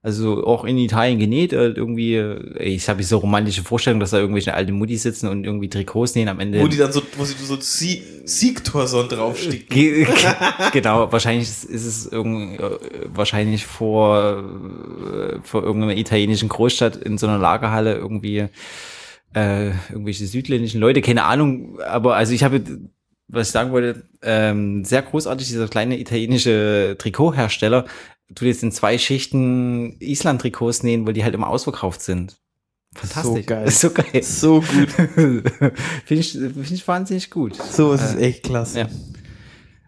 Also 0.00 0.46
auch 0.46 0.64
in 0.64 0.78
Italien 0.78 1.18
genäht, 1.18 1.52
äh, 1.52 1.70
irgendwie, 1.70 2.14
äh, 2.14 2.62
ich 2.62 2.88
habe 2.88 3.02
so 3.02 3.18
romantische 3.18 3.64
Vorstellungen, 3.64 3.98
dass 3.98 4.10
da 4.10 4.18
irgendwelche 4.18 4.54
alte 4.54 4.70
Mutti 4.72 4.96
sitzen 4.96 5.26
und 5.28 5.42
irgendwie 5.44 5.68
Trikots 5.68 6.14
nähen 6.14 6.28
am 6.28 6.38
Ende. 6.38 6.60
wo 6.60 6.68
die 6.68 6.76
dann 6.76 6.92
so, 6.92 7.02
wo 7.16 7.24
sie 7.24 7.34
so 7.44 7.56
Sie 7.60 8.02
Siegtorson 8.24 9.08
draufsticken. 9.08 9.68
Ge- 9.68 10.06
genau, 10.72 11.10
wahrscheinlich 11.10 11.48
ist 11.48 11.84
es 11.84 12.06
irgend, 12.06 12.60
äh, 12.60 12.70
wahrscheinlich 13.12 13.66
vor, 13.66 14.44
vor 15.42 15.62
irgendeiner 15.64 15.96
italienischen 15.96 16.48
Großstadt 16.48 16.96
in 16.96 17.18
so 17.18 17.26
einer 17.26 17.38
Lagerhalle 17.38 17.96
irgendwie 17.96 18.46
äh, 19.34 19.70
irgendwelche 19.90 20.26
südländischen 20.26 20.80
Leute, 20.80 21.00
keine 21.02 21.24
Ahnung, 21.24 21.80
aber 21.80 22.14
also 22.16 22.32
ich 22.32 22.44
habe, 22.44 22.62
was 23.26 23.48
ich 23.48 23.52
sagen 23.52 23.72
wollte, 23.72 24.04
ähm, 24.22 24.84
sehr 24.84 25.02
großartig, 25.02 25.48
dieser 25.48 25.68
kleine 25.68 25.98
italienische 25.98 26.94
Trikothersteller 26.98 27.84
tut 28.34 28.46
jetzt 28.48 28.62
in 28.62 28.72
zwei 28.72 28.98
Schichten 28.98 29.96
Island-Trikots 30.00 30.82
nähen, 30.82 31.06
weil 31.06 31.14
die 31.14 31.24
halt 31.24 31.34
immer 31.34 31.48
ausverkauft 31.48 32.02
sind. 32.02 32.38
Fantastisch. 32.94 33.44
So 33.44 33.46
geil. 33.46 33.70
So 33.70 33.90
geil. 33.90 34.22
So 34.22 34.60
gut. 34.60 34.90
Finde 36.04 36.20
ich, 36.20 36.32
find 36.32 36.70
ich 36.70 36.88
wahnsinnig 36.88 37.30
gut. 37.30 37.56
So 37.56 37.92
ist 37.92 38.02
es 38.02 38.14
echt 38.16 38.44
klasse. 38.44 38.80
Ja. 38.80 38.88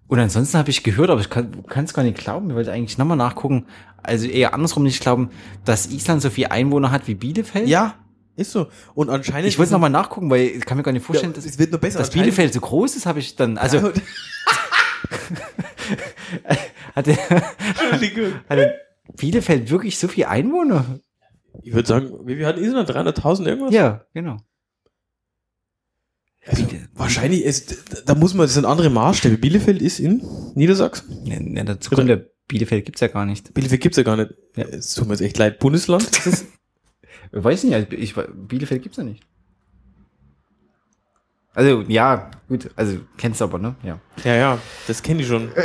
Und 0.06 0.18
ansonsten 0.18 0.58
habe 0.58 0.70
ich 0.70 0.82
gehört, 0.82 1.08
aber 1.10 1.20
ich 1.20 1.30
kann 1.30 1.84
es 1.84 1.94
gar 1.94 2.02
nicht 2.02 2.18
glauben, 2.18 2.50
ich 2.50 2.56
wollte 2.56 2.72
eigentlich 2.72 2.98
nochmal 2.98 3.16
nachgucken, 3.16 3.66
also 4.02 4.26
eher 4.26 4.54
andersrum 4.54 4.82
nicht 4.82 5.00
glauben, 5.00 5.30
dass 5.64 5.86
Island 5.88 6.20
so 6.20 6.30
viel 6.30 6.46
Einwohner 6.46 6.90
hat 6.90 7.06
wie 7.06 7.14
Bielefeld. 7.14 7.68
Ja, 7.68 7.94
ist 8.34 8.50
so. 8.50 8.66
Und 8.94 9.08
anscheinend. 9.08 9.46
Ich 9.48 9.56
wollte 9.58 9.68
ist- 9.68 9.72
nochmal 9.72 9.90
nachgucken, 9.90 10.28
weil 10.28 10.46
ich 10.46 10.66
kann 10.66 10.76
mir 10.78 10.82
gar 10.82 10.90
nicht 10.92 11.04
vorstellen, 11.06 11.30
ja, 11.32 11.36
dass, 11.36 11.44
es 11.46 11.58
wird 11.60 11.70
nur 11.70 11.80
besser. 11.80 11.98
dass 12.00 12.10
Bielefeld 12.10 12.52
so 12.52 12.60
groß 12.60 12.96
ist, 12.96 13.06
habe 13.06 13.20
ich 13.20 13.36
dann, 13.36 13.56
also 13.56 13.76
Ja, 13.78 13.92
hatte, 16.94 17.16
Entschuldigung. 17.68 18.32
hatte 18.48 18.74
Bielefeld 19.16 19.70
wirklich 19.70 19.98
so 19.98 20.08
viel 20.08 20.24
Einwohner? 20.24 21.00
Ich 21.62 21.72
würde 21.74 21.88
sagen, 21.88 22.10
wie 22.26 22.36
viel 22.36 22.46
hat 22.46 22.58
Island? 22.58 22.88
300.000 22.88 23.46
irgendwas? 23.46 23.74
Ja, 23.74 24.04
genau. 24.14 24.36
Also, 26.46 26.64
wahrscheinlich 26.94 27.44
ist, 27.44 28.08
da 28.08 28.14
muss 28.14 28.34
man, 28.34 28.44
das 28.44 28.54
sind 28.54 28.64
andere 28.64 28.88
Maßstäbe. 28.88 29.36
Bielefeld 29.36 29.82
ist 29.82 29.98
in 29.98 30.22
Niedersachsen. 30.54 31.26
Ja, 31.26 31.38
ja, 31.40 31.64
dazu 31.64 31.90
kommt 31.90 32.08
der 32.08 32.26
Bielefeld 32.48 32.84
gibt's 32.86 33.00
ja 33.00 33.08
gar 33.08 33.26
nicht. 33.26 33.52
Bielefeld 33.52 33.80
gibt's 33.80 33.98
ja 33.98 34.02
gar 34.02 34.16
nicht. 34.16 34.34
Ja. 34.56 34.64
Es 34.64 34.94
tut 34.94 35.06
mir 35.06 35.14
jetzt 35.14 35.20
echt 35.20 35.38
leid. 35.38 35.58
Bundesland? 35.58 36.08
Ich 37.32 37.44
weiß 37.44 37.62
nicht, 37.62 37.74
also 37.74 37.86
ich, 37.92 38.14
Bielefeld 38.48 38.82
gibt's 38.82 38.98
ja 38.98 39.04
nicht. 39.04 39.24
Also, 41.60 41.82
ja, 41.88 42.30
gut, 42.48 42.70
also 42.74 43.00
kennst 43.18 43.42
du 43.42 43.44
aber, 43.44 43.58
ne? 43.58 43.74
Ja. 43.82 43.98
ja, 44.24 44.34
ja, 44.34 44.58
das 44.86 45.02
kenne 45.02 45.20
ich 45.20 45.28
schon. 45.28 45.50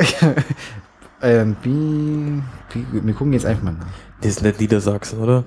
Ähm, 1.22 1.56
Bi, 1.64 2.44
Bi, 2.74 2.86
wir 2.92 3.14
gucken 3.14 3.32
jetzt 3.32 3.46
einfach 3.46 3.64
mal 3.64 3.72
nach. 3.72 3.88
Das 4.20 4.32
ist 4.32 4.42
nicht 4.44 4.60
Niedersachsen, 4.60 5.20
oder? 5.20 5.46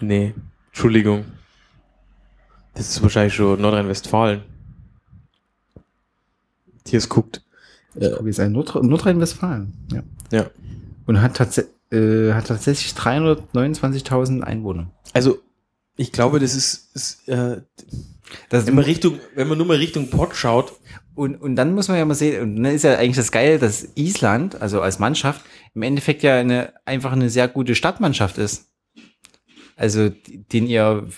Nee. 0.00 0.34
Entschuldigung. 0.66 1.24
Das 2.74 2.90
ist 2.90 3.00
wahrscheinlich 3.00 3.32
schon 3.32 3.60
Nordrhein-Westfalen. 3.60 4.42
Hier 6.86 6.98
es 6.98 7.08
guckt. 7.08 7.42
Ich 7.94 8.10
gucke 8.10 8.26
jetzt 8.26 8.40
ein 8.40 8.50
Nord 8.50 8.74
Nordrhein-Westfalen. 8.82 9.72
Ja. 9.92 10.02
Ja. 10.32 10.50
Und 11.06 11.22
hat, 11.22 11.36
tats 11.36 11.58
äh, 11.90 12.32
hat 12.32 12.48
tatsächlich 12.48 12.92
329.000 12.94 14.40
Einwohner. 14.42 14.90
Also 15.12 15.38
Ich 15.96 16.10
glaube, 16.10 16.40
das 16.40 16.56
ist, 16.56 16.94
ist 16.96 17.28
äh, 17.28 17.62
Das 18.48 18.66
wenn 18.66 18.74
man 18.74 18.84
Richtung, 18.84 19.18
wenn 19.34 19.48
man 19.48 19.58
nur 19.58 19.66
mal 19.66 19.76
Richtung 19.76 20.10
Pott 20.10 20.34
schaut, 20.34 20.72
Und, 21.14 21.36
und 21.40 21.56
dann 21.56 21.74
muss 21.74 21.88
man 21.88 21.96
ja 21.96 22.04
mal 22.04 22.14
sehen, 22.14 22.42
und 22.42 22.62
dann 22.62 22.74
ist 22.74 22.84
ja 22.84 22.96
eigentlich 22.96 23.16
das 23.16 23.30
Geile, 23.32 23.58
dass 23.58 23.88
Island, 23.94 24.60
also 24.60 24.80
als 24.80 24.98
Mannschaft, 24.98 25.44
im 25.74 25.82
Endeffekt 25.82 26.22
ja 26.22 26.36
eine, 26.36 26.72
einfach 26.84 27.12
eine 27.12 27.30
sehr 27.30 27.48
gute 27.48 27.74
Stadtmannschaft 27.74 28.38
ist. 28.38 28.70
Also, 29.76 30.10
den 30.52 30.66
ihr 30.66 31.08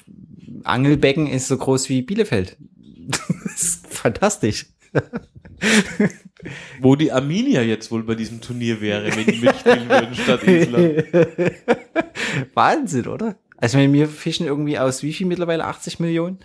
Angelbecken 0.64 1.26
ist 1.26 1.48
so 1.48 1.56
groß 1.56 1.88
wie 1.88 2.02
Bielefeld. 2.02 2.56
das 3.44 3.62
ist 3.62 3.86
fantastisch. 3.86 4.66
wo 6.80 6.96
die 6.96 7.12
Arminia 7.12 7.62
jetzt 7.62 7.90
wohl 7.90 8.02
bei 8.02 8.14
diesem 8.14 8.40
Turnier 8.40 8.80
wäre, 8.80 9.14
wenn 9.14 9.26
die 9.26 9.40
mitspielen 9.40 9.88
würden 9.88 10.14
statt 10.14 10.42
Island. 10.44 11.04
Wahnsinn, 12.54 13.06
oder? 13.08 13.36
Also, 13.56 13.78
wenn 13.78 13.92
wir 13.92 14.08
fischen 14.08 14.46
irgendwie 14.46 14.78
aus 14.78 15.02
wie 15.02 15.12
viel 15.12 15.26
mittlerweile? 15.26 15.64
80 15.64 15.98
Millionen? 16.00 16.38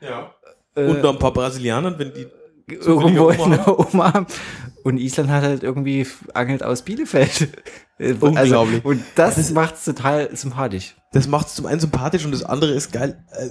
Ja. 0.00 0.34
Und 0.74 1.02
noch 1.02 1.12
ein 1.12 1.18
paar 1.18 1.32
Brasilianern, 1.32 1.98
wenn 1.98 2.12
die 2.14 2.26
Irgendwo 2.72 3.30
die 3.32 3.42
in 3.42 3.50
der 3.50 3.78
Oma 3.78 4.14
haben. 4.14 4.26
Und 4.84 4.98
Island 4.98 5.28
hat 5.30 5.42
halt 5.42 5.62
irgendwie 5.64 6.06
angelt 6.34 6.62
aus 6.62 6.82
Bielefeld. 6.82 7.48
Unglaublich. 7.98 8.38
Also, 8.76 8.88
und 8.88 9.02
das, 9.16 9.34
Das 9.34 9.38
ist- 9.46 9.52
macht's 9.54 9.84
total 9.84 10.34
sympathisch. 10.36 10.96
Das 11.12 11.26
macht 11.26 11.48
es 11.48 11.54
zum 11.56 11.66
einen 11.66 11.80
sympathisch 11.80 12.24
und 12.24 12.30
das 12.32 12.44
andere 12.44 12.70
ist 12.72 12.92
geil. 12.92 13.22
Äh, 13.32 13.48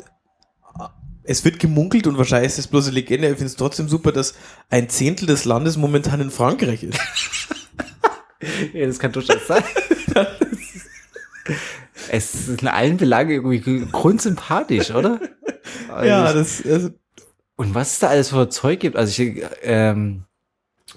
Es 1.24 1.44
wird 1.46 1.60
gemunkelt 1.60 2.08
und 2.08 2.18
wahrscheinlich 2.18 2.54
ist 2.54 2.60
es 2.60 2.68
bloß 2.68 2.86
eine 2.86 2.96
Legende. 2.96 3.28
Ich 3.28 3.34
finde 3.34 3.48
es 3.48 3.56
trotzdem 3.58 3.90
super, 3.90 4.12
dass 4.14 4.34
ein 4.70 4.88
Zehntel 4.90 5.28
des 5.28 5.44
Landes 5.46 5.76
momentan 5.78 6.22
in 6.22 6.32
Frankreich 6.32 6.84
ist. 6.84 6.98
Ja, 8.72 8.86
das 8.88 9.00
kann 9.00 9.12
durchaus 9.12 9.46
sein. 9.48 9.62
es 12.12 12.48
ist 12.48 12.62
in 12.62 12.68
allen 12.68 12.98
Belangen 12.98 13.32
irgendwie 13.32 13.86
grundsympathisch, 13.92 14.92
oder? 14.92 15.20
Also, 15.90 16.40
das. 16.40 16.66
Also, 16.66 16.90
Und 17.56 17.76
was 17.76 17.94
es 17.94 18.00
da 18.00 18.08
alles 18.08 18.30
für 18.30 18.50
Zeug 18.50 18.80
gibt. 18.80 18.96
Also 18.96 19.22
ich, 19.22 19.44
ähm, 19.62 20.24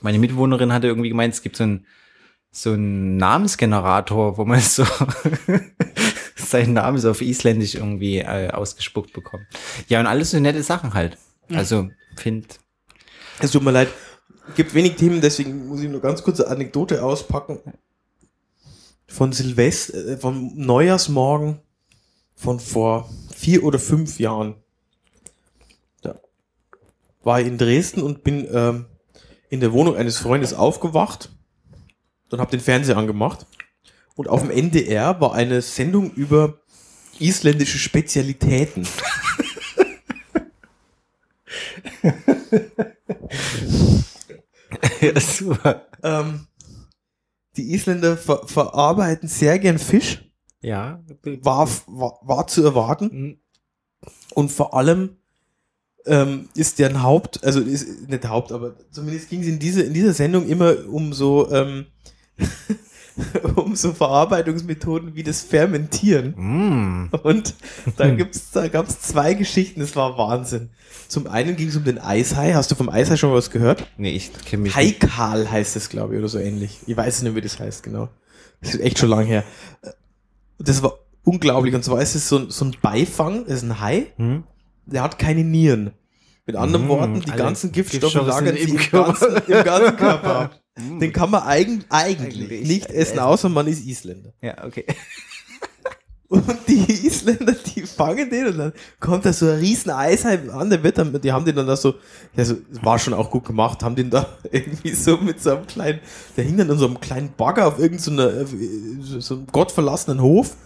meine 0.01 0.19
Mitbewohnerin 0.19 0.73
hatte 0.73 0.87
irgendwie 0.87 1.09
gemeint, 1.11 1.35
es 1.35 1.43
gibt 1.43 1.57
so 1.57 1.65
ein 1.65 1.87
so 2.53 2.75
ein 2.75 3.17
Namensgenerator, 3.17 4.37
wo 4.37 4.45
man 4.45 4.61
so 4.61 4.85
seinen 6.37 6.75
Namen 6.75 6.99
so 6.99 7.11
auf 7.11 7.23
Isländisch 7.23 7.75
irgendwie 7.75 8.19
äh, 8.19 8.51
ausgespuckt 8.51 9.13
bekommt. 9.13 9.47
Ja, 9.89 10.01
und 10.01 10.07
alles 10.07 10.31
so 10.31 10.39
nette 10.39 10.63
Sachen 10.63 10.95
halt. 10.95 11.19
Also, 11.53 11.89
find, 12.17 12.61
es 13.41 13.51
tut 13.51 13.63
mir 13.63 13.73
leid. 13.73 13.89
Gibt 14.55 14.75
wenig 14.75 14.97
Themen, 14.97 15.21
deswegen 15.21 15.67
muss 15.69 15.81
ich 15.81 15.89
nur 15.89 16.01
ganz 16.01 16.23
kurze 16.23 16.49
Anekdote 16.49 17.03
auspacken. 17.03 17.59
Von 19.13 19.33
Silvester, 19.33 19.95
äh, 19.95 20.17
vom 20.17 20.53
Neujahrsmorgen 20.55 21.61
von 22.35 22.59
vor 22.59 23.11
vier 23.35 23.63
oder 23.63 23.79
fünf 23.79 24.19
Jahren. 24.19 24.55
Da 26.01 26.19
war 27.23 27.41
ich 27.41 27.47
in 27.47 27.59
Dresden 27.59 28.03
und 28.03 28.25
bin 28.25 28.49
ähm, 28.53 28.87
in 29.51 29.61
der 29.61 29.73
Wohnung 29.73 29.97
eines 29.97 30.17
Freundes 30.17 30.55
aufgewacht 30.55 31.31
und 32.31 32.41
habe 32.41 32.51
den 32.51 32.61
Fernseher 32.61 32.97
angemacht. 32.97 33.47
Und 34.17 34.29
auf 34.29 34.41
dem 34.41 34.51
NDR 34.51 35.21
war 35.21 35.35
eine 35.35 35.61
Sendung 35.61 36.11
über 36.13 36.61
isländische 37.19 37.79
Spezialitäten. 37.79 38.89
ja, 45.01 45.21
super. 45.21 45.87
Ähm, 46.03 46.47
die 47.57 47.73
Isländer 47.73 48.17
ver 48.17 48.47
verarbeiten 48.47 49.29
sehr 49.29 49.59
gern 49.59 49.79
Fisch, 49.79 50.31
Ja. 50.61 51.03
war, 51.43 51.69
war, 51.87 52.19
war 52.23 52.47
zu 52.47 52.63
erwarten. 52.65 53.11
Mhm. 53.13 53.39
Und 54.35 54.51
vor 54.51 54.75
allem 54.75 55.17
ähm, 56.07 56.49
ist 56.55 56.79
deren 56.79 57.03
Haupt, 57.03 57.45
also 57.45 57.61
ist 57.61 58.09
nicht 58.09 58.27
Haupt, 58.27 58.51
aber 58.53 58.75
zumindest 58.91 59.29
ging 59.29 59.41
es 59.43 59.47
in, 59.47 59.59
diese, 59.59 59.83
in 59.83 59.95
dieser 59.95 60.13
Sendung 60.15 60.49
immer 60.49 60.75
um 60.89 61.13
so, 61.13 61.51
ähm, 61.53 61.87
um 63.57 63.77
so 63.77 63.93
Verarbeitungsmethoden 63.93 65.15
wie 65.15 65.23
das 65.23 65.43
Fermentieren. 65.43 66.35
Mm. 66.37 67.11
Und 67.23 67.55
da 67.97 68.09
gibt's, 68.11 68.51
da 68.53 68.69
gab's 68.69 69.01
zwei 69.01 69.35
Geschichten, 69.35 69.81
das 69.81 69.95
war 69.97 70.17
Wahnsinn. 70.19 70.71
Zum 71.09 71.27
einen 71.27 71.57
ging 71.57 71.69
es 71.69 71.77
um 71.77 71.85
den 71.85 71.99
Eishai. 71.99 72.53
Hast 72.55 72.71
du 72.71 72.75
vom 72.75 72.89
Eishai 72.89 73.17
schon 73.17 73.31
mal 73.31 73.37
was 73.37 73.51
gehört? 73.51 73.87
Nee, 73.99 74.13
ich 74.13 74.33
kenne 74.45 74.63
mich 74.63 74.77
nicht. 74.77 75.03
Haikal 75.03 75.51
heißt 75.51 75.77
es, 75.77 75.89
glaube 75.91 76.15
ich, 76.15 76.19
oder 76.21 76.29
so 76.29 76.39
ähnlich. 76.39 76.79
Ich 76.87 76.97
weiß 76.97 77.23
nicht, 77.23 77.35
wie 77.35 77.41
das 77.43 77.59
heißt, 77.59 77.83
genau. 77.83 78.09
Das 78.61 78.75
ist 78.75 78.81
echt 78.81 78.99
schon 78.99 79.11
lang 79.11 79.27
her. 79.27 79.45
Das 80.59 80.83
war 80.83 80.95
unglaublich. 81.25 81.75
Und 81.75 81.85
zwar 81.85 82.01
ist 82.01 82.15
es 82.15 82.29
so, 82.29 82.39
ein- 82.39 82.51
so 82.51 82.65
ein 82.65 82.77
Beifang, 82.81 83.45
ist 83.47 83.63
ein 83.63 83.81
Hai, 83.81 84.07
Hm? 84.17 84.45
der 84.87 85.03
hat 85.03 85.19
keine 85.19 85.45
Nieren. 85.45 85.91
Mit 86.47 86.57
anderen 86.57 86.87
Mm, 86.87 86.89
Worten, 86.89 87.21
die 87.21 87.31
ganzen 87.31 87.71
Giftstoffe 87.71 88.13
Giftstoffe 88.15 88.27
lagern 88.27 88.57
im 88.57 88.77
ganzen, 88.91 89.37
im 89.47 89.65
ganzen 89.65 89.97
Körper 89.97 90.37
ab. 90.41 90.59
Den 90.77 91.13
kann 91.13 91.31
man 91.31 91.43
eigen, 91.43 91.85
eigentlich, 91.91 92.45
Eigentlich 92.45 92.67
nicht 92.67 92.91
essen, 92.91 93.19
außer 93.19 93.49
man 93.49 93.67
ist 93.67 93.85
Isländer. 93.85 94.33
Ja, 94.41 94.65
okay. 94.65 94.87
Und 96.33 96.47
die 96.67 97.07
Isländer, 97.07 97.53
die 97.53 97.83
fangen 97.83 98.31
den 98.31 98.47
und 98.47 98.57
dann 98.57 98.73
kommt 99.01 99.27
da 99.27 99.35
so 99.35 99.51
ein 99.51 99.59
riesen 99.59 99.91
Eishai 99.91 100.39
an, 100.51 100.71
der 100.71 100.83
wird 100.83 100.97
dann, 100.97 101.21
die 101.21 101.31
haben 101.31 101.45
den 101.45 101.55
dann 101.55 101.67
da 101.67 101.77
so, 101.77 101.97
also 102.35 102.57
war 102.81 102.99
schon 102.99 103.13
auch 103.13 103.31
gut 103.31 103.45
gemacht, 103.45 103.83
haben 103.83 103.97
den 103.97 104.09
da 104.09 104.27
irgendwie 104.51 104.95
so 104.95 105.19
mit 105.19 105.43
so 105.43 105.57
einem 105.57 105.67
kleinen, 105.67 106.01
der 106.35 106.45
hing 106.45 106.57
dann 106.57 106.71
in 106.71 106.79
so 106.79 106.87
einem 106.87 106.99
kleinen 107.01 107.35
Bagger 107.37 107.67
auf 107.67 107.79
irgendeiner, 107.79 108.47
so, 109.01 109.21
so 109.21 109.35
einem 109.35 109.47
gottverlassenen 109.49 110.23
Hof, 110.23 110.57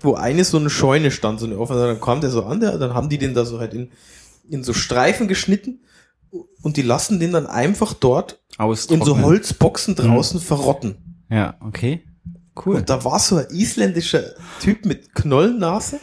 wo 0.00 0.12
eine 0.12 0.44
so 0.44 0.58
eine 0.58 0.68
Scheune 0.68 1.10
stand, 1.10 1.40
so 1.40 1.46
eine 1.46 1.58
offene, 1.58 1.86
dann 1.86 2.02
kam 2.02 2.20
der 2.20 2.28
so 2.28 2.44
an, 2.44 2.60
der, 2.60 2.76
dann 2.76 2.92
haben 2.92 3.08
die 3.08 3.16
den 3.16 3.32
da 3.32 3.46
so 3.46 3.60
halt 3.60 3.72
in, 3.72 3.92
in 4.50 4.62
so 4.62 4.74
Streifen 4.74 5.26
geschnitten 5.26 5.80
und 6.62 6.76
die 6.76 6.82
lassen 6.82 7.20
den 7.20 7.32
dann 7.32 7.46
einfach 7.46 7.92
dort 7.94 8.40
Aus 8.58 8.86
in 8.86 9.02
so 9.02 9.18
Holzboxen 9.20 9.94
draußen 9.94 10.40
verrotten. 10.40 11.24
Ja, 11.30 11.54
okay. 11.60 12.04
Cool. 12.64 12.76
Und 12.76 12.88
da 12.90 13.04
war 13.04 13.18
so 13.18 13.36
ein 13.36 13.46
isländischer 13.50 14.22
Typ 14.60 14.84
mit 14.86 15.14
Knollennase. 15.14 15.98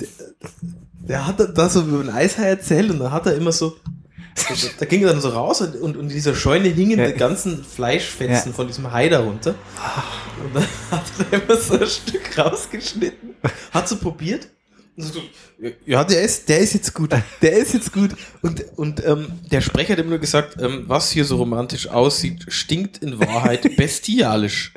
Der, 0.00 0.08
der 1.08 1.26
hat 1.26 1.56
da 1.56 1.68
so 1.68 1.80
über 1.82 2.02
den 2.02 2.10
Eishai 2.12 2.44
erzählt 2.48 2.90
und 2.90 2.98
dann 2.98 3.10
hat 3.10 3.26
er 3.26 3.34
immer 3.36 3.52
so, 3.52 3.76
da 4.78 4.84
ging 4.86 5.02
er 5.02 5.12
dann 5.12 5.20
so 5.22 5.30
raus 5.30 5.60
und, 5.62 5.76
und, 5.76 5.96
und 5.96 6.04
in 6.04 6.08
dieser 6.10 6.34
Scheune 6.34 6.68
hingen 6.68 6.98
Ja. 6.98 7.06
die 7.08 7.14
ganzen 7.18 7.64
Fleischfetzen 7.64 8.50
Ja. 8.52 8.56
von 8.56 8.66
diesem 8.66 8.92
Hai 8.92 9.08
darunter. 9.08 9.54
Und 10.44 10.54
dann 10.54 10.64
hat 10.90 11.04
er 11.30 11.42
immer 11.42 11.56
so 11.56 11.78
ein 11.78 11.86
Stück 11.86 12.36
rausgeschnitten, 12.38 13.30
hat 13.72 13.88
so 13.88 13.96
probiert. 13.96 14.48
Ja, 15.86 16.04
der 16.04 16.22
ist, 16.22 16.48
der 16.48 16.58
ist 16.58 16.74
jetzt 16.74 16.92
gut. 16.94 17.12
Der 17.40 17.52
ist 17.52 17.72
jetzt 17.74 17.92
gut. 17.92 18.10
Und, 18.42 18.64
und 18.76 19.04
ähm, 19.04 19.26
der 19.50 19.60
Sprecher 19.60 19.92
hat 19.92 19.98
immer 20.00 20.10
nur 20.10 20.18
gesagt, 20.18 20.60
ähm, 20.60 20.84
was 20.86 21.10
hier 21.10 21.24
so 21.24 21.36
romantisch 21.36 21.88
aussieht, 21.88 22.44
stinkt 22.48 22.98
in 22.98 23.18
Wahrheit 23.18 23.76
bestialisch. 23.76 24.74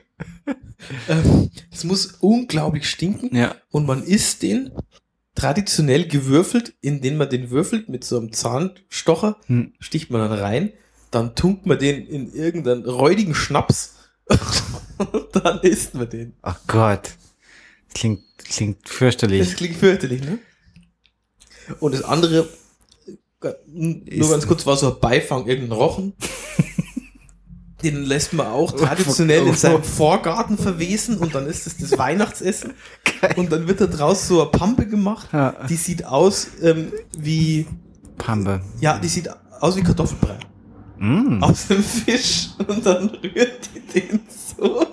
ähm, 1.09 1.49
es 1.71 1.83
muss 1.83 2.13
unglaublich 2.21 2.89
stinken 2.89 3.35
Ja. 3.35 3.55
und 3.71 3.85
man 3.85 4.03
isst 4.03 4.41
den 4.43 4.71
traditionell 5.35 6.07
gewürfelt, 6.07 6.73
indem 6.81 7.17
man 7.17 7.29
den 7.29 7.49
würfelt 7.49 7.89
mit 7.89 8.03
so 8.05 8.17
einem 8.17 8.31
Zahnstocher, 8.31 9.37
Hm. 9.47 9.73
sticht 9.79 10.09
man 10.11 10.21
dann 10.21 10.39
rein, 10.39 10.71
dann 11.11 11.35
tunkt 11.35 11.65
man 11.65 11.77
den 11.77 12.07
in 12.07 12.33
irgendeinen 12.33 12.85
räudigen 12.85 13.35
Schnaps 13.35 13.95
und 14.97 15.27
dann 15.33 15.59
isst 15.59 15.93
man 15.93 16.09
den. 16.09 16.33
Oh 16.41 16.53
Gott. 16.67 17.11
Klingt, 17.95 18.21
klingt 18.37 18.77
Das 18.83 18.91
fürchterlich. 18.91 19.55
klingt 19.55 19.77
fürchterlich, 19.77 20.21
ne? 20.21 20.37
Und 21.79 21.93
das 21.93 22.03
andere, 22.03 22.47
nur 23.67 24.29
ganz 24.29 24.45
kurz, 24.45 24.65
war 24.65 24.75
so 24.75 24.93
ein 24.93 24.99
Beifang, 24.99 25.47
irgendein 25.47 25.77
Rochen. 25.77 26.13
Den 27.83 28.03
lässt 28.03 28.33
man 28.33 28.47
auch 28.47 28.71
traditionell 28.71 29.47
in 29.47 29.53
seinem 29.53 29.83
Vorgarten 29.97 30.57
verwesen 30.57 31.17
und 31.17 31.35
dann 31.35 31.45
ist 31.45 31.67
es 31.67 31.77
das 31.77 31.97
Weihnachtsessen. 31.97 32.73
Und 33.35 33.51
dann 33.51 33.67
wird 33.67 33.79
da 33.79 33.85
draus 33.87 34.27
so 34.27 34.41
eine 34.41 34.49
Pampe 34.49 34.87
gemacht. 34.87 35.29
Ja. 35.31 35.65
Die 35.69 35.75
sieht 35.75 36.05
aus 36.05 36.47
ähm, 36.63 36.91
wie, 37.17 37.67
Pampe. 38.17 38.61
ja, 38.81 38.97
die 38.97 39.07
sieht 39.07 39.29
aus 39.61 39.75
wie 39.75 39.83
Kartoffelbrei. 39.83 40.37
Mm. 40.97 41.43
Aus 41.43 41.67
dem 41.67 41.83
Fisch. 41.83 42.49
Und 42.67 42.85
dann 42.85 43.09
rührt 43.09 43.69
die 43.75 43.99
den 43.99 44.19
so. 44.57 44.85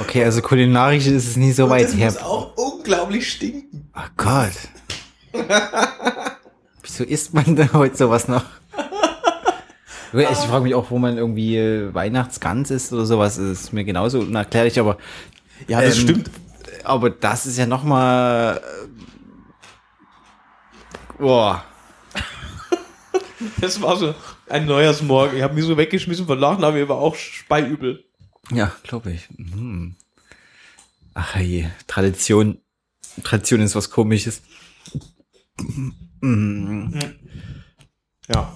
Okay, 0.00 0.24
also 0.24 0.42
kulinarisch 0.42 1.06
ist 1.06 1.26
es 1.28 1.36
nie 1.36 1.52
so 1.52 1.64
Und 1.64 1.70
weit 1.70 1.84
das 1.84 1.94
her. 1.96 2.06
muss 2.12 2.18
auch 2.22 2.56
unglaublich 2.56 3.30
stinken. 3.30 3.90
Oh 3.96 4.00
Gott. 4.16 4.52
Wieso 6.82 7.04
isst 7.04 7.32
man 7.34 7.56
denn 7.56 7.72
heute 7.72 7.96
sowas 7.96 8.28
noch? 8.28 8.44
Ich 10.12 10.26
frage 10.26 10.64
mich 10.64 10.74
auch, 10.74 10.90
wo 10.90 10.98
man 10.98 11.16
irgendwie 11.16 11.56
äh, 11.56 11.94
Weihnachtsgans 11.94 12.70
isst 12.70 12.92
oder 12.92 13.06
sowas. 13.06 13.36
Das 13.36 13.44
ist 13.46 13.72
mir 13.72 13.84
genauso 13.84 14.20
unerklärlich, 14.20 14.78
aber, 14.78 14.98
Ja, 15.68 15.80
das 15.80 15.96
Ähm, 15.96 16.02
stimmt. 16.02 16.30
aber 16.84 17.08
das 17.08 17.46
ist 17.46 17.56
ja 17.56 17.64
noch 17.66 17.82
mal. 17.82 18.56
äh, 18.58 18.88
Boah. 21.18 21.64
Das 23.60 23.80
war 23.80 23.96
so 23.96 24.14
ein 24.48 24.66
Neujahrsmorgen. 24.66 25.36
Ich 25.36 25.42
habe 25.42 25.54
mich 25.54 25.64
so 25.64 25.76
weggeschmissen 25.76 26.26
von 26.26 26.38
Lachen, 26.38 26.62
aber 26.62 26.74
mir 26.76 26.88
war 26.88 26.96
auch 26.98 27.14
speiübel. 27.14 28.04
Ja, 28.50 28.72
glaube 28.82 29.12
ich. 29.12 29.28
Mhm. 29.36 29.94
Ach 31.14 31.36
je, 31.36 31.66
Tradition. 31.86 32.58
Tradition 33.22 33.60
ist 33.60 33.74
was 33.74 33.90
komisches. 33.90 34.42
Mm. 36.20 36.94
Ja. 38.28 38.54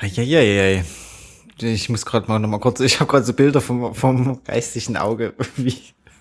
Eieiei. 0.00 0.84
Ich 1.60 1.88
muss 1.88 2.06
gerade 2.06 2.28
mal 2.28 2.38
noch 2.38 2.48
mal 2.48 2.60
kurz, 2.60 2.80
ich 2.80 3.00
habe 3.00 3.10
gerade 3.10 3.24
so 3.26 3.32
Bilder 3.32 3.60
vom, 3.60 3.94
vom 3.94 4.42
geistigen 4.44 4.96
Auge. 4.96 5.34
Wie? 5.56 5.76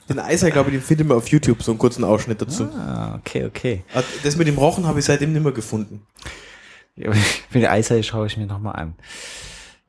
Den 0.09 0.19
Eiser, 0.19 0.49
glaube 0.51 0.69
ich, 0.71 0.77
den 0.77 0.81
findet 0.83 1.07
man 1.07 1.17
auf 1.17 1.27
YouTube, 1.27 1.61
so 1.61 1.71
einen 1.71 1.77
kurzen 1.79 2.03
Ausschnitt 2.03 2.41
dazu. 2.41 2.63
Ah, 2.63 3.15
okay, 3.15 3.45
okay. 3.45 3.83
Ah, 3.93 4.01
Das 4.23 4.37
mit 4.37 4.47
dem 4.47 4.57
Rochen 4.57 4.87
habe 4.87 4.99
ich 4.99 5.05
seitdem 5.05 5.33
nicht 5.33 5.43
mehr 5.43 5.51
gefunden. 5.51 6.05
Ja, 6.95 7.11
Für 7.13 7.59
die 7.59 7.67
Eisei 7.67 8.01
schaue 8.03 8.27
ich 8.27 8.37
mir 8.37 8.47
noch 8.47 8.59
mal 8.59 8.71
an. 8.71 8.95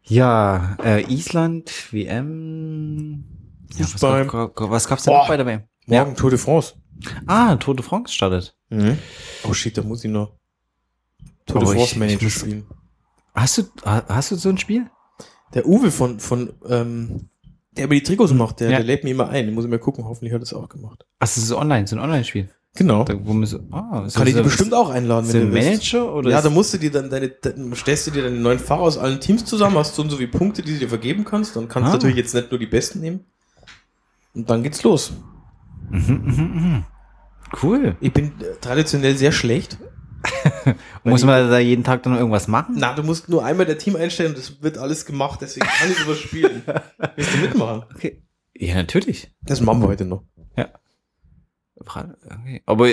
Ja, 0.09 0.77
äh, 0.83 1.03
Island, 1.13 1.71
WM. 1.93 3.25
Ja, 3.77 3.87
was, 3.93 4.01
gab, 4.29 4.53
was 4.71 4.89
gab's 4.89 5.05
denn 5.05 5.13
Boah. 5.13 5.21
noch 5.21 5.29
bei 5.29 5.37
der 5.37 5.47
WM? 5.47 5.63
Morgen 5.87 6.15
Tour 6.17 6.31
de 6.31 6.39
France. 6.39 6.75
Ah, 7.27 7.57
Tour 7.57 7.77
de 7.77 7.85
France 7.85 8.13
startet. 8.15 8.57
Oh 9.45 9.53
shit, 9.53 9.77
da 9.77 9.83
muss 9.83 10.05
ich 10.05 10.11
noch 10.11 10.33
Tour 11.47 11.61
de 11.61 11.69
France 11.75 11.99
Manager 11.99 12.25
muss- 12.25 12.33
spielen. 12.41 12.67
Hast 13.35 13.59
du, 13.59 13.63
ha- 13.85 14.05
hast 14.09 14.31
du 14.33 14.37
so 14.37 14.49
ein 14.49 14.59
Spiel? 14.59 14.91
Der 15.55 15.67
Uwe 15.67 15.91
von, 15.91 16.19
von 16.19 16.53
ähm, 16.69 17.29
der 17.73 17.85
über 17.85 17.95
die 17.95 18.03
Trikots 18.03 18.33
macht, 18.33 18.61
der, 18.61 18.71
Ja. 18.71 18.77
der 18.79 18.87
lädt 18.87 19.05
mir 19.05 19.11
immer 19.11 19.29
ein. 19.29 19.47
Den 19.47 19.55
muss 19.55 19.65
ich 19.65 19.71
mal 19.71 19.79
gucken, 19.79 20.05
hoffentlich 20.05 20.33
hat 20.33 20.41
er 20.41 20.45
es 20.45 20.53
auch 20.53 20.69
gemacht. 20.69 21.05
Ach, 21.21 21.27
das 21.27 21.37
ist 21.39 21.53
online, 21.53 21.87
so 21.87 21.97
ein 21.97 22.03
Online-Spiel. 22.03 22.51
Genau. 22.77 23.03
Da, 23.05 23.15
wo 23.25 23.33
man 23.33 23.47
so, 23.47 23.59
ah, 23.73 24.07
Kann 24.15 24.27
ich 24.27 24.35
dir 24.35 24.43
bestimmt 24.43 24.73
auch 24.75 24.91
einladen, 24.91 25.31
der 25.33 25.41
du 25.43 25.53
willst. 25.53 25.69
Manager 25.69 26.15
oder? 26.15 26.31
Ja, 26.31 26.39
ist- 26.39 26.45
da 26.45 26.51
musst 26.51 26.73
du 26.75 26.79
dir 26.79 26.91
dann 26.93 27.11
deine, 27.11 27.29
dann 27.29 27.75
stellst 27.75 28.07
du 28.07 28.11
dir 28.13 28.23
deine 28.23 28.37
neuen 28.37 28.59
Fahrer 28.61 28.83
aus 28.83 28.99
allen 28.99 29.21
Teams 29.21 29.45
zusammen, 29.45 29.77
hast 29.77 29.95
so 29.97 30.03
und 30.03 30.11
so 30.11 30.19
wie 30.21 30.27
Punkte, 30.29 30.63
die 30.63 30.75
du 30.75 30.79
dir 30.79 30.89
vergeben 30.89 31.25
kannst. 31.25 31.57
Dann 31.57 31.67
kannst 31.69 31.89
Ah. 31.89 31.91
du 31.93 31.97
natürlich 31.97 32.17
jetzt 32.17 32.35
nicht 32.35 32.51
nur 32.51 32.59
die 32.61 32.67
besten 32.67 33.01
nehmen. 33.01 33.25
Und 34.35 34.49
dann 34.49 34.63
geht's 34.63 34.83
los. 34.85 35.13
Mhm, 35.91 36.21
mhm, 36.25 36.43
mhm. 36.55 36.85
Cool. 37.63 37.97
Ich 38.01 38.13
bin 38.13 38.27
äh, 38.41 38.55
traditionell 38.61 39.17
sehr 39.17 39.33
schlecht. 39.33 39.79
Muss 41.05 41.25
man 41.25 41.49
da 41.51 41.59
jeden 41.59 41.83
Tag 41.85 42.03
dann 42.03 42.17
irgendwas 42.17 42.49
machen? 42.49 42.75
Na, 42.79 42.93
du 42.93 43.03
musst 43.03 43.29
nur 43.29 43.45
einmal 43.45 43.67
der 43.67 43.79
Team 43.79 43.97
einstellen 43.97 44.31
und 44.31 44.39
das 44.39 44.63
wird 44.63 44.77
alles 44.77 45.07
gemacht, 45.07 45.41
deswegen 45.41 45.67
kann 45.67 45.91
ich 45.91 45.97
sowas 45.99 46.19
spielen. 46.19 46.63
Willst 47.17 47.35
du 47.35 47.39
mitmachen? 47.39 47.85
Okay. 47.95 48.23
Ja, 48.55 48.75
natürlich. 48.75 49.33
Das 49.43 49.61
machen 49.61 49.81
wir 49.81 49.89
heute 49.89 50.05
noch. 50.05 50.25
Fra- 50.55 50.69
Okay. 51.81 52.63
Aber, 52.67 52.87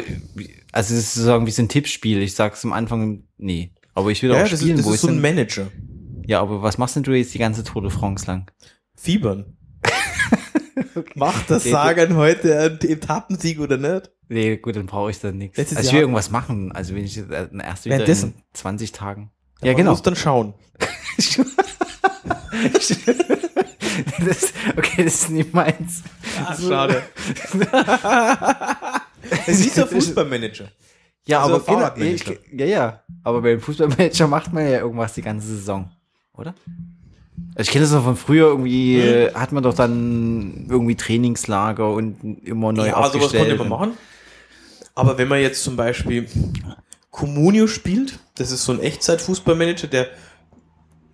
also 0.72 0.94
es 0.94 1.00
ist 1.00 1.14
sozusagen 1.16 1.46
wie 1.48 1.52
so 1.52 1.62
ein 1.62 1.70
Tippspiel. 1.70 2.22
Ich 2.22 2.36
sag's 2.36 2.64
am 2.66 2.74
Anfang, 2.74 3.24
nee. 3.38 3.72
Aber 3.94 4.12
ich 4.12 4.22
will 4.24 4.32
Ja, 4.32 4.38
auch 4.38 4.42
das 4.44 4.54
ist, 4.54 4.62
spielen. 4.62 4.78
das 4.78 4.86
wo 4.86 4.90
ist 4.90 4.96
ist 4.96 5.02
so 5.02 5.08
ein 5.08 5.22
Manager. 5.22 5.68
ja, 6.26 6.42
aber 6.42 6.62
was 6.62 6.78
machst 6.78 6.96
denn 6.96 7.04
du 7.04 7.14
jetzt 7.14 7.34
die 7.34 7.40
ganze 7.40 7.64
Tour 7.64 7.82
de 7.82 7.92
France 7.92 8.26
lang? 8.28 8.52
Fiebern. 8.96 9.58
Macht 11.16 11.50
das 11.50 11.64
Sagen 11.64 12.16
heute 12.16 12.60
ein 12.60 12.80
Etappensieg 12.90 13.60
oder 13.60 13.78
nicht? 13.78 14.12
Nee, 14.30 14.58
gut, 14.58 14.76
dann 14.76 14.86
brauche 14.86 15.12
ich 15.12 15.20
dann 15.20 15.38
nichts. 15.38 15.58
Also 15.60 15.80
ich 15.80 15.92
will 15.94 16.02
irgendwas 16.02 16.32
machen. 16.32 16.72
Also 16.72 16.96
wenn 16.96 17.04
ich 17.06 17.16
jetzt 17.16 17.32
äh, 17.32 17.48
erst 17.62 17.86
wieder 17.86 18.06
in 18.06 18.34
20 18.54 18.92
Tagen. 18.92 19.32
Ja, 19.62 19.70
Ja, 19.70 19.74
genau. 19.74 19.92
muss 19.92 20.02
dann 20.02 20.16
schauen. 20.16 20.54
das, 24.26 24.54
okay, 24.78 25.04
das 25.04 25.16
ist 25.16 25.30
nicht 25.32 25.54
meins. 25.54 26.04
Ah, 26.46 26.56
schade. 26.56 27.04
Es 29.48 29.60
ist 29.66 29.78
der 29.78 29.88
Fußballmanager. 29.88 30.68
Ja, 31.28 31.42
Also 31.44 31.56
aber 31.56 31.92
genau, 31.96 32.08
ja, 32.56 32.66
ja. 32.66 33.02
Aber 33.24 33.42
beim 33.42 33.60
Fußballmanager 33.60 34.28
macht 34.28 34.54
man 34.54 34.64
ja 34.64 34.80
irgendwas 34.80 35.14
die 35.14 35.22
ganze 35.24 35.48
Saison, 35.48 35.90
oder? 36.34 36.54
Also 37.56 37.68
ich 37.68 37.72
kenne 37.72 37.84
das 37.86 37.94
noch 37.94 38.04
von 38.04 38.16
früher, 38.16 38.48
irgendwie 38.48 39.02
Hm. 39.02 39.08
äh, 39.08 39.34
hat 39.34 39.52
man 39.52 39.64
doch 39.64 39.74
dann 39.74 40.68
irgendwie 40.70 40.96
Trainingslager 40.96 41.92
und 41.92 42.46
immer 42.46 42.72
neu 42.72 42.88
Ja, 42.88 42.96
sowas 42.96 43.16
aufgestellt. 43.16 43.58
konnte 43.58 43.58
man 43.58 43.70
machen. 43.70 43.98
Aber 44.94 45.18
wenn 45.18 45.28
man 45.28 45.42
jetzt 45.42 45.64
zum 45.64 45.76
Beispiel 45.76 46.28
Comunio 47.12 47.68
spielt, 47.68 48.20
das 48.36 48.52
ist 48.52 48.64
so 48.64 48.72
ein 48.74 48.80
Echtzeit-Fußballmanager, 48.80 49.88
der 49.88 50.08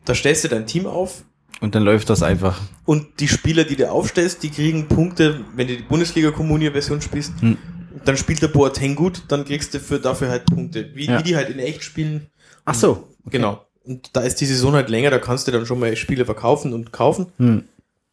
da 0.06 0.14
stellst 0.16 0.44
du 0.44 0.48
dein 0.50 0.66
Team 0.66 0.88
auf 0.88 1.24
Und 1.62 1.76
dann 1.76 1.84
läuft 1.84 2.10
das 2.10 2.22
einfach. 2.24 2.60
und 2.86 3.20
die 3.20 3.28
Spieler, 3.28 3.64
die 3.64 3.76
du 3.78 3.90
aufstellst, 3.90 4.44
die 4.44 4.50
kriegen 4.50 4.88
Punkte, 4.88 5.46
wenn 5.56 5.68
du 5.68 5.78
die 5.78 5.84
Bundesliga-Comunio-Version 5.84 7.02
spielst, 7.02 7.34
Hm. 7.40 7.58
dann 8.04 8.18
spielt 8.18 8.42
der 8.42 8.48
Boateng 8.50 8.96
gut, 8.96 9.24
dann 9.30 9.46
kriegst 9.46 9.74
du 9.74 9.80
für, 9.80 10.00
dafür 10.00 10.30
halt 10.30 10.46
Punkte. 10.48 10.90
Wie, 10.96 11.06
Ja. 11.06 11.20
wie 11.20 11.24
die 11.24 11.36
halt 11.36 11.50
in 11.50 11.60
echt 11.60 11.84
spielen. 11.84 12.28
Ach 12.66 12.74
so. 12.76 13.08
Genau. 13.30 13.66
Und 13.84 14.10
da 14.14 14.22
ist 14.22 14.42
die 14.42 14.46
Saison 14.46 14.74
halt 14.74 14.90
länger, 14.90 15.10
da 15.12 15.20
kannst 15.20 15.48
du 15.48 15.52
dann 15.52 15.66
schon 15.66 15.80
mal 15.80 15.96
Spiele 15.96 16.26
verkaufen 16.26 16.74
und 16.74 16.92
kaufen. 16.92 17.28
Hm. 17.38 17.64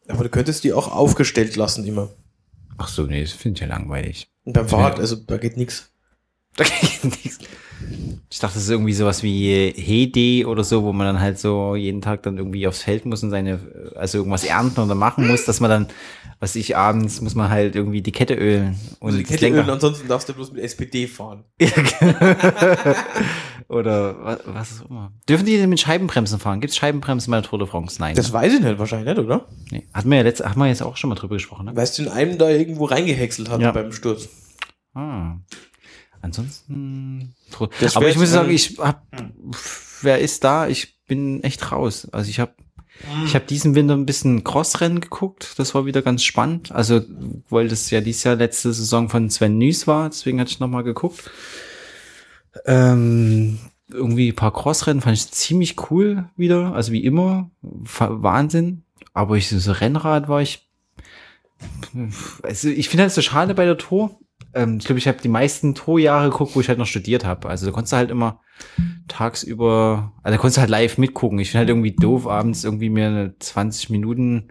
Aber 0.09 0.25
du 0.25 0.31
könntest 0.31 0.65
die 0.65 0.73
auch 0.73 0.91
aufgestellt 0.93 1.57
lassen 1.57 1.85
immer. 1.87 2.09
Ach 2.79 2.89
so, 2.89 3.03
nee, 3.05 3.23
das 3.23 3.33
finde 3.33 3.57
ich 3.57 3.61
ja 3.63 3.67
langweilig. 3.67 4.31
Und 4.45 4.53
beim 4.55 4.69
Fahrrad, 4.69 4.99
also 5.01 5.17
da 5.17 5.37
geht 5.39 5.57
nichts. 5.57 5.91
Da 6.57 6.65
geht 6.81 7.05
nichts. 7.05 7.39
Ich 8.31 8.39
dachte, 8.41 8.55
das 8.55 8.65
ist 8.65 8.71
irgendwie 8.71 8.93
sowas 8.93 9.23
wie 9.23 9.73
Heyday 9.75 10.45
oder 10.45 10.65
so, 10.65 10.83
wo 10.83 10.93
man 10.93 11.07
dann 11.07 11.21
halt 11.21 11.39
so 11.39 11.77
jeden 11.77 12.01
Tag 12.03 12.23
dann 12.25 12.37
irgendwie 12.37 12.67
aufs 12.67 12.83
Feld 12.83 13.07
muss 13.07 13.23
und 13.23 13.31
seine, 13.31 13.59
also 13.97 14.19
irgendwas 14.19 14.45
ernten 14.45 14.81
oder 14.81 14.95
machen 14.95 15.27
muss, 15.27 15.45
dass 15.45 15.61
man 15.61 15.71
dann, 15.71 15.87
was 16.41 16.55
ich 16.57 16.77
abends, 16.77 17.21
muss 17.21 17.35
man 17.35 17.49
halt 17.51 17.75
irgendwie 17.75 18.03
die 18.03 18.13
Kette 18.13 18.35
ölen 18.35 18.79
und 19.01 19.07
Also 19.09 19.19
die 19.19 19.25
Kette 19.25 19.49
ölen, 19.49 19.71
ansonsten 19.71 20.09
darfst 20.09 20.29
du 20.29 20.35
bloß 20.35 20.53
mit 20.53 20.63
SPD 20.63 21.07
fahren. 21.07 21.45
oder 23.69 24.17
was, 24.25 24.39
was 24.47 24.83
auch 24.83 24.91
immer. 24.91 25.13
Dürfen 25.29 25.47
die 25.47 25.57
denn 25.57 25.71
mit 25.71 25.81
Scheibenbremsen 25.81 26.39
fahren? 26.39 26.61
Gibt 26.61 26.73
es 26.73 26.77
Scheibenbremsen 26.77 27.31
bei 27.31 27.41
der 27.41 27.49
Tour 27.49 27.59
de 27.59 27.69
France? 27.69 27.97
Nein. 28.01 28.15
Das 28.15 28.33
weiß 28.33 28.55
ich 28.55 28.61
nicht, 28.61 28.79
wahrscheinlich 28.79 29.09
nicht, 29.17 29.25
oder? 29.25 29.47
nee. 29.71 29.87
Hatten 29.93 30.11
wir 30.11 30.19
ja 30.19 30.23
letzt, 30.25 30.45
haben 30.45 30.59
wir 30.61 30.67
jetzt 30.67 30.83
auch 30.83 30.97
schon 30.97 31.09
mal 31.11 31.17
drüber 31.17 31.37
gesprochen, 31.37 31.67
ne? 31.67 31.77
Weißt 31.77 31.99
du, 31.99 32.03
in 32.03 32.09
einem 32.09 32.39
da 32.39 32.49
irgendwo 32.51 32.85
reingehäckselt 32.87 33.51
hat 33.51 33.61
Ja. 33.61 33.73
beim 33.73 33.93
Sturz. 33.93 34.29
Ah. 34.95 35.37
Ansonsten. 36.21 37.35
Tour- 37.51 37.71
Das 37.81 37.97
Aber 37.97 38.09
ich 38.09 38.17
muss 38.17 38.31
sagen, 38.31 38.51
ich 38.51 38.79
hab, 38.79 39.07
wer 40.03 40.19
ist 40.19 40.45
da? 40.45 40.69
Ich 40.69 40.99
bin 41.07 41.43
echt 41.43 41.71
raus. 41.73 42.09
Also 42.13 42.29
ich 42.31 42.41
habe 42.41 42.53
ich 43.25 43.37
habe 43.37 43.45
diesen 43.45 43.77
Winter 43.77 43.95
ein 43.95 44.07
bisschen 44.07 44.43
Crossrennen 44.43 45.01
geguckt. 45.01 45.55
Das 45.57 45.73
war 45.77 45.87
wieder 45.87 46.03
ganz 46.03 46.25
spannend. 46.25 46.73
Also, 46.73 47.01
weil 47.49 47.69
das 47.69 47.89
ja 47.91 48.01
dieses 48.01 48.25
Jahr 48.25 48.35
letzte 48.35 48.73
Saison 48.73 49.09
von 49.09 49.31
Sven 49.31 49.57
Nys 49.57 49.87
war, 49.87 50.09
deswegen 50.09 50.41
hatte 50.41 50.51
ich 50.51 50.59
nochmal 50.59 50.83
geguckt. 50.83 51.31
Ähm, 52.67 53.59
irgendwie 53.89 54.31
ein 54.31 54.37
paar 54.37 54.53
Crossrennen 54.53 55.01
fand 55.01 55.17
ich 55.17 55.31
ziemlich 55.31 55.77
cool 55.91 56.29
wieder. 56.37 56.75
Also 56.75 56.91
wie 56.93 57.05
immer. 57.05 57.51
Wahnsinn. 57.63 58.83
Aber 59.15 59.37
ich 59.37 59.49
so 59.49 59.73
Rennrad 59.73 60.29
war 60.29 60.43
ich. 60.43 60.69
Also 62.43 62.69
ich 62.69 62.89
finde 62.89 63.05
das 63.05 63.15
so 63.15 63.23
schade 63.23 63.55
bei 63.55 63.65
der 63.65 63.79
Tour. 63.79 64.19
Ähm, 64.55 64.79
ich 64.79 64.85
glaube, 64.85 64.99
ich 64.99 65.09
habe 65.09 65.19
die 65.23 65.29
meisten 65.29 65.75
Tourjahre 65.75 66.31
geguckt, 66.31 66.55
wo 66.57 66.61
ich 66.61 66.69
halt 66.69 66.79
noch 66.79 66.87
studiert 66.87 67.25
habe. 67.25 67.49
Also 67.49 67.67
da 67.67 67.73
konntest 67.73 67.93
du 67.93 67.97
halt 67.97 68.11
immer 68.11 68.41
tagsüber, 69.09 70.13
also 70.23 70.35
da 70.37 70.41
konntest 70.41 70.57
du 70.57 70.61
halt 70.63 70.71
live 70.71 70.99
mitgucken. 70.99 71.39
Ich 71.39 71.51
finde 71.51 71.61
halt 71.61 71.69
irgendwie 71.69 71.93
doof, 71.93 72.27
abends 72.27 72.65
irgendwie 72.65 72.91
mir 72.91 73.07
eine 73.09 73.35
20 73.39 73.91
Minuten 73.91 74.49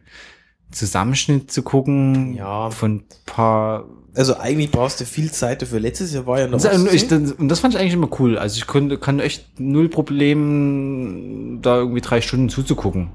Zusammenschnitt 0.71 1.51
zu 1.51 1.63
gucken. 1.63 2.35
Ja. 2.35 2.69
Von 2.69 3.03
paar. 3.25 3.85
Also 4.15 4.37
eigentlich 4.37 4.71
brauchst 4.71 4.99
du 4.99 5.05
viel 5.05 5.31
Zeit 5.31 5.61
dafür. 5.61 5.79
Letztes 5.79 6.13
Jahr 6.13 6.25
war 6.25 6.39
ja 6.39 6.47
noch 6.47 6.63
und, 6.63 6.91
ich, 6.93 7.07
das, 7.07 7.31
und 7.33 7.49
das 7.49 7.59
fand 7.59 7.75
ich 7.75 7.79
eigentlich 7.79 7.93
immer 7.93 8.09
cool. 8.19 8.37
Also 8.37 8.57
ich 8.57 8.65
konnte, 8.67 8.97
kann 8.97 9.19
echt 9.19 9.59
null 9.59 9.89
Problem, 9.89 11.59
da 11.61 11.77
irgendwie 11.77 12.01
drei 12.01 12.21
Stunden 12.21 12.49
zuzugucken. 12.49 13.11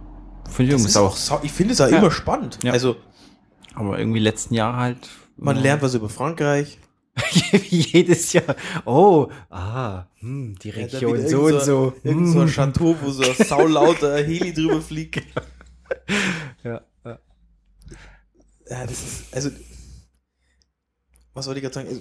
Finde 0.48 0.74
ich 0.74 0.80
irgendwie 0.80 0.98
auch. 0.98 1.42
ich 1.42 1.52
finde 1.52 1.72
es 1.72 1.78
Ja. 1.80 1.88
immer 1.88 2.10
spannend. 2.10 2.58
Ja. 2.62 2.72
Also 2.72 2.96
Aber 3.74 3.98
irgendwie 3.98 4.20
letzten 4.20 4.54
Jahre 4.54 4.76
halt. 4.76 5.08
Man 5.42 5.56
lernt 5.56 5.82
was 5.82 5.94
über 5.94 6.08
Frankreich. 6.08 6.78
Jedes 7.68 8.32
Jahr. 8.32 8.56
Oh, 8.86 9.28
ah, 9.50 10.06
hm, 10.20 10.54
die 10.62 10.70
Ja, 10.70 10.74
Region 10.76 11.14
wieder 11.18 11.28
so 11.28 11.42
und 11.44 11.60
so. 11.60 11.92
Irgend 12.04 12.28
so 12.28 12.40
ein 12.40 12.46
hm. 12.46 12.52
Chateau, 12.54 12.96
wo 13.02 13.10
so 13.10 13.22
ein 13.22 13.34
saulauter 13.46 14.16
Heli 14.24 14.52
drüber 14.54 14.80
fliegt. 14.80 15.22
Ja, 16.64 16.80
ja. 17.04 17.18
Ja, 18.70 18.86
das 18.86 18.92
ist, 18.92 19.34
also, 19.34 19.50
was 21.34 21.46
wollte 21.46 21.58
ich 21.60 21.64
gerade 21.64 21.74
sagen? 21.74 21.88
Also, 21.88 22.00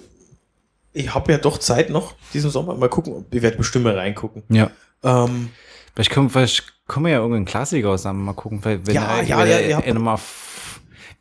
Ich 0.94 1.12
habe 1.14 1.32
ja 1.32 1.38
doch 1.38 1.58
Zeit 1.58 1.90
noch 1.90 2.14
diesen 2.32 2.50
Sommer. 2.50 2.74
Mal 2.74 2.88
gucken, 2.88 3.26
ich 3.30 3.42
werde 3.42 3.56
bestimmt 3.58 3.84
mal 3.84 3.96
reingucken. 3.98 4.42
ja. 4.48 4.70
Ähm, 5.04 5.50
Vielleicht 5.94 6.10
kommen, 6.12 6.30
vielleicht 6.30 6.86
kommen 6.86 7.04
wir 7.06 7.12
ja 7.12 7.18
irgendeinen 7.18 7.44
Klassiker 7.44 7.90
zusammen. 7.98 8.24
Mal 8.24 8.32
gucken, 8.32 8.64
weil 8.64 8.86
wenn 8.86 8.94
Ja, 8.94 9.18
er- 9.18 9.24
ja, 9.24 9.38
wenn 9.40 9.48
ja, 9.50 9.58
er- 9.58 9.84
er 9.84 9.92
nochmal 9.94 10.18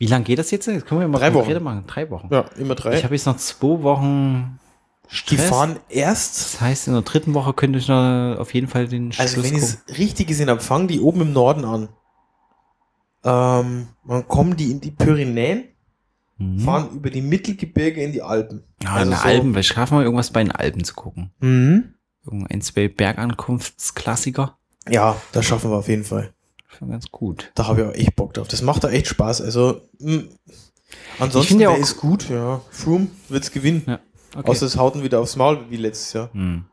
Wie 0.01 0.07
lange 0.07 0.23
geht 0.23 0.39
das 0.39 0.49
jetzt? 0.49 0.65
Jetzt 0.65 0.87
können 0.87 0.99
wir 1.01 1.07
mal 1.07 1.19
Drei 1.19 1.31
Wochen. 1.35 1.61
machen. 1.63 1.83
Drei 1.85 2.09
Wochen. 2.09 2.27
ja, 2.31 2.43
immer 2.57 2.73
drei. 2.73 2.97
Ich 2.97 3.03
habe 3.03 3.13
jetzt 3.13 3.27
noch 3.27 3.37
zwei 3.37 3.83
Wochen 3.83 4.57
die 5.11 5.15
Stress. 5.15 5.47
fahren 5.49 5.79
erst, 5.89 6.55
Das 6.55 6.61
heißt, 6.61 6.87
in 6.87 6.93
der 6.93 7.03
dritten 7.03 7.35
Woche 7.35 7.53
könnte 7.53 7.77
ich 7.77 7.87
noch 7.87 8.37
auf 8.39 8.51
jeden 8.55 8.65
Fall 8.67 8.87
den 8.87 9.11
also 9.15 9.35
Schluss 9.35 9.45
wenn 9.45 9.57
ich 9.57 9.61
es 9.63 9.83
richtig 9.99 10.25
gesehen 10.27 10.49
habe, 10.49 10.59
fangen 10.59 10.87
die 10.87 11.01
oben 11.01 11.21
im 11.21 11.33
Norden 11.33 11.65
an. 11.65 11.89
Ähm, 13.23 13.89
dann 14.07 14.27
kommen 14.27 14.57
die 14.57 14.71
in 14.71 14.81
die 14.81 14.89
Pyrenäen, 14.89 15.65
Mhm. 16.39 16.59
fahren 16.61 16.89
über 16.95 17.11
die 17.11 17.21
Mittelgebirge 17.21 18.01
in 18.01 18.11
die 18.11 18.23
Alpen. 18.23 18.63
Ja, 18.81 18.93
Also 18.93 19.11
in 19.11 19.17
so- 19.17 19.23
Alpen, 19.23 19.53
weil 19.53 19.61
ich 19.61 19.67
schaffe 19.67 19.93
mal 19.93 20.03
irgendwas 20.03 20.31
bei 20.31 20.41
den 20.43 20.51
Alpen 20.51 20.83
zu 20.83 20.95
gucken. 20.95 21.29
Mhm. 21.41 21.93
Irgendein 22.25 22.61
zwei 22.61 22.87
Bergankunftsklassiker. 22.87 24.57
Ja, 24.89 25.15
das 25.31 25.45
schaffen 25.45 25.69
wir 25.69 25.77
auf 25.77 25.87
jeden 25.87 26.03
Fall. 26.05 26.33
Schon 26.81 26.89
ganz 26.89 27.11
gut. 27.11 27.51
Da 27.53 27.67
habe 27.67 27.81
ich 27.81 27.87
auch 27.87 27.93
echt 27.93 28.15
Bock 28.15 28.33
drauf. 28.33 28.47
Das 28.47 28.63
macht 28.63 28.83
da 28.83 28.89
echt 28.89 29.05
Spaß. 29.05 29.41
Also, 29.41 29.81
mh. 29.99 30.23
Ich 31.15 31.21
ansonsten 31.21 31.49
finde 31.49 31.65
ja 31.65 31.75
ist 31.75 31.97
gut, 31.97 32.27
ja. 32.27 32.61
Froome 32.71 33.07
wird's 33.29 33.51
gewinnen. 33.51 33.83
Ja. 33.85 33.99
Okay. 34.35 34.49
Außer 34.49 34.65
es 34.65 34.77
hauten 34.77 35.03
wieder 35.03 35.19
aufs 35.19 35.35
Maul 35.35 35.59
wie 35.69 35.75
letztes 35.75 36.13
Jahr. 36.13 36.29
Hm. 36.33 36.65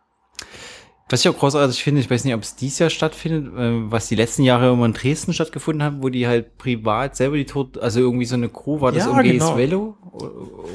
Was 1.11 1.21
ich 1.21 1.29
auch 1.29 1.37
großartig 1.37 1.83
finde, 1.83 2.01
ich 2.01 2.11
weiß 2.11 2.25
nicht, 2.25 2.35
ob 2.35 2.43
es 2.43 2.57
dieses 2.57 2.79
Jahr 2.79 2.89
stattfindet, 2.89 3.53
äh, 3.55 3.91
was 3.91 4.09
die 4.09 4.15
letzten 4.15 4.45
Jahre 4.45 4.73
immer 4.73 4.87
in 4.87 4.95
Dresden 4.95 5.35
stattgefunden 5.35 5.83
hat, 5.83 6.03
wo 6.03 6.09
die 6.09 6.27
halt 6.27 6.57
privat 6.57 7.15
selber 7.17 7.37
die 7.37 7.45
Tod, 7.45 7.77
also 7.77 8.01
irgendwie 8.01 8.25
so 8.25 8.35
eine 8.35 8.49
Crew, 8.49 8.81
war 8.81 8.93
das 8.93 9.05
Ja, 9.05 9.11
irgendwie 9.11 9.33
genau. 9.33 9.57
Velo? 9.59 9.97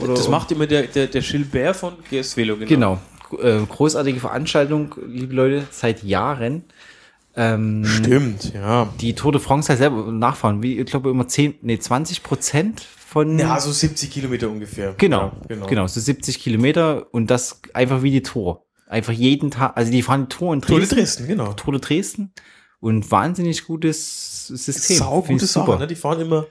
Oder 0.01 0.13
Das 0.13 0.29
macht 0.29 0.51
immer 0.51 0.67
der, 0.67 0.83
der, 0.83 1.07
der 1.07 1.21
Gilbert 1.21 1.75
von 1.75 1.93
GS 2.09 2.37
Velo, 2.37 2.55
Genau. 2.57 2.99
Äh, 3.41 3.61
großartige 3.65 4.19
Veranstaltung, 4.19 4.93
liebe 5.07 5.33
Leute, 5.33 5.65
seit 5.71 6.03
Jahren. 6.03 6.65
Ähm, 7.35 7.83
Stimmt, 7.85 8.53
ja. 8.53 8.93
die 9.01 9.15
Tour 9.15 9.31
de 9.31 9.41
France 9.41 9.69
halt 9.69 9.79
selber 9.79 10.11
nachfahren, 10.11 10.61
wie, 10.61 10.79
ich 10.79 10.85
glaube, 10.85 11.09
immer 11.09 11.27
10, 11.27 11.55
nee, 11.61 11.79
20 11.79 12.21
Prozent 12.21 12.81
von. 12.81 13.39
Ja, 13.39 13.59
so 13.59 13.71
70 13.71 14.11
Kilometer 14.11 14.49
ungefähr. 14.49 14.93
Genau, 14.97 15.21
Ja, 15.21 15.33
genau. 15.47 15.65
genau, 15.65 15.87
so 15.87 15.99
70 15.99 16.39
Kilometer 16.39 17.07
und 17.11 17.31
das 17.31 17.59
einfach 17.73 18.03
wie 18.03 18.11
die 18.11 18.21
Tour. 18.21 18.65
Einfach 18.87 19.13
jeden 19.13 19.49
Tag, 19.49 19.75
also 19.75 19.91
die 19.91 20.03
fahren 20.03 20.27
die 20.29 20.35
Tour 20.35 20.53
in 20.53 20.61
Tour 20.61 20.77
Dresden. 20.77 20.95
de 20.95 21.03
Dresden, 21.03 21.27
genau. 21.27 21.53
Tour 21.53 21.73
de 21.73 21.81
Dresden 21.81 22.33
und 22.79 23.09
wahnsinnig 23.09 23.65
gutes 23.65 24.45
System. 24.47 24.97
Sau 24.97 25.21
gute 25.23 25.47
Sache, 25.47 25.79
ne? 25.79 25.87
Die 25.87 25.95
fahren 25.95 26.21
immer, 26.21 26.45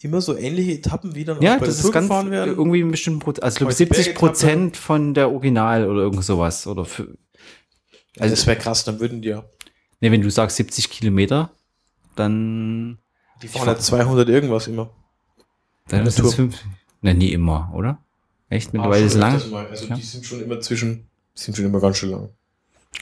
immer 0.00 0.20
so 0.20 0.36
ähnliche 0.36 0.72
Etappen, 0.72 1.16
wie 1.16 1.24
dann 1.24 1.42
Ja, 1.42 1.56
auch 1.56 1.60
bei 1.60 1.66
das 1.66 1.76
ist 1.76 1.82
Tour 1.82 1.90
ganz 1.92 2.06
gefahren 2.06 2.30
werden. 2.30 2.54
irgendwie 2.56 2.82
ein 2.82 2.90
bestimmten 2.92 3.18
Prozent, 3.18 3.42
also 3.42 3.54
ich 3.54 3.58
glaube 3.58 3.72
Heute 3.72 3.78
70 3.78 4.14
Prozent 4.14 4.76
von 4.76 5.14
der 5.14 5.32
Original 5.32 5.88
oder 5.90 6.02
irgend 6.02 6.22
sowas 6.22 6.68
oder 6.68 6.84
für, 6.84 7.16
Also 8.20 8.34
das 8.36 8.46
wäre 8.46 8.58
krass, 8.58 8.84
dann 8.84 9.00
würden 9.00 9.20
die 9.22 9.30
ja. 9.30 9.44
Ne, 10.04 10.12
wenn 10.12 10.22
du 10.22 10.30
sagst 10.30 10.56
70 10.56 10.90
Kilometer, 10.90 11.50
dann, 12.16 12.98
Die 13.42 13.48
fahren 13.48 13.66
ja 13.66 13.78
200 13.78 14.28
irgendwas 14.28 14.66
immer. 14.68 14.90
dann 15.88 16.06
ist 16.06 16.18
Tour. 16.18 16.32
fünf, 16.32 16.62
ne, 17.02 17.14
nie 17.14 17.32
immer, 17.32 17.70
oder? 17.74 17.98
Echt 18.50 18.72
mittlerweile 18.72 19.06
ist 19.06 19.12
schon 19.12 19.20
lang. 19.20 19.34
Also 19.70 19.86
Ja. 19.86 19.96
die 19.96 20.02
sind 20.02 20.24
schon 20.24 20.42
immer 20.42 20.60
zwischen, 20.60 21.06
sind 21.34 21.56
schon 21.56 21.66
immer 21.66 21.80
ganz 21.80 21.96
schön 21.96 22.10
lang. 22.10 22.28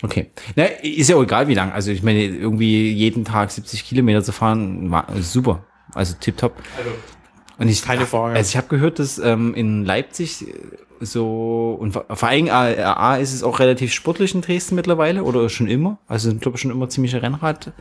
Okay. 0.03 0.31
Na, 0.57 0.65
ist 0.65 1.11
ja 1.11 1.17
auch 1.17 1.23
egal, 1.23 1.49
wie 1.49 1.55
lang. 1.55 1.73
Also 1.73 1.91
ich 1.91 2.03
meine, 2.03 2.25
irgendwie 2.25 2.91
jeden 2.91 3.25
Tag 3.25 3.51
70 3.51 3.85
Kilometer 3.85 4.23
zu 4.23 4.33
fahren, 4.33 4.91
war 4.91 5.07
super. 5.21 5.65
Also 5.95 6.15
tipptopp. 6.19 6.57
Also, 6.79 6.91
Und 7.59 7.69
ich, 7.69 7.83
Keine 7.83 8.07
Frage. 8.07 8.35
Also 8.37 8.49
ich 8.49 8.57
habe 8.57 8.69
gehört, 8.69 8.99
dass 8.99 9.19
ähm, 9.19 9.53
in 9.55 9.85
Leipzig 9.85 10.49
äh, 10.49 10.55
so 11.05 11.77
und 11.79 11.93
vor 11.93 12.29
allem 12.29 12.49
A, 12.49 12.67
A 12.93 13.17
ist 13.17 13.35
es 13.35 13.43
auch 13.43 13.59
relativ 13.59 13.93
sportlich 13.93 14.35
in 14.35 14.41
Dresden 14.41 14.75
mittlerweile 14.75 15.25
oder 15.25 15.49
schon 15.49 15.67
immer. 15.69 15.99
Also 16.07 16.31
sind 16.31 16.41
glaube 16.41 16.57
ich 16.57 16.63
schon 16.63 16.71
immer 16.71 16.89
ziemliche 16.89 17.23
Rennrad 17.23 17.73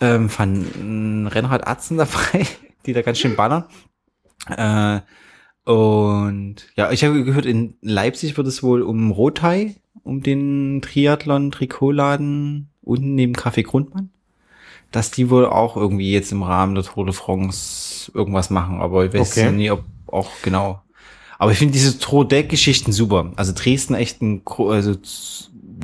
ähm, 0.00 0.28
von 0.28 1.28
Rennradatzen 1.32 1.96
dabei, 1.96 2.46
die 2.86 2.92
da 2.92 3.02
ganz 3.02 3.18
schön 3.18 3.36
ballern. 3.36 3.64
Äh, 4.48 5.00
und 5.70 6.56
ja, 6.76 6.90
ich 6.90 7.04
habe 7.04 7.24
gehört, 7.24 7.46
in 7.46 7.76
Leipzig 7.80 8.36
wird 8.36 8.46
es 8.46 8.62
wohl 8.62 8.82
um 8.82 9.10
Rothai, 9.10 9.76
um 10.02 10.22
den 10.22 10.82
Triathlon 10.82 11.50
Trikotladen 11.50 12.68
unten 12.82 13.14
neben 13.14 13.34
Café 13.34 13.62
Grundmann, 13.62 14.10
dass 14.90 15.10
die 15.10 15.30
wohl 15.30 15.46
auch 15.46 15.76
irgendwie 15.76 16.12
jetzt 16.12 16.32
im 16.32 16.42
Rahmen 16.42 16.74
der 16.74 16.84
Tour 16.84 17.06
de 17.06 17.14
France 17.14 18.12
irgendwas 18.14 18.50
machen, 18.50 18.80
aber 18.80 19.06
ich 19.06 19.14
weiß 19.14 19.30
Okay. 19.30 19.44
ja 19.44 19.52
nie, 19.52 19.70
ob 19.70 19.84
auch 20.06 20.30
genau. 20.42 20.83
Aber 21.44 21.52
ich 21.52 21.58
finde 21.58 21.74
diese 21.74 21.98
Tour 21.98 22.26
de 22.26 22.42
Geschichten 22.42 22.90
super. 22.90 23.30
Also 23.36 23.52
Dresden 23.54 23.92
echt 23.92 24.22
ein 24.22 24.40
also 24.46 24.94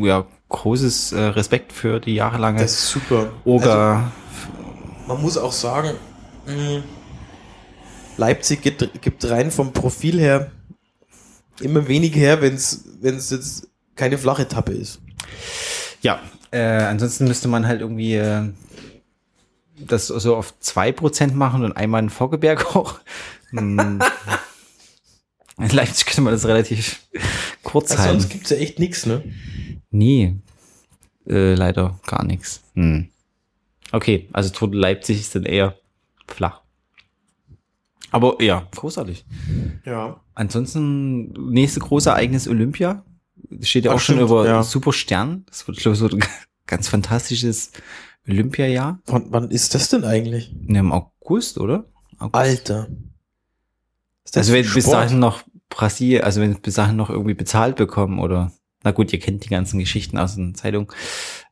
ja 0.00 0.24
großes 0.48 1.12
äh, 1.12 1.20
Respekt 1.20 1.74
für 1.74 2.00
die 2.00 2.14
jahrelange 2.14 2.62
das 2.62 2.72
ist 2.72 2.88
super. 2.88 3.30
Oga. 3.44 3.92
Also, 3.94 5.06
man 5.06 5.20
muss 5.20 5.36
auch 5.36 5.52
sagen, 5.52 5.98
mh, 6.46 6.82
Leipzig 8.16 8.62
gibt, 8.62 9.02
gibt 9.02 9.28
rein 9.28 9.50
vom 9.50 9.74
Profil 9.74 10.18
her 10.18 10.50
immer 11.60 11.86
wenig 11.88 12.14
her, 12.14 12.40
wenn 12.40 12.54
es 12.54 12.80
jetzt 13.02 13.68
keine 13.96 14.16
flache 14.16 14.44
Etappe 14.44 14.72
ist. 14.72 15.02
Ja, 16.00 16.20
äh, 16.52 16.62
ansonsten 16.62 17.28
müsste 17.28 17.48
man 17.48 17.66
halt 17.66 17.82
irgendwie 17.82 18.14
äh, 18.14 18.48
das 19.76 20.06
so 20.06 20.36
auf 20.36 20.54
2% 20.62 21.34
machen 21.34 21.64
und 21.64 21.76
einmal 21.76 22.02
in 22.02 22.08
Vorgeberg 22.08 22.74
auch. 22.74 22.94
In 25.60 25.68
Leipzig 25.70 26.06
könnte 26.06 26.20
man 26.22 26.32
das 26.32 26.46
relativ 26.46 27.00
kurz 27.62 27.90
Also 27.90 28.02
halten. 28.02 28.20
sonst 28.20 28.30
gibt 28.32 28.44
es 28.44 28.50
ja 28.50 28.56
echt 28.56 28.78
nichts, 28.78 29.06
ne? 29.06 29.22
Nee, 29.90 30.36
äh, 31.28 31.54
leider 31.54 31.98
gar 32.06 32.24
nichts. 32.24 32.62
Hm. 32.74 33.08
Okay, 33.92 34.28
also 34.32 34.50
Tour 34.50 34.70
de 34.70 34.80
Leipzig 34.80 35.20
ist 35.20 35.34
dann 35.34 35.44
eher 35.44 35.76
flach. 36.26 36.60
Aber 38.12 38.40
ja, 38.42 38.66
großartig. 38.74 39.24
Ja. 39.84 40.20
Ansonsten, 40.34 41.32
nächste 41.50 41.80
große 41.80 42.10
Ereignis 42.10 42.48
Olympia. 42.48 43.04
Steht 43.60 43.84
ja 43.84 43.90
Ach, 43.92 43.96
auch 43.96 44.00
schon 44.00 44.16
stimmt, 44.16 44.30
über 44.30 44.46
ja. 44.46 44.62
Super 44.62 44.92
Stern. 44.92 45.44
Das 45.48 45.66
wird, 45.66 45.78
glaube 45.78 45.94
ich, 45.94 45.98
so 46.00 46.08
ein 46.08 46.24
ganz 46.66 46.88
fantastisches 46.88 47.72
Olympiajahr. 48.28 49.00
Wann, 49.06 49.26
wann 49.30 49.50
ist 49.50 49.74
das 49.74 49.88
denn 49.88 50.04
eigentlich? 50.04 50.52
Ne, 50.60 50.80
Im 50.80 50.92
August, 50.92 51.58
oder? 51.58 51.84
August. 52.18 52.34
Alter. 52.34 52.88
Ist 54.24 54.36
das 54.36 54.42
Also 54.48 54.52
wenn 54.52 54.62
bis 54.72 54.84
Sport? 54.84 54.96
dahin 54.96 55.18
noch 55.18 55.42
Brasilien, 55.68 56.22
also 56.24 56.40
wenn 56.40 56.60
bis 56.60 56.74
dahin 56.74 56.96
noch 56.96 57.10
irgendwie 57.10 57.34
bezahlt 57.34 57.76
bekommen 57.76 58.18
oder 58.18 58.52
na 58.82 58.92
gut, 58.92 59.12
ihr 59.12 59.18
kennt 59.18 59.44
die 59.44 59.48
ganzen 59.50 59.78
Geschichten 59.78 60.16
aus 60.18 60.36
den 60.36 60.54
Zeitungen. 60.54 60.88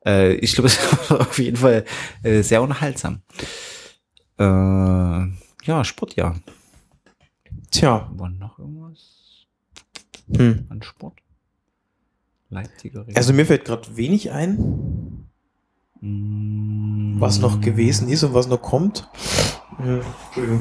Äh, 0.04 0.34
ich 0.34 0.54
glaube, 0.54 0.68
es 0.68 1.10
war 1.10 1.20
auf 1.20 1.38
jeden 1.38 1.56
Fall 1.58 1.84
äh, 2.22 2.42
sehr 2.42 2.62
unterhaltsam. 2.62 3.22
Äh, 4.38 4.44
ja, 4.44 5.84
Sportjahr. 5.84 6.36
Tja. 7.70 8.10
War 8.14 8.30
noch 8.30 8.58
irgendwas 8.58 9.46
Hm. 10.34 10.66
an 10.68 10.82
Sport? 10.82 11.20
Leipziger 12.50 13.06
Ring. 13.06 13.16
Also 13.16 13.32
mir 13.32 13.44
fällt 13.46 13.64
gerade 13.64 13.96
wenig 13.96 14.30
ein, 14.30 15.26
Mm, 16.00 17.20
was 17.20 17.40
noch 17.40 17.60
gewesen 17.60 18.08
ist 18.08 18.22
und 18.22 18.32
was 18.32 18.46
noch 18.46 18.62
kommt. 18.62 19.08
Ja. 19.84 20.00
Entschuldigung. 20.28 20.60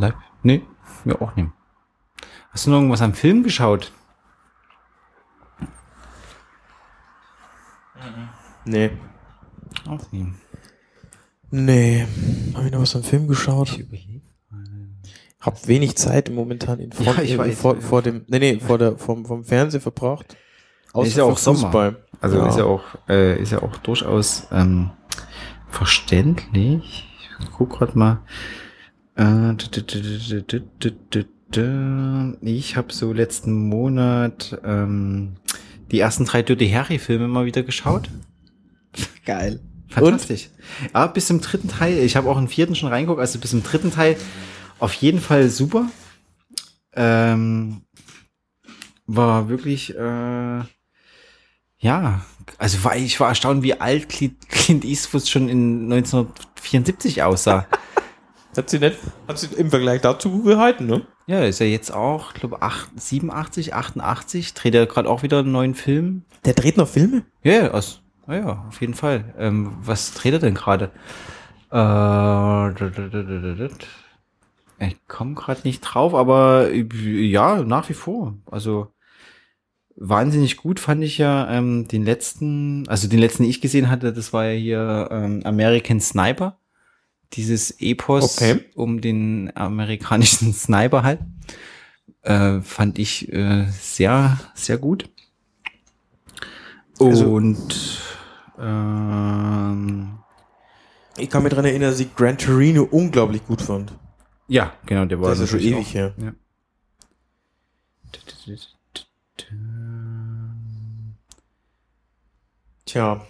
Leip 0.00 0.14
nee, 0.42 0.62
mir 1.06 1.20
auch 1.20 1.34
nicht. 1.36 1.48
Hast 2.50 2.66
du 2.66 2.70
noch 2.70 2.78
irgendwas 2.78 3.02
am 3.02 3.14
Film 3.14 3.42
geschaut? 3.42 3.92
Nee. 8.64 8.90
Auch 9.88 10.10
nie. 10.12 10.32
Nee. 11.50 12.06
Habe 12.54 12.66
ich 12.66 12.72
noch 12.72 12.80
was 12.82 12.96
am 12.96 13.02
Film 13.02 13.28
geschaut? 13.28 13.78
Hab 15.40 15.66
wenig 15.66 15.96
Zeit 15.96 16.30
momentan 16.30 16.80
in 16.80 16.92
Front, 16.92 17.16
Ja, 17.16 17.22
ich 17.22 17.38
weiß. 17.38 17.58
vor, 17.58 17.80
vor 17.80 18.02
dem, 18.02 18.24
nee, 18.28 18.38
nee, 18.38 18.60
vor 18.60 18.76
der, 18.76 18.98
vom, 18.98 19.24
vom 19.24 19.42
Fernsehen 19.42 19.80
verbracht. 19.80 20.36
Ist 20.94 21.16
ja 21.16 21.24
auch 21.24 21.38
Sommer. 21.38 21.96
Also 22.20 22.36
Ja. 22.38 22.48
ist 22.48 22.58
ja 22.58 22.64
auch, 22.64 22.82
äh, 23.08 23.40
ist 23.40 23.52
ja 23.52 23.62
auch 23.62 23.76
durchaus 23.78 24.46
ähm, 24.52 24.90
verständlich. 25.68 27.08
Ich 27.40 27.50
guck 27.56 27.70
grad 27.70 27.96
mal. 27.96 28.18
Ich 32.42 32.76
habe 32.76 32.92
so 32.92 33.12
letzten 33.12 33.68
Monat 33.68 34.58
ähm, 34.64 35.36
die 35.90 36.00
ersten 36.00 36.24
drei 36.24 36.40
Dirty 36.42 36.70
Harry 36.70 36.98
Filme 36.98 37.28
mal 37.28 37.44
wieder 37.44 37.62
geschaut. 37.62 38.08
Geil. 39.26 39.60
Fantastisch. 39.88 40.48
Ja, 40.94 41.06
bis 41.08 41.26
zum 41.26 41.42
dritten 41.42 41.68
Teil. 41.68 41.98
Ich 41.98 42.16
habe 42.16 42.30
auch 42.30 42.38
einen 42.38 42.48
vierten 42.48 42.74
schon 42.74 42.88
reingeguckt. 42.88 43.20
Also 43.20 43.38
bis 43.38 43.50
zum 43.50 43.62
dritten 43.62 43.90
Teil 43.90 44.16
auf 44.78 44.94
jeden 44.94 45.20
Fall 45.20 45.50
super. 45.50 45.90
Ähm, 46.94 47.82
war 49.06 49.50
wirklich, 49.50 49.94
äh, 49.96 50.60
ja, 51.78 52.24
also 52.56 52.84
war, 52.84 52.96
ich 52.96 53.20
war 53.20 53.28
erstaunt, 53.28 53.62
wie 53.62 53.80
alt 53.80 54.08
Clint 54.08 54.84
Eastwood 54.84 55.28
schon 55.28 55.50
in 55.50 55.92
1974 55.92 57.22
aussah. 57.22 57.66
Hat 58.56 58.68
sie 58.68 58.78
nicht, 58.78 58.98
hat 59.28 59.38
sie 59.38 59.54
im 59.56 59.70
Vergleich 59.70 60.00
dazu 60.00 60.30
gut 60.30 60.44
gehalten, 60.44 60.86
ne? 60.86 61.06
ja, 61.30 61.44
ist 61.44 61.60
ja 61.60 61.66
jetzt 61.66 61.92
auch, 61.92 62.34
ich 62.34 62.40
glaube, 62.40 62.58
87, 62.96 63.72
88, 63.72 64.54
dreht 64.54 64.74
er 64.74 64.86
gerade 64.86 65.08
auch 65.08 65.22
wieder 65.22 65.38
einen 65.38 65.52
neuen 65.52 65.76
Film. 65.76 66.24
Der 66.44 66.54
dreht 66.54 66.76
noch 66.76 66.88
Filme? 66.88 67.22
Ja, 67.44 67.52
ja, 67.52 67.70
aus, 67.70 68.02
ja, 68.26 68.34
ja, 68.34 68.64
auf 68.66 68.80
jeden 68.80 68.94
Fall. 68.94 69.32
Ähm, 69.38 69.74
was 69.80 70.12
dreht 70.14 70.32
er 70.32 70.40
denn 70.40 70.54
gerade? 70.54 70.90
Äh, 71.70 72.70
ich 74.88 74.96
komme 75.06 75.34
gerade 75.34 75.60
nicht 75.62 75.82
drauf, 75.82 76.14
aber 76.14 76.72
ja, 76.72 77.62
nach 77.62 77.88
wie 77.88 77.94
vor. 77.94 78.34
Also 78.50 78.92
wahnsinnig 79.94 80.56
gut 80.56 80.80
fand 80.80 81.04
ich 81.04 81.18
ja 81.18 81.48
ähm, 81.48 81.86
den 81.86 82.04
letzten, 82.04 82.88
also 82.88 83.06
den 83.06 83.20
letzten, 83.20 83.44
den 83.44 83.50
ich 83.50 83.60
gesehen 83.60 83.88
hatte, 83.88 84.12
das 84.12 84.32
war 84.32 84.46
ja 84.46 84.58
hier 84.58 85.08
ähm, 85.12 85.42
American 85.44 86.00
Sniper. 86.00 86.58
Dieses 87.34 87.80
Epos 87.80 88.36
Okay. 88.36 88.64
um 88.74 89.00
den 89.00 89.54
amerikanischen 89.56 90.52
Sniper 90.54 91.02
halt. 91.02 91.20
Äh, 92.22 92.60
fand 92.60 92.98
ich 92.98 93.32
äh, 93.32 93.66
sehr, 93.70 94.38
sehr 94.54 94.78
gut. 94.78 95.08
Also- 96.98 97.32
Und 97.32 98.02
ähm, 98.58 100.18
Ich 101.16 101.30
kann 101.30 101.42
mich 101.42 101.50
daran 101.50 101.64
erinnern, 101.64 101.90
dass 101.92 102.00
ich 102.00 102.14
Gran 102.14 102.36
Torino 102.36 102.82
unglaublich 102.82 103.46
gut 103.46 103.62
fand. 103.62 103.92
ja, 104.48 104.72
genau, 104.86 105.04
der 105.06 105.20
war 105.20 105.30
Das 105.30 105.38
ist 105.40 105.50
schon 105.50 105.60
ewig 105.60 105.94
her. 105.94 106.12
Ja. 106.18 106.32
Tja. 112.84 113.20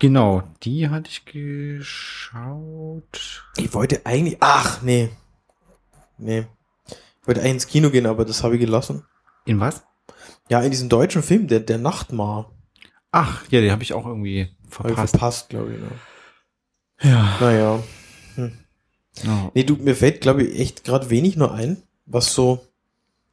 Genau, 0.00 0.44
die 0.62 0.88
hatte 0.88 1.10
ich 1.10 1.24
geschaut. 1.24 3.02
Ich 3.56 3.74
wollte 3.74 4.06
eigentlich. 4.06 4.36
Ach, 4.40 4.80
nee. 4.82 5.08
Nee. 6.18 6.46
Ich 6.88 7.26
wollte 7.26 7.40
eigentlich 7.40 7.54
ins 7.54 7.66
Kino 7.66 7.90
gehen, 7.90 8.06
aber 8.06 8.24
das 8.24 8.42
habe 8.44 8.54
ich 8.54 8.60
gelassen. 8.60 9.02
In 9.44 9.58
was? 9.60 9.82
Ja, 10.48 10.60
in 10.62 10.70
diesem 10.70 10.88
deutschen 10.88 11.22
Film, 11.22 11.48
der, 11.48 11.60
der 11.60 11.78
Nachtmar. 11.78 12.50
Ach, 13.10 13.42
ja, 13.50 13.60
den 13.60 13.70
habe 13.72 13.82
ich 13.82 13.92
auch 13.92 14.06
irgendwie 14.06 14.48
Habe 14.78 14.90
ich 14.90 14.94
verpasst. 14.94 15.10
verpasst, 15.10 15.48
glaube 15.48 15.72
ich. 15.74 15.80
Ne? 15.80 15.90
Ja. 17.10 17.36
Naja. 17.40 17.82
Oh. 19.26 19.50
Nee, 19.54 19.64
du, 19.64 19.74
mir 19.76 19.96
fällt, 19.96 20.20
glaube 20.20 20.44
ich, 20.44 20.60
echt 20.60 20.84
gerade 20.84 21.10
wenig 21.10 21.36
nur 21.36 21.52
ein, 21.52 21.82
was 22.06 22.34
so 22.34 22.64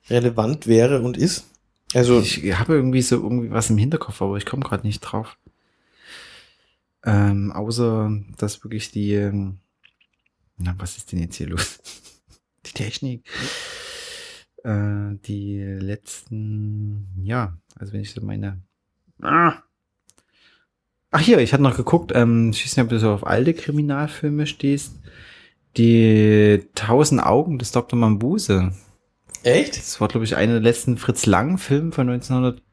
relevant 0.09 0.66
wäre 0.68 1.01
und 1.01 1.16
ist. 1.16 1.45
Also, 1.93 2.20
Ich 2.22 2.57
habe 2.57 2.74
irgendwie 2.74 3.01
so 3.03 3.18
irgendwie 3.18 3.51
was 3.51 3.70
im 3.70 3.78
Hinterkopf, 3.78 4.20
aber 4.22 4.38
ich 4.38 4.45
komme 4.47 4.63
gerade 4.63 4.86
nicht 4.86 5.01
drauf. 5.01 5.38
Ähm, 7.06 7.51
außer, 7.51 8.12
dass 8.38 8.64
wirklich 8.64 8.91
die, 8.91 9.14
ähm, 9.14 9.60
na, 10.58 10.74
was 10.78 10.97
ist 10.97 11.12
denn 11.12 11.20
jetzt 11.20 11.36
hier 11.36 11.47
los? 11.47 11.80
Die 12.66 12.72
Technik. 12.72 13.24
Äh, 14.64 15.18
die 15.28 15.62
letzten, 15.62 17.08
ja, 17.22 17.56
also 17.76 17.93
wenn 17.93 18.01
ich 18.01 18.12
so 18.12 18.22
meine, 18.22 18.60
ah. 19.22 19.53
Ach 21.12 21.20
hier, 21.20 21.38
ich 21.38 21.53
hatte 21.53 21.62
noch 21.62 21.78
geguckt, 21.78 22.12
ähm, 22.16 22.49
weiß 22.51 22.76
nicht, 22.76 22.84
ob 22.84 22.89
du 22.89 22.97
so 22.99 23.12
auf 23.12 23.28
alte 23.28 23.53
Kriminalfilme 23.53 24.47
stehst. 24.47 24.99
Die 25.78 26.64
Tausend 26.74 27.22
Augen 27.22 27.60
des 27.60 27.72
Dr. 27.72 27.99
Mambuse. 27.99 28.72
echt? 29.43 29.78
Das 29.78 30.01
war, 30.01 30.08
glaube 30.08 30.26
ich, 30.26 30.36
einer 30.36 30.53
der 30.53 30.62
letzten 30.62 30.97
Fritz 30.97 31.28
Lang-Filme 31.28 31.91
von 31.91 32.10
1900. 32.10 32.64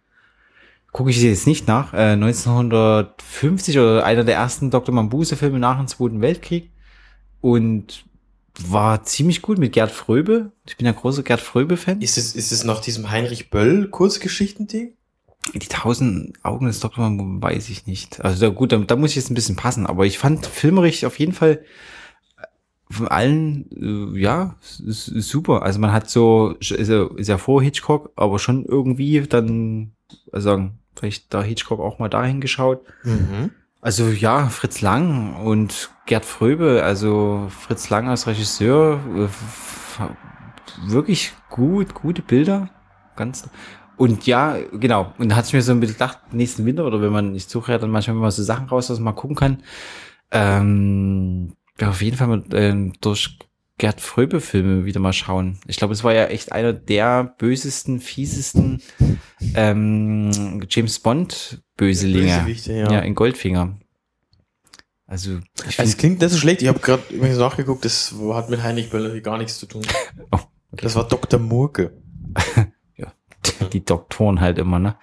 Gucke 0.93 1.11
ich 1.11 1.23
jetzt 1.23 1.47
nicht 1.47 1.67
nach. 1.67 1.95
Äh, 1.95 2.13
1950 2.13 3.79
oder 3.79 4.05
einer 4.05 4.25
der 4.25 4.37
ersten 4.37 4.71
Dr. 4.71 4.95
Mambuse-Filme 4.95 5.59
nach 5.59 5.79
dem 5.79 5.89
Zweiten 5.89 6.21
Weltkrieg. 6.21 6.71
Und 7.41 8.05
war 8.61 9.03
ziemlich 9.03 9.41
gut 9.41 9.59
mit 9.59 9.73
Gerd 9.73 9.91
Fröbe. 9.91 10.53
Ich 10.67 10.77
bin 10.77 10.87
ja 10.87 10.93
großer 10.93 11.23
Gerd 11.23 11.41
Fröbe-Fan. 11.41 12.03
Ist 12.03 12.19
es, 12.19 12.37
ist 12.37 12.53
es 12.53 12.65
nach 12.65 12.81
diesem 12.81 13.11
Heinrich 13.11 13.51
Böll 13.51 13.89
Kurzgeschichtending? 13.89 14.93
Die 15.55 15.67
tausend 15.67 16.35
Augen 16.45 16.67
des 16.67 16.81
Dr. 16.81 17.03
Mambuse 17.03 17.43
weiß 17.43 17.71
ich 17.71 17.87
nicht. 17.87 18.23
Also 18.23 18.47
da, 18.47 18.53
gut, 18.53 18.73
da, 18.73 18.77
da 18.77 18.95
muss 18.95 19.11
ich 19.11 19.17
jetzt 19.17 19.31
ein 19.31 19.35
bisschen 19.35 19.57
passen. 19.57 19.87
Aber 19.87 20.05
ich 20.05 20.19
fand 20.19 20.45
filmerisch 20.47 21.05
auf 21.05 21.19
jeden 21.19 21.33
Fall 21.33 21.65
von 22.91 23.09
allen, 23.09 24.15
äh, 24.15 24.21
ja, 24.21 24.57
super. 24.61 25.63
Also 25.63 25.81
man 25.81 25.93
hat 25.93 26.11
so, 26.11 26.55
ist 26.61 26.71
ja, 26.71 27.09
ist 27.17 27.29
ja 27.29 27.39
vor 27.39 27.63
Hitchcock, 27.63 28.13
aber 28.17 28.39
schon 28.39 28.67
irgendwie 28.67 29.23
dann, 29.23 29.93
also 30.31 30.51
sagen, 30.51 30.79
vielleicht 30.97 31.33
da 31.33 31.43
Hitchcock 31.43 31.81
auch 31.81 31.99
mal 31.99 32.09
dahin 32.09 32.41
geschaut. 32.41 32.83
Mhm. 33.05 33.51
Also 33.81 34.09
ja, 34.09 34.49
Fritz 34.49 34.81
Lang 34.81 35.35
und 35.37 35.91
Gerd 36.07 36.25
Fröbe, 36.25 36.83
also 36.85 37.49
Fritz 37.51 37.91
Lang 37.91 38.09
als 38.09 38.27
Regisseur, 38.27 39.01
äh, 39.17 40.91
wirklich 40.91 41.33
gut, 41.51 41.95
gute 41.95 42.23
Bilder, 42.23 42.71
ganz 43.17 43.49
und 43.97 44.27
ja, 44.27 44.57
genau. 44.73 45.13
Und 45.19 45.29
da 45.29 45.37
hatte 45.37 45.49
ich 45.49 45.55
mir 45.55 45.63
so 45.63 45.73
ein 45.73 45.81
bisschen 45.81 45.95
gedacht, 45.95 46.19
nächsten 46.33 46.65
Winter 46.65 46.87
oder 46.87 47.01
wenn 47.03 47.13
man, 47.13 47.35
ich 47.35 47.47
suche 47.47 47.73
ja 47.73 47.79
dann 47.79 47.91
manchmal 47.91 48.17
mal 48.17 48.31
so 48.31 48.43
Sachen 48.43 48.69
raus, 48.69 48.91
was 48.91 48.99
man 48.99 49.15
gucken 49.15 49.37
kann. 49.37 49.63
Ähm, 50.31 51.55
ja, 51.79 51.91
auf 51.91 52.03
jeden 52.03 52.17
Fall 52.17 52.27
mal 52.27 52.43
ähm, 52.53 52.95
durch 53.01 53.39
Gerd 53.79 54.01
Fröbe 54.01 54.41
Filme 54.41 54.85
wieder 54.85 55.01
mal 55.01 55.13
schauen. 55.13 55.59
Ich 55.67 55.77
glaube, 55.77 55.95
es 55.95 56.05
war 56.05 56.13
ja 56.13 56.27
echt 56.27 56.53
einer 56.53 56.73
der 56.73 57.35
bösesten, 57.39 58.01
fiesesten 58.01 58.83
ähm, 59.55 60.65
James 60.69 61.01
Bond 61.01 61.63
Böselinge. 61.77 62.39
Bösewichte, 62.39 62.73
ja. 62.75 62.93
ja. 62.93 63.01
in 63.01 63.15
Goldfinger. 63.15 63.79
Also, 65.07 65.41
ich 65.69 65.79
Also, 65.79 65.91
es 65.91 65.97
klingt 65.97 66.21
nicht 66.21 66.31
so 66.31 66.39
schlecht. 66.39 66.63
Ich 66.63 66.69
habe 66.69 66.79
gerade 66.79 67.03
übrigens 67.11 67.39
nachgeguckt, 67.39 67.85
das 67.85 68.15
hat 68.33 68.51
mit 68.51 68.63
Heinrich 68.63 68.91
Böll 68.91 69.21
gar 69.21 69.39
nichts 69.39 69.59
zu 69.59 69.67
tun. 69.67 69.83
Oh, 70.31 70.39
okay. 70.73 70.83
Das 70.85 70.95
war 70.95 71.07
Dr. 71.07 71.39
Murke. 71.41 71.93
die 73.73 73.85
Doktoren 73.85 74.41
halt 74.41 74.59
immer, 74.59 74.79
ne? 74.79 74.97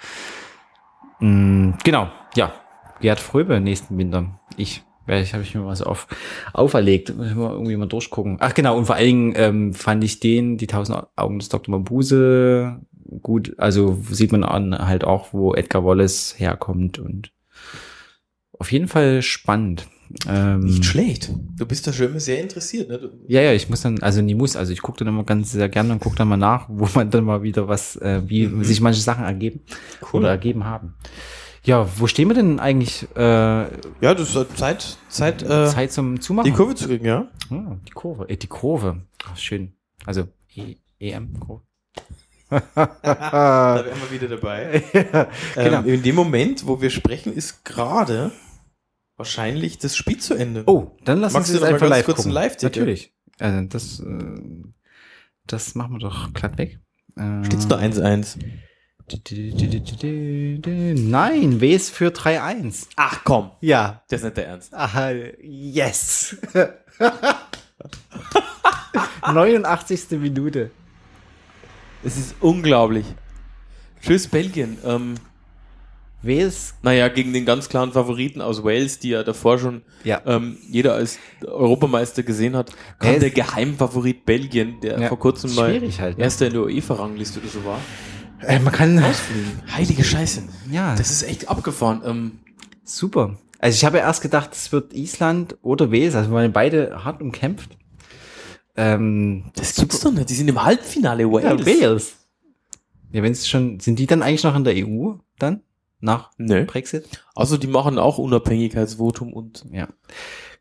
Mm, 1.20 1.72
genau, 1.84 2.10
ja. 2.36 2.54
Gerd 3.02 3.20
Fröbe 3.20 3.60
nächsten 3.60 3.98
Winter. 3.98 4.40
Ich, 4.58 4.84
ich 5.18 5.34
habe 5.34 5.44
ich 5.44 5.56
mir 5.56 5.76
so 5.76 5.86
auf, 5.86 6.08
auferlegt. 6.54 7.16
Muss 7.18 7.28
ich 7.28 7.36
mal 7.36 7.52
irgendwie 7.52 7.76
mal 7.78 7.88
durchgucken. 7.88 8.38
Ach 8.40 8.54
genau, 8.54 8.78
und 8.78 8.86
vor 8.86 8.96
allen 8.96 9.06
Dingen 9.06 9.34
ähm, 9.36 9.74
fand 9.74 10.04
ich 10.04 10.20
den, 10.20 10.58
die 10.58 10.68
tausend 10.68 11.04
Augen 11.16 11.40
des 11.40 11.50
Dr. 11.50 11.72
Mabuse, 11.78 12.80
gut. 13.22 13.56
Also 13.58 13.98
sieht 14.12 14.32
man 14.32 14.44
an 14.44 14.78
halt 14.78 15.04
auch, 15.04 15.34
wo 15.34 15.54
Edgar 15.56 15.84
Wallace 15.86 16.36
herkommt 16.38 17.00
und 17.00 17.32
auf 18.58 18.72
jeden 18.72 18.88
Fall 18.88 19.22
spannend. 19.22 19.88
Ähm, 20.28 20.62
Nicht 20.62 20.86
schlecht. 20.86 21.32
Du 21.58 21.66
bist 21.68 21.86
da 21.86 21.94
schon 21.94 22.08
immer 22.08 22.20
sehr 22.20 22.42
interessiert, 22.42 22.90
ne? 22.90 23.12
Ja, 23.28 23.42
ja, 23.42 23.54
ich 23.54 23.70
muss 23.70 23.82
dann, 23.82 24.02
also 24.02 24.22
nie 24.24 24.34
muss, 24.34 24.56
also 24.56 24.74
ich 24.74 24.82
gucke 24.82 24.98
dann 25.00 25.08
immer 25.08 25.24
ganz 25.24 25.52
sehr 25.52 25.70
gerne 25.70 25.94
und 25.94 26.00
gucke 26.00 26.16
dann 26.16 26.28
mal 26.28 26.36
nach, 26.36 26.66
wo 26.68 26.88
man 26.96 27.12
dann 27.12 27.26
mal 27.26 27.44
wieder 27.44 27.68
was, 27.68 27.96
äh, 27.98 28.22
wie 28.26 28.48
Mhm. 28.48 28.64
sich 28.64 28.82
manche 28.82 29.02
Sachen 29.02 29.24
ergeben 29.24 29.62
oder 30.12 30.30
ergeben 30.30 30.66
haben. 30.66 30.96
Ja, 31.64 31.88
wo 31.98 32.08
stehen 32.08 32.30
wir 32.30 32.36
denn 32.36 32.60
eigentlich 32.60 33.08
äh, 33.16 33.22
ja, 33.22 34.14
das 34.16 34.36
ist 34.36 34.58
Zeit, 34.58 34.98
Zeit, 35.10 35.44
äh, 35.44 35.68
Zeit 35.68 35.92
zum 35.92 36.22
Zumachen? 36.22 36.50
die 36.50 36.56
Kurve 36.56 36.76
zu 36.76 36.88
kriegen, 36.88 37.06
ja? 37.06 37.28
Ah, 37.50 37.76
die 37.88 37.92
Kurve, 37.92 38.30
äh, 38.30 38.38
die 38.38 38.48
Kurve. 38.48 39.02
Ach, 39.26 39.38
schön. 39.38 39.74
Also 40.06 40.28
e 40.56 40.76
EM-Kurve. 41.00 41.64
Da 42.50 43.86
wären 43.86 44.02
wir 44.02 44.12
wieder 44.12 44.28
dabei. 44.28 44.84
genau. 45.56 45.80
Ähm, 45.80 45.86
in 45.86 46.02
dem 46.02 46.16
Moment, 46.16 46.66
wo 46.66 46.82
wir 46.82 46.90
sprechen, 46.90 47.32
ist 47.34 47.64
gerade 47.64 48.32
wahrscheinlich 49.18 49.78
das 49.78 49.96
Spiel 49.96 50.18
zu 50.18 50.34
Ende. 50.34 50.64
Oh, 50.66 50.98
dann 51.04 51.20
lass 51.20 51.34
Magst 51.34 51.54
noch 51.54 51.62
mal 51.62 51.74
einfach 51.74 51.88
live 51.88 52.06
kurz 52.06 52.18
gucken. 52.18 52.32
einen 52.32 52.44
Live-Ticker? 52.46 52.80
Natürlich. 52.80 53.14
Also 53.38 53.68
das, 53.68 54.00
äh, 54.00 54.42
das 55.46 55.76
machen 55.76 55.94
wir 55.94 56.00
doch 56.00 56.34
glatt 56.34 56.58
weg. 56.58 56.80
Steht's 57.44 57.68
nur 57.68 57.78
1-1. 57.78 58.38
Nein, 60.04 61.62
W 61.62 61.74
ist 61.76 61.90
für 61.92 62.10
3-1. 62.10 62.88
Ach 62.96 63.22
komm, 63.24 63.52
Ja. 63.62 64.02
das 64.10 64.20
ist 64.22 64.26
nicht 64.26 64.38
der 64.38 64.48
Ernst. 64.48 64.74
Ah, 64.74 65.12
yes. 65.42 66.38
89. 69.34 70.12
Minute. 70.20 70.72
Es 72.04 72.18
ist 72.18 72.36
unglaublich. 72.40 73.06
Tschüss, 74.02 74.28
Belgien. 74.28 74.78
Ähm, 74.86 75.16
W 76.22 76.42
ist, 76.42 76.76
naja, 76.84 77.08
gegen 77.08 77.32
den 77.34 77.46
ganz 77.46 77.70
klaren 77.70 77.92
Favoriten 77.94 78.42
aus 78.42 78.64
Wales, 78.64 79.00
die 79.00 79.10
ja 79.10 79.24
davor 79.24 79.58
schon 79.58 79.82
ja. 80.04 80.22
ähm, 80.26 80.58
jeder 80.70 80.94
als 80.94 81.18
Europameister 81.46 82.24
gesehen 82.24 82.56
hat, 82.58 82.74
kam 83.00 83.20
der 83.20 83.30
Geheimfavorit 83.30 84.26
Belgien, 84.26 84.82
der 84.82 85.00
Ja, 85.00 85.08
vor 85.08 85.20
kurzem 85.20 85.56
mal 85.56 85.80
halt, 86.00 86.18
ne? 86.18 86.24
erster 86.24 86.48
in 86.48 86.54
der 86.54 86.64
UEFA-Rangliste 86.64 87.40
oder 87.40 87.48
so 87.50 87.64
war. 87.64 87.80
Äh, 88.42 88.60
man 88.60 88.74
kann, 88.74 88.98
Ausfliegen. 89.04 89.62
Heilige 89.76 90.04
Scheiße. 90.04 90.44
ja, 90.72 90.96
Das 90.96 91.12
ist 91.12 91.24
echt 91.24 91.50
abgefahren. 91.50 92.02
Ähm, 92.06 92.32
super. 92.84 93.38
Also 93.60 93.76
ich 93.76 93.84
habe 93.86 93.98
ja 93.98 94.04
erst 94.06 94.22
gedacht, 94.22 94.52
es 94.54 94.72
wird 94.72 94.94
Island 94.94 95.58
oder 95.62 95.92
Wales, 95.92 96.16
also 96.16 96.30
wir 96.32 96.36
waren 96.36 96.54
beide 96.54 97.04
hart 97.04 97.22
umkämpft. 97.22 97.72
Ähm, 98.78 99.52
das 99.56 99.76
gibt's 99.76 100.00
doch 100.00 100.12
nicht. 100.12 100.30
Die 100.30 100.36
sind 100.36 100.48
im 100.48 100.64
Halbfinale 100.64 101.30
Wales. 101.30 101.66
ja, 101.68 101.82
Wales. 101.82 102.16
Ja, 103.12 103.24
wenn 103.24 103.32
es 103.34 103.48
schon, 103.48 103.80
sind 103.80 104.00
die 104.00 104.06
dann 104.06 104.22
eigentlich 104.22 104.44
noch 104.44 104.56
in 104.56 104.64
der 104.64 104.76
EU 104.78 105.14
dann? 105.38 105.62
Nach 106.00 106.32
Nö. 106.38 106.64
Brexit? 106.64 107.06
Also 107.36 107.58
die 107.58 107.68
machen 107.68 107.98
auch 108.00 108.18
Unabhängigkeitsvotum 108.20 109.34
und 109.34 109.66
Ja. 109.72 109.90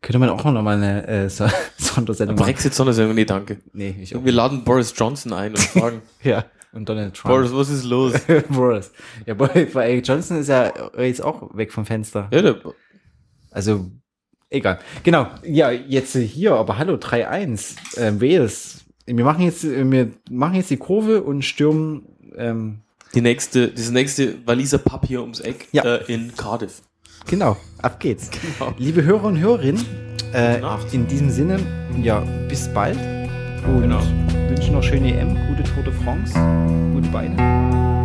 Könnte 0.01 0.19
man 0.19 0.29
auch 0.29 0.43
noch 0.43 0.61
mal 0.61 0.75
eine 0.77 1.07
äh, 1.07 1.29
so 1.29 1.47
Sondersendung 1.77 2.35
machen. 2.35 2.45
Brexit 2.45 2.73
Sondersendung. 2.73 3.15
Nee, 3.15 3.25
danke. 3.25 3.59
Nee, 3.71 3.95
ich 4.01 4.15
auch. 4.15 4.25
Wir 4.25 4.31
laden 4.33 4.65
Boris 4.65 4.93
Johnson 4.97 5.31
ein 5.31 5.51
und 5.51 5.59
fragen, 5.59 6.01
Ja. 6.23 6.43
Und 6.71 6.87
Donald 6.87 7.15
Trump. 7.15 7.33
Boris, 7.33 7.53
was 7.53 7.69
ist 7.69 7.83
los? 7.85 8.13
Boris. 8.49 8.91
Ja, 9.25 9.33
Boris, 9.33 9.73
weil 9.73 9.99
Johnson 10.03 10.37
ist 10.39 10.49
ja 10.49 10.71
jetzt 10.97 11.21
auch 11.23 11.55
weg 11.55 11.71
vom 11.71 11.85
Fenster. 11.85 12.27
Ja, 12.31 12.41
der, 12.41 12.57
Also, 13.51 13.89
egal. 14.49 14.79
Genau. 15.03 15.27
Ja, 15.43 15.71
jetzt 15.71 16.15
hier, 16.15 16.53
aber 16.53 16.77
hallo, 16.77 16.95
3-1. 16.95 17.75
Ähm, 17.97 18.21
Wales. 18.21 18.85
Wir 19.07 19.25
machen 19.25 19.43
jetzt, 19.43 19.63
äh, 19.63 19.89
wir 19.89 20.11
machen 20.29 20.55
jetzt 20.55 20.69
die 20.69 20.77
Kurve 20.77 21.23
und 21.23 21.43
stürmen, 21.43 22.03
ähm, 22.37 22.81
die 23.15 23.21
nächste, 23.21 23.69
das 23.69 23.89
nächste 23.89 24.45
Waliser 24.45 24.77
Pub 24.77 25.05
hier 25.07 25.21
ums 25.21 25.39
Eck 25.39 25.67
Ja. 25.71 25.83
äh, 25.83 26.13
in 26.13 26.35
Cardiff. 26.37 26.83
genau, 27.27 27.57
ab 27.81 27.99
geht's. 27.99 28.29
Genau. 28.59 28.75
Liebe 28.77 29.03
Hörer 29.03 29.23
und 29.23 29.39
Hörerinnen, 29.39 29.83
äh, 30.31 30.61
in 30.91 31.07
diesem 31.07 31.31
Sinne, 31.31 31.59
ja, 32.03 32.19
bis 32.47 32.71
bald. 32.71 32.97
Und 33.65 33.81
Genau. 33.81 34.38
Wünschen 34.49 34.73
noch 34.73 34.83
schöne 34.83 35.15
EM, 35.15 35.37
gute 35.47 35.63
Tour 35.63 35.83
de 35.83 35.93
France, 35.93 36.33
gute 36.93 37.07
Beine. 37.09 37.98